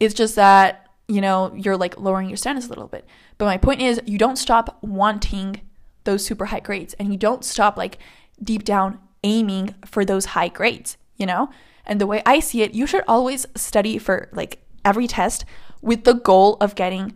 It's 0.00 0.14
just 0.14 0.36
that, 0.36 0.88
you 1.06 1.20
know, 1.20 1.52
you're 1.54 1.76
like 1.76 2.00
lowering 2.00 2.28
your 2.28 2.38
standards 2.38 2.66
a 2.66 2.70
little 2.70 2.88
bit. 2.88 3.06
But 3.36 3.44
my 3.44 3.58
point 3.58 3.82
is, 3.82 4.00
you 4.06 4.16
don't 4.16 4.36
stop 4.36 4.78
wanting 4.82 5.60
those 6.04 6.24
super 6.24 6.46
high 6.46 6.60
grades 6.60 6.94
and 6.94 7.10
you 7.10 7.18
don't 7.18 7.44
stop 7.44 7.76
like 7.76 7.98
deep 8.42 8.64
down 8.64 8.98
aiming 9.22 9.74
for 9.84 10.04
those 10.04 10.26
high 10.26 10.48
grades, 10.48 10.96
you 11.16 11.26
know? 11.26 11.50
And 11.86 12.00
the 12.00 12.06
way 12.06 12.22
I 12.24 12.40
see 12.40 12.62
it, 12.62 12.74
you 12.74 12.86
should 12.86 13.04
always 13.08 13.46
study 13.54 13.98
for 13.98 14.28
like 14.32 14.62
every 14.84 15.06
test 15.06 15.44
with 15.82 16.04
the 16.04 16.14
goal 16.14 16.56
of 16.60 16.74
getting 16.74 17.14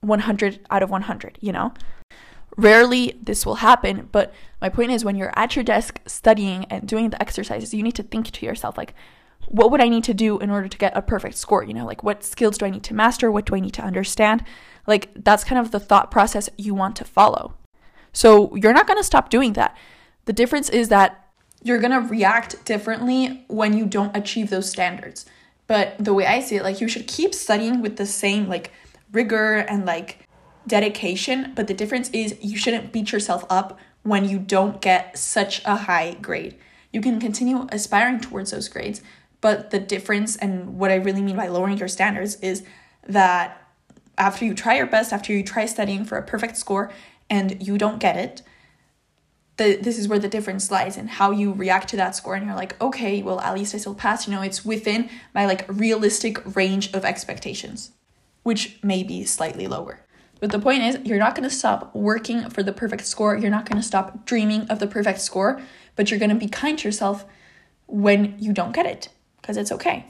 100 0.00 0.60
out 0.70 0.82
of 0.82 0.90
100, 0.90 1.38
you 1.40 1.52
know? 1.52 1.72
Rarely 2.56 3.18
this 3.22 3.44
will 3.44 3.56
happen, 3.56 4.08
but 4.12 4.32
my 4.62 4.68
point 4.68 4.90
is 4.90 5.04
when 5.04 5.16
you're 5.16 5.32
at 5.36 5.56
your 5.56 5.62
desk 5.62 6.00
studying 6.06 6.64
and 6.66 6.88
doing 6.88 7.10
the 7.10 7.20
exercises, 7.20 7.74
you 7.74 7.82
need 7.82 7.94
to 7.96 8.02
think 8.02 8.30
to 8.30 8.46
yourself, 8.46 8.78
like, 8.78 8.94
what 9.48 9.70
would 9.70 9.80
I 9.80 9.88
need 9.88 10.04
to 10.04 10.14
do 10.14 10.38
in 10.38 10.50
order 10.50 10.68
to 10.68 10.78
get 10.78 10.96
a 10.96 11.02
perfect 11.02 11.36
score? 11.36 11.62
You 11.62 11.74
know, 11.74 11.86
like 11.86 12.02
what 12.02 12.24
skills 12.24 12.58
do 12.58 12.66
I 12.66 12.70
need 12.70 12.82
to 12.84 12.94
master? 12.94 13.30
What 13.30 13.46
do 13.46 13.54
I 13.54 13.60
need 13.60 13.74
to 13.74 13.82
understand? 13.82 14.42
Like, 14.86 15.10
that's 15.14 15.44
kind 15.44 15.58
of 15.58 15.70
the 15.70 15.80
thought 15.80 16.10
process 16.10 16.48
you 16.56 16.74
want 16.74 16.96
to 16.96 17.04
follow. 17.04 17.54
So, 18.16 18.54
you're 18.56 18.72
not 18.72 18.86
going 18.86 18.98
to 18.98 19.04
stop 19.04 19.28
doing 19.28 19.52
that. 19.52 19.76
The 20.24 20.32
difference 20.32 20.68
is 20.70 20.88
that 20.88 21.26
you're 21.66 21.80
gonna 21.80 22.00
react 22.00 22.64
differently 22.64 23.44
when 23.48 23.76
you 23.76 23.86
don't 23.86 24.16
achieve 24.16 24.50
those 24.50 24.70
standards. 24.70 25.26
But 25.66 25.96
the 25.98 26.14
way 26.14 26.24
I 26.24 26.40
see 26.40 26.56
it, 26.56 26.62
like 26.62 26.80
you 26.80 26.86
should 26.86 27.08
keep 27.08 27.34
studying 27.34 27.82
with 27.82 27.96
the 27.96 28.06
same 28.06 28.48
like 28.48 28.70
rigor 29.10 29.56
and 29.56 29.84
like 29.84 30.28
dedication. 30.66 31.52
But 31.56 31.66
the 31.66 31.74
difference 31.74 32.08
is 32.10 32.36
you 32.40 32.56
shouldn't 32.56 32.92
beat 32.92 33.10
yourself 33.10 33.44
up 33.50 33.80
when 34.04 34.28
you 34.28 34.38
don't 34.38 34.80
get 34.80 35.18
such 35.18 35.60
a 35.64 35.74
high 35.74 36.14
grade. 36.22 36.56
You 36.92 37.00
can 37.00 37.18
continue 37.18 37.66
aspiring 37.72 38.20
towards 38.20 38.52
those 38.52 38.68
grades, 38.68 39.02
but 39.40 39.70
the 39.70 39.80
difference 39.80 40.36
and 40.36 40.78
what 40.78 40.92
I 40.92 40.96
really 40.96 41.22
mean 41.22 41.36
by 41.36 41.48
lowering 41.48 41.78
your 41.78 41.88
standards 41.88 42.36
is 42.36 42.62
that 43.08 43.60
after 44.16 44.44
you 44.44 44.54
try 44.54 44.76
your 44.76 44.86
best, 44.86 45.12
after 45.12 45.32
you 45.32 45.42
try 45.42 45.66
studying 45.66 46.04
for 46.04 46.16
a 46.16 46.22
perfect 46.22 46.56
score 46.56 46.92
and 47.28 47.66
you 47.66 47.78
don't 47.78 47.98
get 47.98 48.16
it, 48.16 48.42
the, 49.56 49.76
this 49.76 49.98
is 49.98 50.06
where 50.06 50.18
the 50.18 50.28
difference 50.28 50.70
lies 50.70 50.96
in 50.96 51.08
how 51.08 51.30
you 51.30 51.52
react 51.52 51.88
to 51.88 51.96
that 51.96 52.14
score 52.14 52.34
and 52.34 52.44
you're 52.46 52.54
like 52.54 52.80
okay 52.80 53.22
well 53.22 53.40
at 53.40 53.54
least 53.54 53.74
i 53.74 53.78
still 53.78 53.94
passed. 53.94 54.26
You 54.26 54.34
know 54.34 54.42
it's 54.42 54.64
within 54.64 55.08
my 55.34 55.46
like 55.46 55.64
realistic 55.68 56.54
range 56.56 56.92
of 56.92 57.04
expectations 57.04 57.92
which 58.42 58.78
may 58.82 59.02
be 59.02 59.24
slightly 59.24 59.66
lower. 59.66 60.00
But 60.38 60.52
the 60.52 60.58
point 60.58 60.82
is 60.82 60.98
you're 61.04 61.18
not 61.18 61.34
going 61.34 61.48
to 61.48 61.54
stop 61.54 61.94
working 61.94 62.48
for 62.50 62.62
the 62.62 62.72
perfect 62.72 63.06
score. 63.06 63.36
You're 63.36 63.50
not 63.50 63.68
going 63.68 63.80
to 63.80 63.86
stop 63.86 64.24
dreaming 64.26 64.68
of 64.68 64.78
the 64.78 64.86
perfect 64.86 65.20
score 65.20 65.60
but 65.94 66.10
you're 66.10 66.20
going 66.20 66.30
to 66.30 66.36
be 66.36 66.48
kind 66.48 66.78
to 66.78 66.88
yourself 66.88 67.24
when 67.86 68.36
you 68.38 68.52
don't 68.52 68.72
get 68.72 68.84
it 68.84 69.08
because 69.40 69.56
it's 69.56 69.72
okay. 69.72 70.04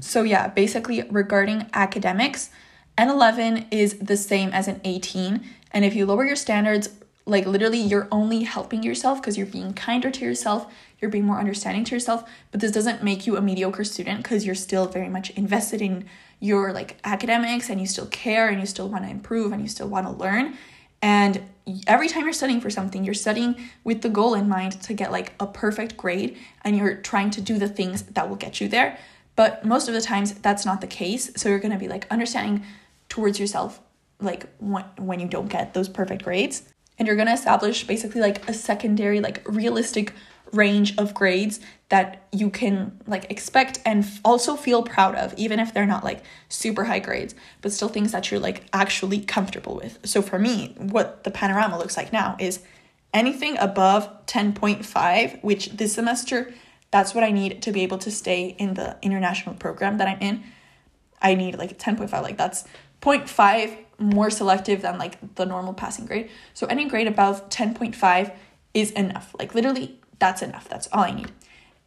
So 0.00 0.22
yeah 0.22 0.48
basically 0.48 1.02
regarding 1.02 1.70
academics 1.72 2.50
an 2.96 3.10
11 3.10 3.66
is 3.72 3.98
the 3.98 4.16
same 4.16 4.50
as 4.50 4.68
an 4.68 4.80
18 4.84 5.44
and 5.74 5.84
if 5.84 5.94
you 5.94 6.06
lower 6.06 6.24
your 6.24 6.36
standards 6.36 6.88
like 7.26 7.46
literally 7.46 7.80
you're 7.80 8.08
only 8.10 8.44
helping 8.44 8.82
yourself 8.82 9.20
because 9.20 9.36
you're 9.36 9.46
being 9.46 9.74
kinder 9.74 10.10
to 10.10 10.24
yourself 10.24 10.72
you're 11.00 11.10
being 11.10 11.26
more 11.26 11.38
understanding 11.38 11.84
to 11.84 11.94
yourself 11.94 12.26
but 12.50 12.60
this 12.60 12.70
doesn't 12.70 13.02
make 13.02 13.26
you 13.26 13.36
a 13.36 13.42
mediocre 13.42 13.84
student 13.84 14.22
because 14.22 14.46
you're 14.46 14.54
still 14.54 14.86
very 14.86 15.08
much 15.08 15.30
invested 15.30 15.82
in 15.82 16.06
your 16.44 16.72
like 16.72 16.98
academics 17.04 17.70
and 17.70 17.80
you 17.80 17.86
still 17.86 18.06
care 18.06 18.48
and 18.48 18.60
you 18.60 18.66
still 18.66 18.88
want 18.88 19.02
to 19.02 19.10
improve 19.10 19.50
and 19.52 19.62
you 19.62 19.68
still 19.68 19.88
want 19.88 20.06
to 20.06 20.12
learn. 20.12 20.54
And 21.00 21.42
every 21.86 22.06
time 22.06 22.24
you're 22.24 22.34
studying 22.34 22.60
for 22.60 22.68
something 22.68 23.02
you're 23.02 23.14
studying 23.14 23.56
with 23.82 24.02
the 24.02 24.10
goal 24.10 24.34
in 24.34 24.46
mind 24.46 24.80
to 24.82 24.92
get 24.92 25.10
like 25.10 25.32
a 25.40 25.46
perfect 25.46 25.96
grade 25.96 26.36
and 26.62 26.76
you're 26.76 26.96
trying 26.96 27.30
to 27.30 27.40
do 27.40 27.58
the 27.58 27.68
things 27.68 28.02
that 28.02 28.28
will 28.28 28.36
get 28.36 28.60
you 28.60 28.68
there. 28.68 28.98
But 29.36 29.64
most 29.64 29.88
of 29.88 29.94
the 29.94 30.02
times 30.02 30.34
that's 30.34 30.66
not 30.66 30.82
the 30.82 30.86
case. 30.86 31.30
So 31.34 31.48
you're 31.48 31.58
going 31.58 31.72
to 31.72 31.78
be 31.78 31.88
like 31.88 32.06
understanding 32.10 32.64
towards 33.08 33.40
yourself 33.40 33.80
like 34.24 34.46
when, 34.58 34.84
when 34.98 35.20
you 35.20 35.28
don't 35.28 35.48
get 35.48 35.74
those 35.74 35.88
perfect 35.88 36.24
grades. 36.24 36.62
And 36.98 37.06
you're 37.08 37.16
going 37.16 37.28
to 37.28 37.34
establish 37.34 37.86
basically 37.86 38.20
like 38.20 38.48
a 38.48 38.54
secondary 38.54 39.20
like 39.20 39.42
realistic 39.46 40.12
range 40.52 40.96
of 40.96 41.14
grades 41.14 41.60
that 41.88 42.26
you 42.32 42.50
can 42.50 43.00
like 43.06 43.30
expect 43.30 43.80
and 43.84 44.04
f- 44.04 44.20
also 44.24 44.56
feel 44.56 44.82
proud 44.82 45.14
of 45.14 45.34
even 45.36 45.58
if 45.58 45.74
they're 45.74 45.86
not 45.86 46.04
like 46.04 46.22
super 46.48 46.84
high 46.84 46.98
grades 46.98 47.34
but 47.60 47.72
still 47.72 47.88
things 47.88 48.12
that 48.12 48.30
you're 48.30 48.40
like 48.40 48.64
actually 48.72 49.20
comfortable 49.20 49.74
with. 49.76 49.98
So 50.04 50.22
for 50.22 50.38
me 50.38 50.74
what 50.78 51.24
the 51.24 51.30
panorama 51.30 51.78
looks 51.78 51.96
like 51.96 52.12
now 52.12 52.36
is 52.38 52.60
anything 53.12 53.56
above 53.58 54.26
10.5 54.26 55.42
which 55.42 55.70
this 55.70 55.94
semester 55.94 56.52
that's 56.90 57.14
what 57.14 57.24
i 57.24 57.30
need 57.30 57.62
to 57.62 57.72
be 57.72 57.82
able 57.82 57.98
to 57.98 58.10
stay 58.10 58.56
in 58.58 58.74
the 58.74 58.96
international 59.02 59.54
program 59.54 59.98
that 59.98 60.08
i'm 60.08 60.18
in. 60.20 60.44
I 61.22 61.34
need 61.34 61.56
like 61.56 61.78
10.5 61.78 62.12
like 62.22 62.36
that's 62.36 62.64
0.5 63.04 63.76
more 63.98 64.30
selective 64.30 64.82
than 64.82 64.98
like 64.98 65.34
the 65.36 65.46
normal 65.46 65.74
passing 65.74 66.06
grade. 66.06 66.30
So 66.54 66.66
any 66.66 66.86
grade 66.86 67.06
above 67.06 67.48
10.5 67.48 68.34
is 68.72 68.90
enough. 68.92 69.34
Like 69.38 69.54
literally 69.54 70.00
That's 70.18 70.42
enough. 70.42 70.68
That's 70.68 70.88
all 70.92 71.04
I 71.04 71.10
need. 71.10 71.30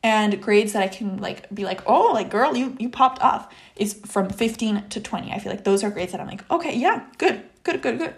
And 0.03 0.41
grades 0.41 0.73
that 0.73 0.83
I 0.83 0.87
can 0.87 1.17
like 1.17 1.49
be 1.53 1.65
like, 1.65 1.81
oh, 1.85 2.11
like 2.13 2.29
girl, 2.29 2.55
you 2.55 2.75
you 2.79 2.89
popped 2.89 3.21
off 3.21 3.53
is 3.75 3.95
from 4.05 4.29
15 4.29 4.89
to 4.89 5.01
20. 5.01 5.31
I 5.31 5.39
feel 5.39 5.51
like 5.51 5.63
those 5.63 5.83
are 5.83 5.89
grades 5.89 6.11
that 6.11 6.21
I'm 6.21 6.27
like, 6.27 6.49
okay, 6.51 6.77
yeah, 6.77 7.05
good, 7.17 7.43
good, 7.63 7.81
good, 7.81 7.97
good. 7.97 8.13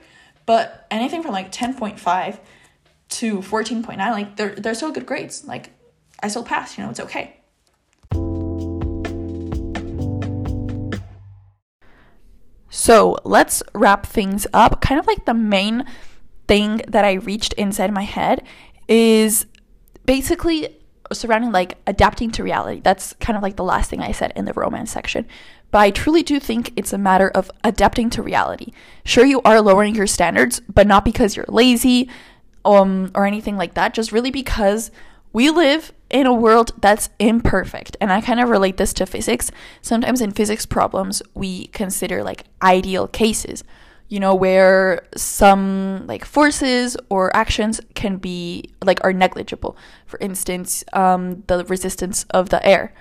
But 0.45 0.87
anything 0.91 1.23
from 1.23 1.31
like 1.31 1.51
10.5 1.51 2.39
to 3.09 3.39
14.9, 3.39 3.97
like 3.97 4.35
they're 4.35 4.55
they're 4.55 4.75
still 4.75 4.91
good 4.91 5.05
grades. 5.05 5.45
Like 5.45 5.71
I 6.21 6.27
still 6.27 6.43
pass, 6.43 6.77
you 6.77 6.83
know, 6.83 6.89
it's 6.89 6.99
okay. 6.99 7.38
So 12.70 13.17
let's 13.24 13.63
wrap 13.74 14.05
things 14.05 14.45
up. 14.53 14.82
Kind 14.82 14.99
of 14.99 15.07
like 15.07 15.26
the 15.26 15.34
main 15.34 15.86
thing 16.47 16.82
that 16.88 17.05
I 17.05 17.13
reached 17.13 17.53
inside 17.53 17.93
my 17.93 18.03
head 18.03 18.43
is 18.88 19.45
basically 20.05 20.78
surrounding 21.11 21.51
like 21.51 21.78
adapting 21.88 22.32
to 22.32 22.43
reality. 22.43 22.82
That's 22.84 23.13
kind 23.13 23.36
of 23.38 23.43
like 23.43 23.55
the 23.55 23.63
last 23.63 23.89
thing 23.89 24.01
I 24.01 24.11
said 24.11 24.34
in 24.36 24.45
the 24.45 24.53
romance 24.53 24.91
section. 24.91 25.28
But 25.72 25.80
I 25.80 25.91
truly 25.91 26.24
do 26.24 26.39
think 26.39 26.74
it's 26.76 26.93
a 26.93 26.97
matter 26.97 27.30
of 27.30 27.51
adapting 27.63 28.09
to 28.11 28.24
reality. 28.24 28.72
Sure, 29.03 29.26
you 29.26 29.41
are 29.43 29.61
lowering 29.61 29.95
your 29.95 30.07
standards, 30.07 30.61
but 30.61 30.88
not 30.88 31.05
because 31.05 31.36
you're 31.36 31.45
lazy 31.47 32.09
um, 32.65 33.11
or 33.13 33.26
anything 33.26 33.57
like 33.57 33.76
that, 33.76 33.93
just 33.93 34.11
really 34.11 34.32
because 34.32 34.89
we 35.32 35.49
live 35.49 35.91
in 36.10 36.26
a 36.26 36.34
world 36.34 36.72
that's 36.80 37.10
imperfect. 37.20 37.95
And 38.01 38.12
I 38.12 38.22
kind 38.22 38.39
of 38.39 38.49
relate 38.49 38.78
this 38.78 38.93
to 38.93 39.05
physics. 39.05 39.51
Sometimes 39.82 40.22
in 40.22 40.32
physics 40.32 40.66
problems, 40.66 41.22
we 41.34 41.68
consider 41.68 42.24
like 42.24 42.45
ideal 42.62 43.07
cases, 43.07 43.64
you 44.07 44.20
know, 44.20 44.34
where 44.34 45.07
some 45.16 46.05
like 46.07 46.26
forces 46.26 46.97
or 47.10 47.36
actions 47.36 47.80
can 47.93 48.18
be 48.18 48.66
like 48.84 48.99
are 49.03 49.14
negligible. 49.14 49.78
For 50.05 50.18
instance, 50.20 50.84
um, 50.93 51.43
the 51.47 51.64
resistance 51.66 52.26
of 52.32 52.49
the 52.49 52.66
air, 52.66 52.93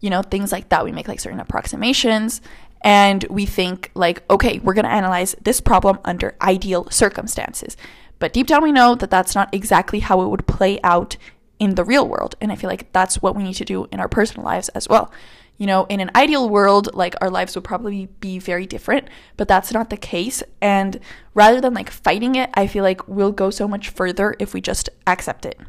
you 0.00 0.10
know, 0.10 0.22
things 0.22 0.52
like 0.52 0.70
that. 0.70 0.84
We 0.84 0.92
make 0.92 1.08
like 1.08 1.20
certain 1.20 1.40
approximations 1.40 2.40
and 2.84 3.24
we 3.30 3.46
think 3.46 3.90
like, 3.94 4.22
okay, 4.30 4.58
we're 4.58 4.74
going 4.74 4.84
to 4.84 4.92
analyze 4.92 5.34
this 5.42 5.60
problem 5.60 5.98
under 6.04 6.36
ideal 6.42 6.88
circumstances. 6.90 7.76
But 8.18 8.32
deep 8.32 8.46
down, 8.46 8.62
we 8.62 8.72
know 8.72 8.94
that 8.94 9.10
that's 9.10 9.34
not 9.34 9.52
exactly 9.52 10.00
how 10.00 10.20
it 10.22 10.28
would 10.28 10.46
play 10.46 10.78
out 10.82 11.16
in 11.58 11.74
the 11.74 11.84
real 11.84 12.06
world. 12.06 12.34
And 12.40 12.50
I 12.52 12.56
feel 12.56 12.68
like 12.68 12.92
that's 12.92 13.22
what 13.22 13.36
we 13.36 13.42
need 13.42 13.54
to 13.54 13.64
do 13.64 13.86
in 13.92 14.00
our 14.00 14.08
personal 14.08 14.44
lives 14.44 14.68
as 14.70 14.88
well. 14.88 15.12
You 15.56 15.66
know, 15.66 15.84
in 15.84 16.00
an 16.00 16.10
ideal 16.16 16.48
world, 16.48 16.92
like 16.94 17.14
our 17.20 17.30
lives 17.30 17.54
would 17.54 17.62
probably 17.64 18.06
be 18.18 18.40
very 18.40 18.66
different, 18.66 19.08
but 19.36 19.46
that's 19.46 19.72
not 19.72 19.88
the 19.88 19.96
case. 19.96 20.42
And 20.60 20.98
rather 21.32 21.60
than 21.60 21.74
like 21.74 21.90
fighting 21.90 22.34
it, 22.34 22.50
I 22.54 22.66
feel 22.66 22.82
like 22.82 23.06
we'll 23.06 23.32
go 23.32 23.50
so 23.50 23.68
much 23.68 23.88
further 23.88 24.34
if 24.40 24.52
we 24.52 24.60
just 24.60 24.88
accept 25.06 25.46
it. 25.46 25.60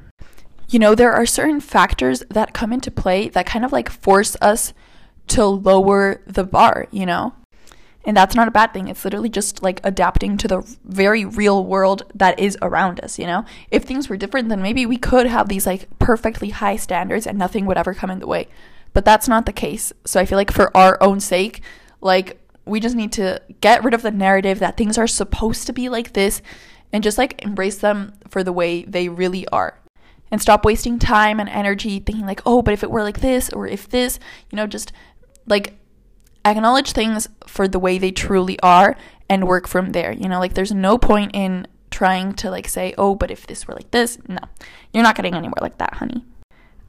You 0.67 0.79
know, 0.79 0.95
there 0.95 1.13
are 1.13 1.27
certain 1.27 1.59
factors 1.59 2.23
that 2.31 2.53
come 2.53 2.73
into 2.73 2.89
play 2.89 3.29
that 3.29 3.45
kind 3.45 3.63
of 3.63 3.71
like 3.71 3.89
force 3.89 4.35
us 4.41 4.73
to 5.27 5.45
lower 5.45 6.21
the 6.25 6.43
bar, 6.43 6.87
you 6.91 7.05
know? 7.05 7.33
And 8.05 8.15
that's 8.15 8.35
not 8.35 8.47
a 8.47 8.51
bad 8.51 8.71
thing. 8.71 8.87
It's 8.87 9.03
literally 9.03 9.29
just 9.29 9.63
like 9.63 9.81
adapting 9.83 10.37
to 10.37 10.47
the 10.47 10.77
very 10.85 11.25
real 11.25 11.65
world 11.65 12.03
that 12.13 12.39
is 12.39 12.57
around 12.61 13.03
us, 13.03 13.17
you 13.17 13.25
know? 13.25 13.45
If 13.71 13.83
things 13.83 14.07
were 14.07 14.17
different, 14.17 14.49
then 14.49 14.61
maybe 14.61 14.85
we 14.85 14.97
could 14.97 15.25
have 15.25 15.49
these 15.49 15.65
like 15.65 15.87
perfectly 15.97 16.49
high 16.49 16.75
standards 16.75 17.25
and 17.25 17.37
nothing 17.37 17.65
would 17.65 17.77
ever 17.77 17.95
come 17.95 18.11
in 18.11 18.19
the 18.19 18.27
way. 18.27 18.47
But 18.93 19.05
that's 19.05 19.27
not 19.27 19.45
the 19.45 19.51
case. 19.51 19.91
So 20.05 20.19
I 20.19 20.25
feel 20.25 20.37
like 20.37 20.51
for 20.51 20.75
our 20.77 21.01
own 21.01 21.19
sake, 21.19 21.61
like 21.99 22.39
we 22.65 22.79
just 22.79 22.95
need 22.95 23.11
to 23.13 23.41
get 23.59 23.83
rid 23.83 23.93
of 23.93 24.03
the 24.03 24.11
narrative 24.11 24.59
that 24.59 24.77
things 24.77 24.97
are 24.97 25.07
supposed 25.07 25.65
to 25.67 25.73
be 25.73 25.89
like 25.89 26.13
this 26.13 26.41
and 26.93 27.03
just 27.03 27.17
like 27.17 27.43
embrace 27.43 27.77
them 27.77 28.13
for 28.29 28.43
the 28.43 28.53
way 28.53 28.83
they 28.83 29.09
really 29.09 29.47
are. 29.49 29.79
And 30.31 30.41
stop 30.41 30.65
wasting 30.65 30.99
time 30.99 31.39
and 31.39 31.49
energy 31.49 31.99
thinking 31.99 32.25
like, 32.25 32.41
"Oh, 32.45 32.61
but 32.61 32.73
if 32.73 32.83
it 32.83 32.91
were 32.91 33.03
like 33.03 33.19
this 33.19 33.49
or 33.51 33.67
if 33.67 33.87
this, 33.87 34.19
you 34.49 34.55
know, 34.55 34.65
just 34.65 34.91
like 35.45 35.77
acknowledge 36.45 36.91
things 36.91 37.27
for 37.45 37.67
the 37.67 37.79
way 37.79 37.97
they 37.97 38.11
truly 38.11 38.59
are 38.61 38.95
and 39.29 39.47
work 39.47 39.67
from 39.67 39.91
there. 39.91 40.11
You 40.11 40.29
know, 40.29 40.39
like 40.39 40.53
there's 40.53 40.71
no 40.71 40.97
point 40.97 41.31
in 41.33 41.67
trying 41.91 42.33
to 42.33 42.49
like 42.49 42.67
say, 42.67 42.93
"Oh, 42.97 43.15
but 43.15 43.31
if 43.31 43.47
this 43.47 43.67
were 43.67 43.73
like 43.73 43.91
this." 43.91 44.17
No. 44.27 44.39
You're 44.93 45.03
not 45.03 45.15
getting 45.15 45.33
anywhere 45.33 45.61
like 45.61 45.77
that, 45.79 45.95
honey. 45.95 46.23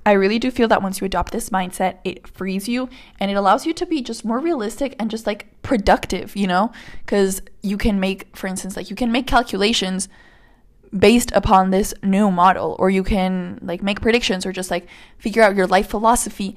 I 0.05 0.13
really 0.13 0.39
do 0.39 0.53
feel 0.53 0.69
that 0.69 0.85
once 0.85 1.01
you 1.01 1.05
adopt 1.05 1.33
this 1.33 1.51
mindset, 1.51 1.97
it 2.05 2.29
frees 2.29 2.69
you 2.69 2.89
and 3.19 3.29
it 3.29 3.35
allows 3.35 3.67
you 3.67 3.73
to 3.73 3.85
be 3.85 4.03
just 4.03 4.25
more 4.25 4.39
realistic 4.39 4.95
and 5.01 5.11
just 5.11 5.27
like 5.27 5.61
productive, 5.63 6.37
you 6.37 6.47
know? 6.47 6.71
Cuz 7.07 7.43
you 7.63 7.77
can 7.77 7.99
make 7.99 8.29
for 8.37 8.47
instance, 8.47 8.77
like 8.77 8.89
you 8.89 8.95
can 8.95 9.11
make 9.11 9.27
calculations 9.27 10.09
based 10.97 11.33
upon 11.33 11.71
this 11.71 11.93
new 12.05 12.31
model 12.31 12.77
or 12.79 12.89
you 12.89 13.03
can 13.03 13.59
like 13.61 13.83
make 13.83 14.01
predictions 14.01 14.47
or 14.47 14.53
just 14.53 14.71
like 14.71 14.87
figure 15.19 15.43
out 15.43 15.57
your 15.57 15.67
life 15.67 15.89
philosophy 15.89 16.57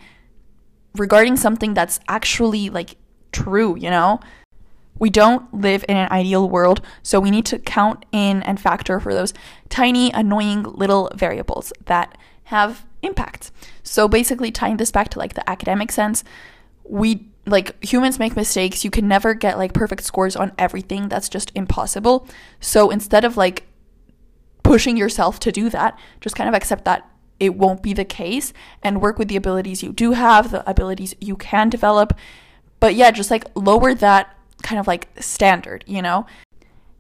regarding 0.95 1.37
something 1.37 1.73
that's 1.73 1.99
actually 2.07 2.69
like 2.69 2.97
true, 3.31 3.77
you 3.77 3.89
know? 3.89 4.19
We 4.97 5.09
don't 5.09 5.53
live 5.53 5.85
in 5.87 5.95
an 5.95 6.11
ideal 6.11 6.49
world, 6.49 6.81
so 7.03 7.21
we 7.21 7.31
need 7.31 7.45
to 7.47 7.59
count 7.59 8.05
in 8.11 8.43
and 8.43 8.59
factor 8.59 8.99
for 8.99 9.13
those 9.13 9.33
tiny, 9.69 10.11
annoying 10.11 10.63
little 10.63 11.09
variables 11.15 11.71
that 11.85 12.17
have 12.45 12.85
impacts. 13.01 13.51
So 13.81 14.09
basically, 14.09 14.51
tying 14.51 14.75
this 14.75 14.91
back 14.91 15.07
to 15.09 15.19
like 15.19 15.35
the 15.35 15.49
academic 15.49 15.91
sense, 15.91 16.25
we 16.83 17.29
like 17.45 17.81
humans 17.83 18.19
make 18.19 18.35
mistakes. 18.35 18.83
You 18.83 18.91
can 18.91 19.07
never 19.07 19.33
get 19.33 19.57
like 19.57 19.73
perfect 19.73 20.03
scores 20.03 20.35
on 20.35 20.51
everything. 20.57 21.07
That's 21.07 21.29
just 21.29 21.51
impossible. 21.55 22.27
So 22.59 22.89
instead 22.89 23.23
of 23.23 23.37
like 23.37 23.63
pushing 24.63 24.97
yourself 24.97 25.39
to 25.39 25.51
do 25.51 25.69
that, 25.69 25.97
just 26.21 26.35
kind 26.35 26.49
of 26.49 26.53
accept 26.53 26.85
that 26.85 27.09
it 27.39 27.55
won't 27.55 27.81
be 27.81 27.93
the 27.93 28.05
case 28.05 28.53
and 28.83 29.01
work 29.01 29.17
with 29.17 29.27
the 29.27 29.35
abilities 29.35 29.83
you 29.83 29.93
do 29.93 30.11
have, 30.11 30.51
the 30.51 30.69
abilities 30.69 31.15
you 31.19 31.35
can 31.35 31.69
develop. 31.69 32.13
But 32.79 32.95
yeah, 32.95 33.11
just 33.11 33.31
like 33.31 33.45
lower 33.55 33.93
that 33.93 34.35
kind 34.61 34.79
of 34.79 34.87
like 34.87 35.07
standard, 35.19 35.83
you 35.87 36.01
know? 36.01 36.25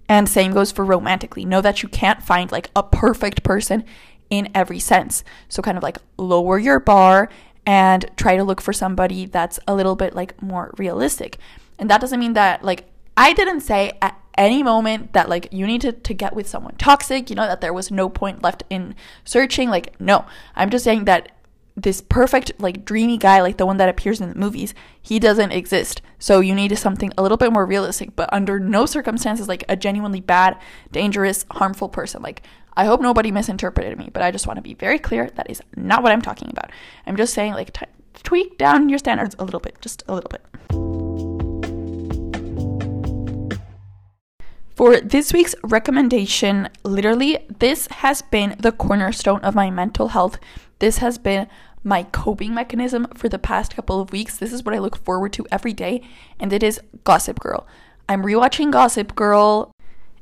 And 0.07 0.27
same 0.27 0.53
goes 0.53 0.71
for 0.71 0.83
romantically. 0.83 1.45
Know 1.45 1.61
that 1.61 1.83
you 1.83 1.89
can't 1.89 2.23
find 2.23 2.51
like 2.51 2.71
a 2.75 2.83
perfect 2.83 3.43
person 3.43 3.83
in 4.29 4.49
every 4.55 4.79
sense. 4.79 5.23
So 5.47 5.61
kind 5.61 5.77
of 5.77 5.83
like 5.83 5.97
lower 6.17 6.57
your 6.57 6.79
bar 6.79 7.29
and 7.65 8.09
try 8.15 8.35
to 8.35 8.43
look 8.43 8.61
for 8.61 8.73
somebody 8.73 9.25
that's 9.25 9.59
a 9.67 9.75
little 9.75 9.95
bit 9.95 10.15
like 10.15 10.41
more 10.41 10.73
realistic. 10.77 11.37
And 11.77 11.89
that 11.89 12.01
doesn't 12.01 12.19
mean 12.19 12.33
that 12.33 12.63
like 12.63 12.89
I 13.19 13.33
didn't 13.33 13.59
say 13.59 13.91
at 14.01 14.17
any 14.37 14.63
moment 14.63 15.11
that 15.11 15.27
like 15.27 15.49
you 15.51 15.67
need 15.67 15.81
to, 15.81 15.91
to 15.91 16.13
get 16.13 16.33
with 16.33 16.47
someone 16.47 16.75
toxic, 16.77 17.29
you 17.29 17.35
know, 17.35 17.45
that 17.45 17.59
there 17.59 17.73
was 17.73 17.91
no 17.91 18.07
point 18.07 18.41
left 18.41 18.63
in 18.69 18.95
searching. 19.25 19.69
Like, 19.69 19.99
no. 19.99 20.25
I'm 20.55 20.69
just 20.69 20.85
saying 20.85 21.03
that 21.03 21.33
this 21.75 21.99
perfect, 21.99 22.53
like 22.59 22.85
dreamy 22.85 23.17
guy, 23.17 23.41
like 23.41 23.57
the 23.57 23.65
one 23.65 23.75
that 23.75 23.89
appears 23.89 24.21
in 24.21 24.29
the 24.29 24.35
movies, 24.35 24.73
he 25.01 25.19
doesn't 25.19 25.51
exist. 25.51 26.01
So 26.17 26.39
you 26.39 26.55
need 26.55 26.77
something 26.77 27.11
a 27.17 27.21
little 27.21 27.35
bit 27.35 27.51
more 27.51 27.65
realistic, 27.65 28.15
but 28.15 28.31
under 28.31 28.57
no 28.57 28.85
circumstances 28.85 29.49
like 29.49 29.65
a 29.67 29.75
genuinely 29.75 30.21
bad, 30.21 30.57
dangerous, 30.93 31.45
harmful 31.51 31.89
person. 31.89 32.21
Like, 32.21 32.43
I 32.77 32.85
hope 32.85 33.01
nobody 33.01 33.31
misinterpreted 33.31 33.97
me, 33.97 34.09
but 34.13 34.23
I 34.23 34.31
just 34.31 34.47
want 34.47 34.55
to 34.55 34.63
be 34.63 34.75
very 34.75 34.97
clear 34.97 35.29
that 35.31 35.49
is 35.49 35.61
not 35.75 36.03
what 36.03 36.13
I'm 36.13 36.21
talking 36.21 36.49
about. 36.51 36.71
I'm 37.05 37.17
just 37.17 37.33
saying, 37.33 37.51
like, 37.51 37.73
t- 37.73 37.85
tweak 38.23 38.57
down 38.57 38.87
your 38.87 38.99
standards 38.99 39.35
a 39.37 39.43
little 39.43 39.59
bit, 39.59 39.75
just 39.81 40.05
a 40.07 40.13
little 40.13 40.29
bit. 40.29 40.41
For 44.79 45.01
this 45.01 45.33
week's 45.33 45.55
recommendation, 45.61 46.69
literally, 46.85 47.39
this 47.59 47.87
has 47.87 48.21
been 48.21 48.55
the 48.57 48.71
cornerstone 48.71 49.41
of 49.41 49.53
my 49.53 49.69
mental 49.69 50.07
health. 50.07 50.39
This 50.79 50.99
has 50.99 51.17
been 51.17 51.49
my 51.83 52.03
coping 52.03 52.53
mechanism 52.53 53.05
for 53.13 53.27
the 53.27 53.37
past 53.37 53.75
couple 53.75 53.99
of 53.99 54.13
weeks. 54.13 54.37
This 54.37 54.53
is 54.53 54.63
what 54.63 54.73
I 54.73 54.79
look 54.79 54.95
forward 54.95 55.33
to 55.33 55.45
every 55.51 55.73
day, 55.73 56.01
and 56.39 56.53
it 56.53 56.63
is 56.63 56.79
Gossip 57.03 57.41
Girl. 57.41 57.67
I'm 58.07 58.23
rewatching 58.23 58.71
Gossip 58.71 59.15
Girl, 59.15 59.69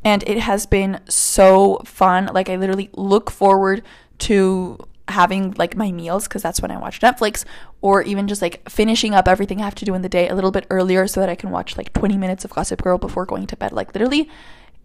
and 0.03 0.23
it 0.25 0.39
has 0.39 0.65
been 0.65 1.01
so 1.07 1.79
fun. 1.85 2.31
Like, 2.33 2.49
I 2.49 2.55
literally 2.55 2.89
look 2.93 3.29
forward 3.29 3.83
to 4.17 4.79
having 5.09 5.51
like 5.57 5.75
my 5.75 5.91
meals 5.91 6.27
because 6.27 6.41
that's 6.41 6.61
when 6.61 6.71
I 6.71 6.77
watch 6.77 6.99
Netflix, 6.99 7.45
or 7.81 8.01
even 8.01 8.27
just 8.27 8.41
like 8.41 8.67
finishing 8.69 9.13
up 9.13 9.27
everything 9.27 9.61
I 9.61 9.65
have 9.65 9.75
to 9.75 9.85
do 9.85 9.93
in 9.93 10.01
the 10.01 10.09
day 10.09 10.27
a 10.27 10.35
little 10.35 10.51
bit 10.51 10.67
earlier 10.69 11.07
so 11.07 11.19
that 11.19 11.29
I 11.29 11.35
can 11.35 11.49
watch 11.49 11.77
like 11.77 11.93
20 11.93 12.17
minutes 12.17 12.43
of 12.45 12.51
Gossip 12.51 12.81
Girl 12.81 12.97
before 12.97 13.25
going 13.25 13.47
to 13.47 13.55
bed. 13.55 13.71
Like, 13.71 13.93
literally, 13.93 14.29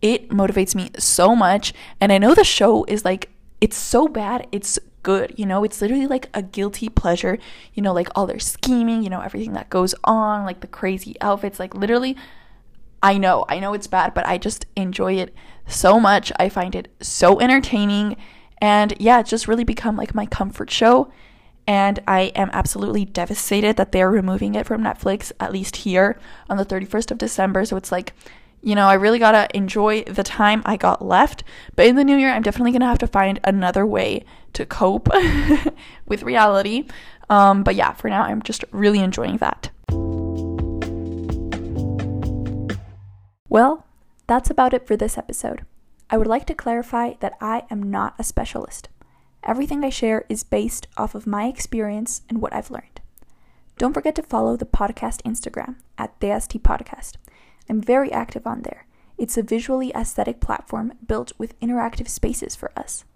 it 0.00 0.30
motivates 0.30 0.74
me 0.74 0.90
so 0.98 1.34
much. 1.34 1.72
And 2.00 2.12
I 2.12 2.18
know 2.18 2.34
the 2.34 2.44
show 2.44 2.84
is 2.84 3.04
like, 3.04 3.30
it's 3.60 3.76
so 3.76 4.08
bad, 4.08 4.46
it's 4.52 4.78
good, 5.02 5.34
you 5.36 5.46
know? 5.46 5.64
It's 5.64 5.80
literally 5.80 6.06
like 6.06 6.28
a 6.34 6.42
guilty 6.42 6.88
pleasure, 6.88 7.38
you 7.74 7.82
know, 7.82 7.92
like 7.92 8.08
all 8.14 8.26
their 8.26 8.40
scheming, 8.40 9.02
you 9.02 9.10
know, 9.10 9.20
everything 9.20 9.52
that 9.52 9.70
goes 9.70 9.94
on, 10.04 10.44
like 10.44 10.60
the 10.60 10.66
crazy 10.66 11.16
outfits, 11.20 11.58
like 11.58 11.74
literally. 11.74 12.16
I 13.04 13.18
know, 13.18 13.44
I 13.48 13.58
know 13.58 13.74
it's 13.74 13.88
bad, 13.88 14.14
but 14.14 14.26
I 14.26 14.38
just 14.38 14.66
enjoy 14.76 15.14
it 15.14 15.34
so 15.66 15.98
much. 15.98 16.30
I 16.38 16.48
find 16.48 16.74
it 16.76 16.88
so 17.00 17.40
entertaining 17.40 18.16
and 18.62 18.94
yeah, 19.00 19.18
it's 19.18 19.28
just 19.28 19.48
really 19.48 19.64
become 19.64 19.96
like 19.96 20.14
my 20.14 20.24
comfort 20.24 20.70
show. 20.70 21.12
And 21.66 21.98
I 22.06 22.32
am 22.36 22.48
absolutely 22.52 23.04
devastated 23.04 23.76
that 23.76 23.90
they're 23.90 24.10
removing 24.10 24.54
it 24.54 24.66
from 24.66 24.82
Netflix, 24.82 25.32
at 25.40 25.52
least 25.52 25.76
here 25.76 26.16
on 26.48 26.58
the 26.58 26.64
31st 26.64 27.10
of 27.10 27.18
December. 27.18 27.64
So 27.64 27.76
it's 27.76 27.90
like, 27.90 28.14
you 28.62 28.76
know, 28.76 28.86
I 28.86 28.94
really 28.94 29.18
gotta 29.18 29.48
enjoy 29.52 30.04
the 30.04 30.22
time 30.22 30.62
I 30.64 30.76
got 30.76 31.04
left. 31.04 31.42
But 31.74 31.86
in 31.86 31.96
the 31.96 32.04
new 32.04 32.16
year, 32.16 32.30
I'm 32.30 32.42
definitely 32.42 32.70
gonna 32.70 32.86
have 32.86 32.98
to 32.98 33.08
find 33.08 33.40
another 33.42 33.84
way 33.84 34.24
to 34.52 34.64
cope 34.64 35.08
with 36.06 36.22
reality. 36.22 36.86
Um, 37.28 37.64
but 37.64 37.74
yeah, 37.74 37.94
for 37.94 38.08
now, 38.10 38.22
I'm 38.22 38.42
just 38.42 38.64
really 38.70 39.00
enjoying 39.00 39.38
that. 39.38 39.70
Well, 43.48 43.84
that's 44.28 44.50
about 44.50 44.72
it 44.72 44.86
for 44.86 44.96
this 44.96 45.18
episode. 45.18 45.66
I 46.12 46.18
would 46.18 46.26
like 46.26 46.44
to 46.48 46.54
clarify 46.54 47.14
that 47.20 47.38
I 47.40 47.62
am 47.70 47.90
not 47.90 48.14
a 48.18 48.22
specialist. 48.22 48.90
Everything 49.42 49.82
I 49.82 49.88
share 49.88 50.26
is 50.28 50.44
based 50.44 50.86
off 50.98 51.14
of 51.14 51.26
my 51.26 51.46
experience 51.46 52.20
and 52.28 52.42
what 52.42 52.52
I've 52.52 52.70
learned. 52.70 53.00
Don't 53.78 53.94
forget 53.94 54.14
to 54.16 54.22
follow 54.22 54.54
the 54.54 54.66
podcast 54.66 55.22
Instagram 55.22 55.76
at 55.96 56.20
DST 56.20 56.60
Podcast. 56.60 57.14
I'm 57.66 57.80
very 57.80 58.12
active 58.12 58.46
on 58.46 58.60
there. 58.60 58.84
It's 59.16 59.38
a 59.38 59.42
visually 59.42 59.90
aesthetic 59.94 60.38
platform 60.38 60.92
built 61.06 61.32
with 61.38 61.58
interactive 61.60 62.08
spaces 62.10 62.54
for 62.54 62.70
us. 62.78 63.06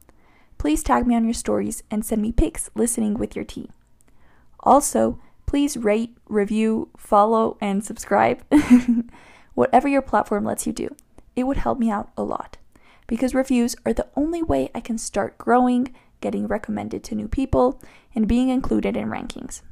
Please 0.57 0.83
tag 0.83 1.07
me 1.07 1.15
on 1.15 1.25
your 1.25 1.35
stories 1.35 1.83
and 1.91 2.03
send 2.03 2.23
me 2.23 2.33
pics 2.33 2.71
listening 2.75 3.13
with 3.19 3.37
your 3.37 3.45
tea. 3.45 3.69
Also, 4.61 5.21
please 5.45 5.77
rate, 5.77 6.17
review, 6.31 6.89
follow, 6.97 7.59
and 7.61 7.85
subscribe. 7.85 8.43
Whatever 9.55 9.87
your 9.87 10.01
platform 10.01 10.47
lets 10.47 10.67
you 10.67 10.73
do, 10.73 10.97
it 11.37 11.45
would 11.45 11.59
help 11.59 11.79
me 11.79 11.91
out 11.91 12.11
a 12.17 12.23
lot. 12.23 12.57
Because 13.07 13.35
reviews 13.35 13.77
are 13.85 13.93
the 13.93 14.09
only 14.17 14.43
way 14.43 14.71
I 14.75 14.81
can 14.81 14.99
start 14.99 15.39
growing, 15.39 15.95
getting 16.21 16.47
recommended 16.47 17.05
to 17.05 17.15
new 17.15 17.29
people, 17.29 17.81
and 18.15 18.27
being 18.27 18.49
included 18.49 18.97
in 18.97 19.09
rankings. 19.09 19.63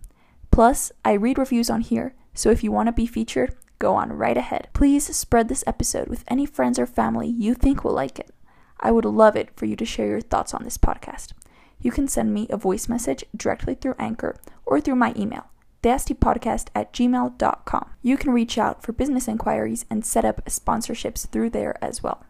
Plus, 0.50 0.92
I 1.04 1.14
read 1.14 1.38
reviews 1.38 1.68
on 1.68 1.80
here, 1.80 2.14
so 2.32 2.50
if 2.50 2.62
you 2.62 2.70
want 2.70 2.86
to 2.86 2.92
be 2.92 3.06
featured, 3.06 3.54
go 3.78 3.94
on 3.94 4.12
right 4.12 4.36
ahead. 4.36 4.68
Please 4.72 5.04
spread 5.16 5.48
this 5.48 5.64
episode 5.66 6.08
with 6.08 6.24
any 6.28 6.46
friends 6.46 6.78
or 6.78 6.86
family 6.86 7.28
you 7.28 7.54
think 7.54 7.82
will 7.82 7.92
like 7.92 8.18
it. 8.18 8.30
I 8.78 8.90
would 8.90 9.04
love 9.04 9.36
it 9.36 9.50
for 9.56 9.66
you 9.66 9.76
to 9.76 9.84
share 9.84 10.06
your 10.06 10.20
thoughts 10.20 10.54
on 10.54 10.62
this 10.62 10.78
podcast. 10.78 11.32
You 11.80 11.90
can 11.90 12.08
send 12.08 12.32
me 12.32 12.46
a 12.50 12.56
voice 12.56 12.88
message 12.88 13.24
directly 13.36 13.74
through 13.74 13.96
Anchor 13.98 14.36
or 14.64 14.80
through 14.80 14.96
my 14.96 15.12
email, 15.16 15.46
theastipodcast 15.82 16.68
at 16.74 16.92
gmail.com. 16.92 17.90
You 18.02 18.16
can 18.16 18.32
reach 18.32 18.58
out 18.58 18.82
for 18.82 18.92
business 18.92 19.28
inquiries 19.28 19.84
and 19.90 20.04
set 20.04 20.24
up 20.24 20.44
sponsorships 20.46 21.28
through 21.28 21.50
there 21.50 21.82
as 21.82 22.02
well. 22.02 22.24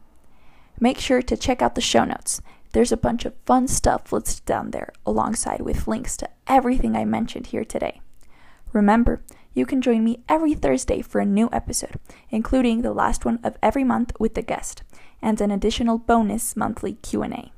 Make 0.81 0.99
sure 0.99 1.23
to 1.23 1.37
check 1.37 1.63
out 1.63 1.75
the 1.75 1.81
show 1.81 2.05
notes. 2.05 2.41
There's 2.73 2.93
a 2.93 2.97
bunch 2.97 3.25
of 3.25 3.35
fun 3.47 3.69
stuff 3.69 4.13
listed 4.13 4.45
down 4.45 4.73
there, 4.73 4.93
alongside 5.07 5.61
with 5.61 5.87
links 5.87 6.17
to 6.19 6.29
everything 6.47 6.97
I 6.97 7.05
mentioned 7.05 7.49
here 7.49 7.65
today. 7.65 8.01
Remember, 8.73 9.23
you 9.55 9.65
can 9.65 9.81
join 9.81 10.03
me 10.03 10.25
every 10.29 10.55
Thursday 10.55 11.01
for 11.01 11.21
a 11.21 11.25
new 11.25 11.49
episode, 11.53 12.01
including 12.31 12.83
the 12.83 12.93
last 12.93 13.25
one 13.25 13.39
of 13.45 13.57
every 13.63 13.85
month 13.85 14.13
with 14.19 14.35
the 14.35 14.43
guest, 14.43 14.83
and 15.23 15.41
an 15.41 15.53
additional 15.53 15.99
bonus 15.99 16.57
monthly 16.57 16.95
Q&A. 16.95 17.53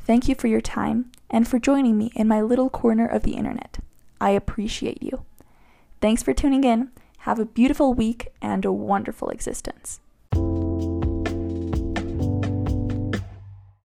Thank 0.00 0.28
you 0.28 0.34
for 0.34 0.48
your 0.48 0.60
time 0.60 1.12
and 1.30 1.46
for 1.46 1.58
joining 1.58 1.96
me 1.96 2.10
in 2.16 2.28
my 2.28 2.42
little 2.42 2.68
corner 2.68 3.06
of 3.06 3.22
the 3.22 3.34
internet. 3.34 3.78
I 4.20 4.30
appreciate 4.30 5.02
you. 5.02 5.24
Thanks 6.00 6.22
for 6.22 6.34
tuning 6.34 6.64
in. 6.64 6.90
Have 7.18 7.38
a 7.38 7.46
beautiful 7.46 7.94
week 7.94 8.28
and 8.42 8.64
a 8.64 8.72
wonderful 8.72 9.30
existence. 9.30 10.00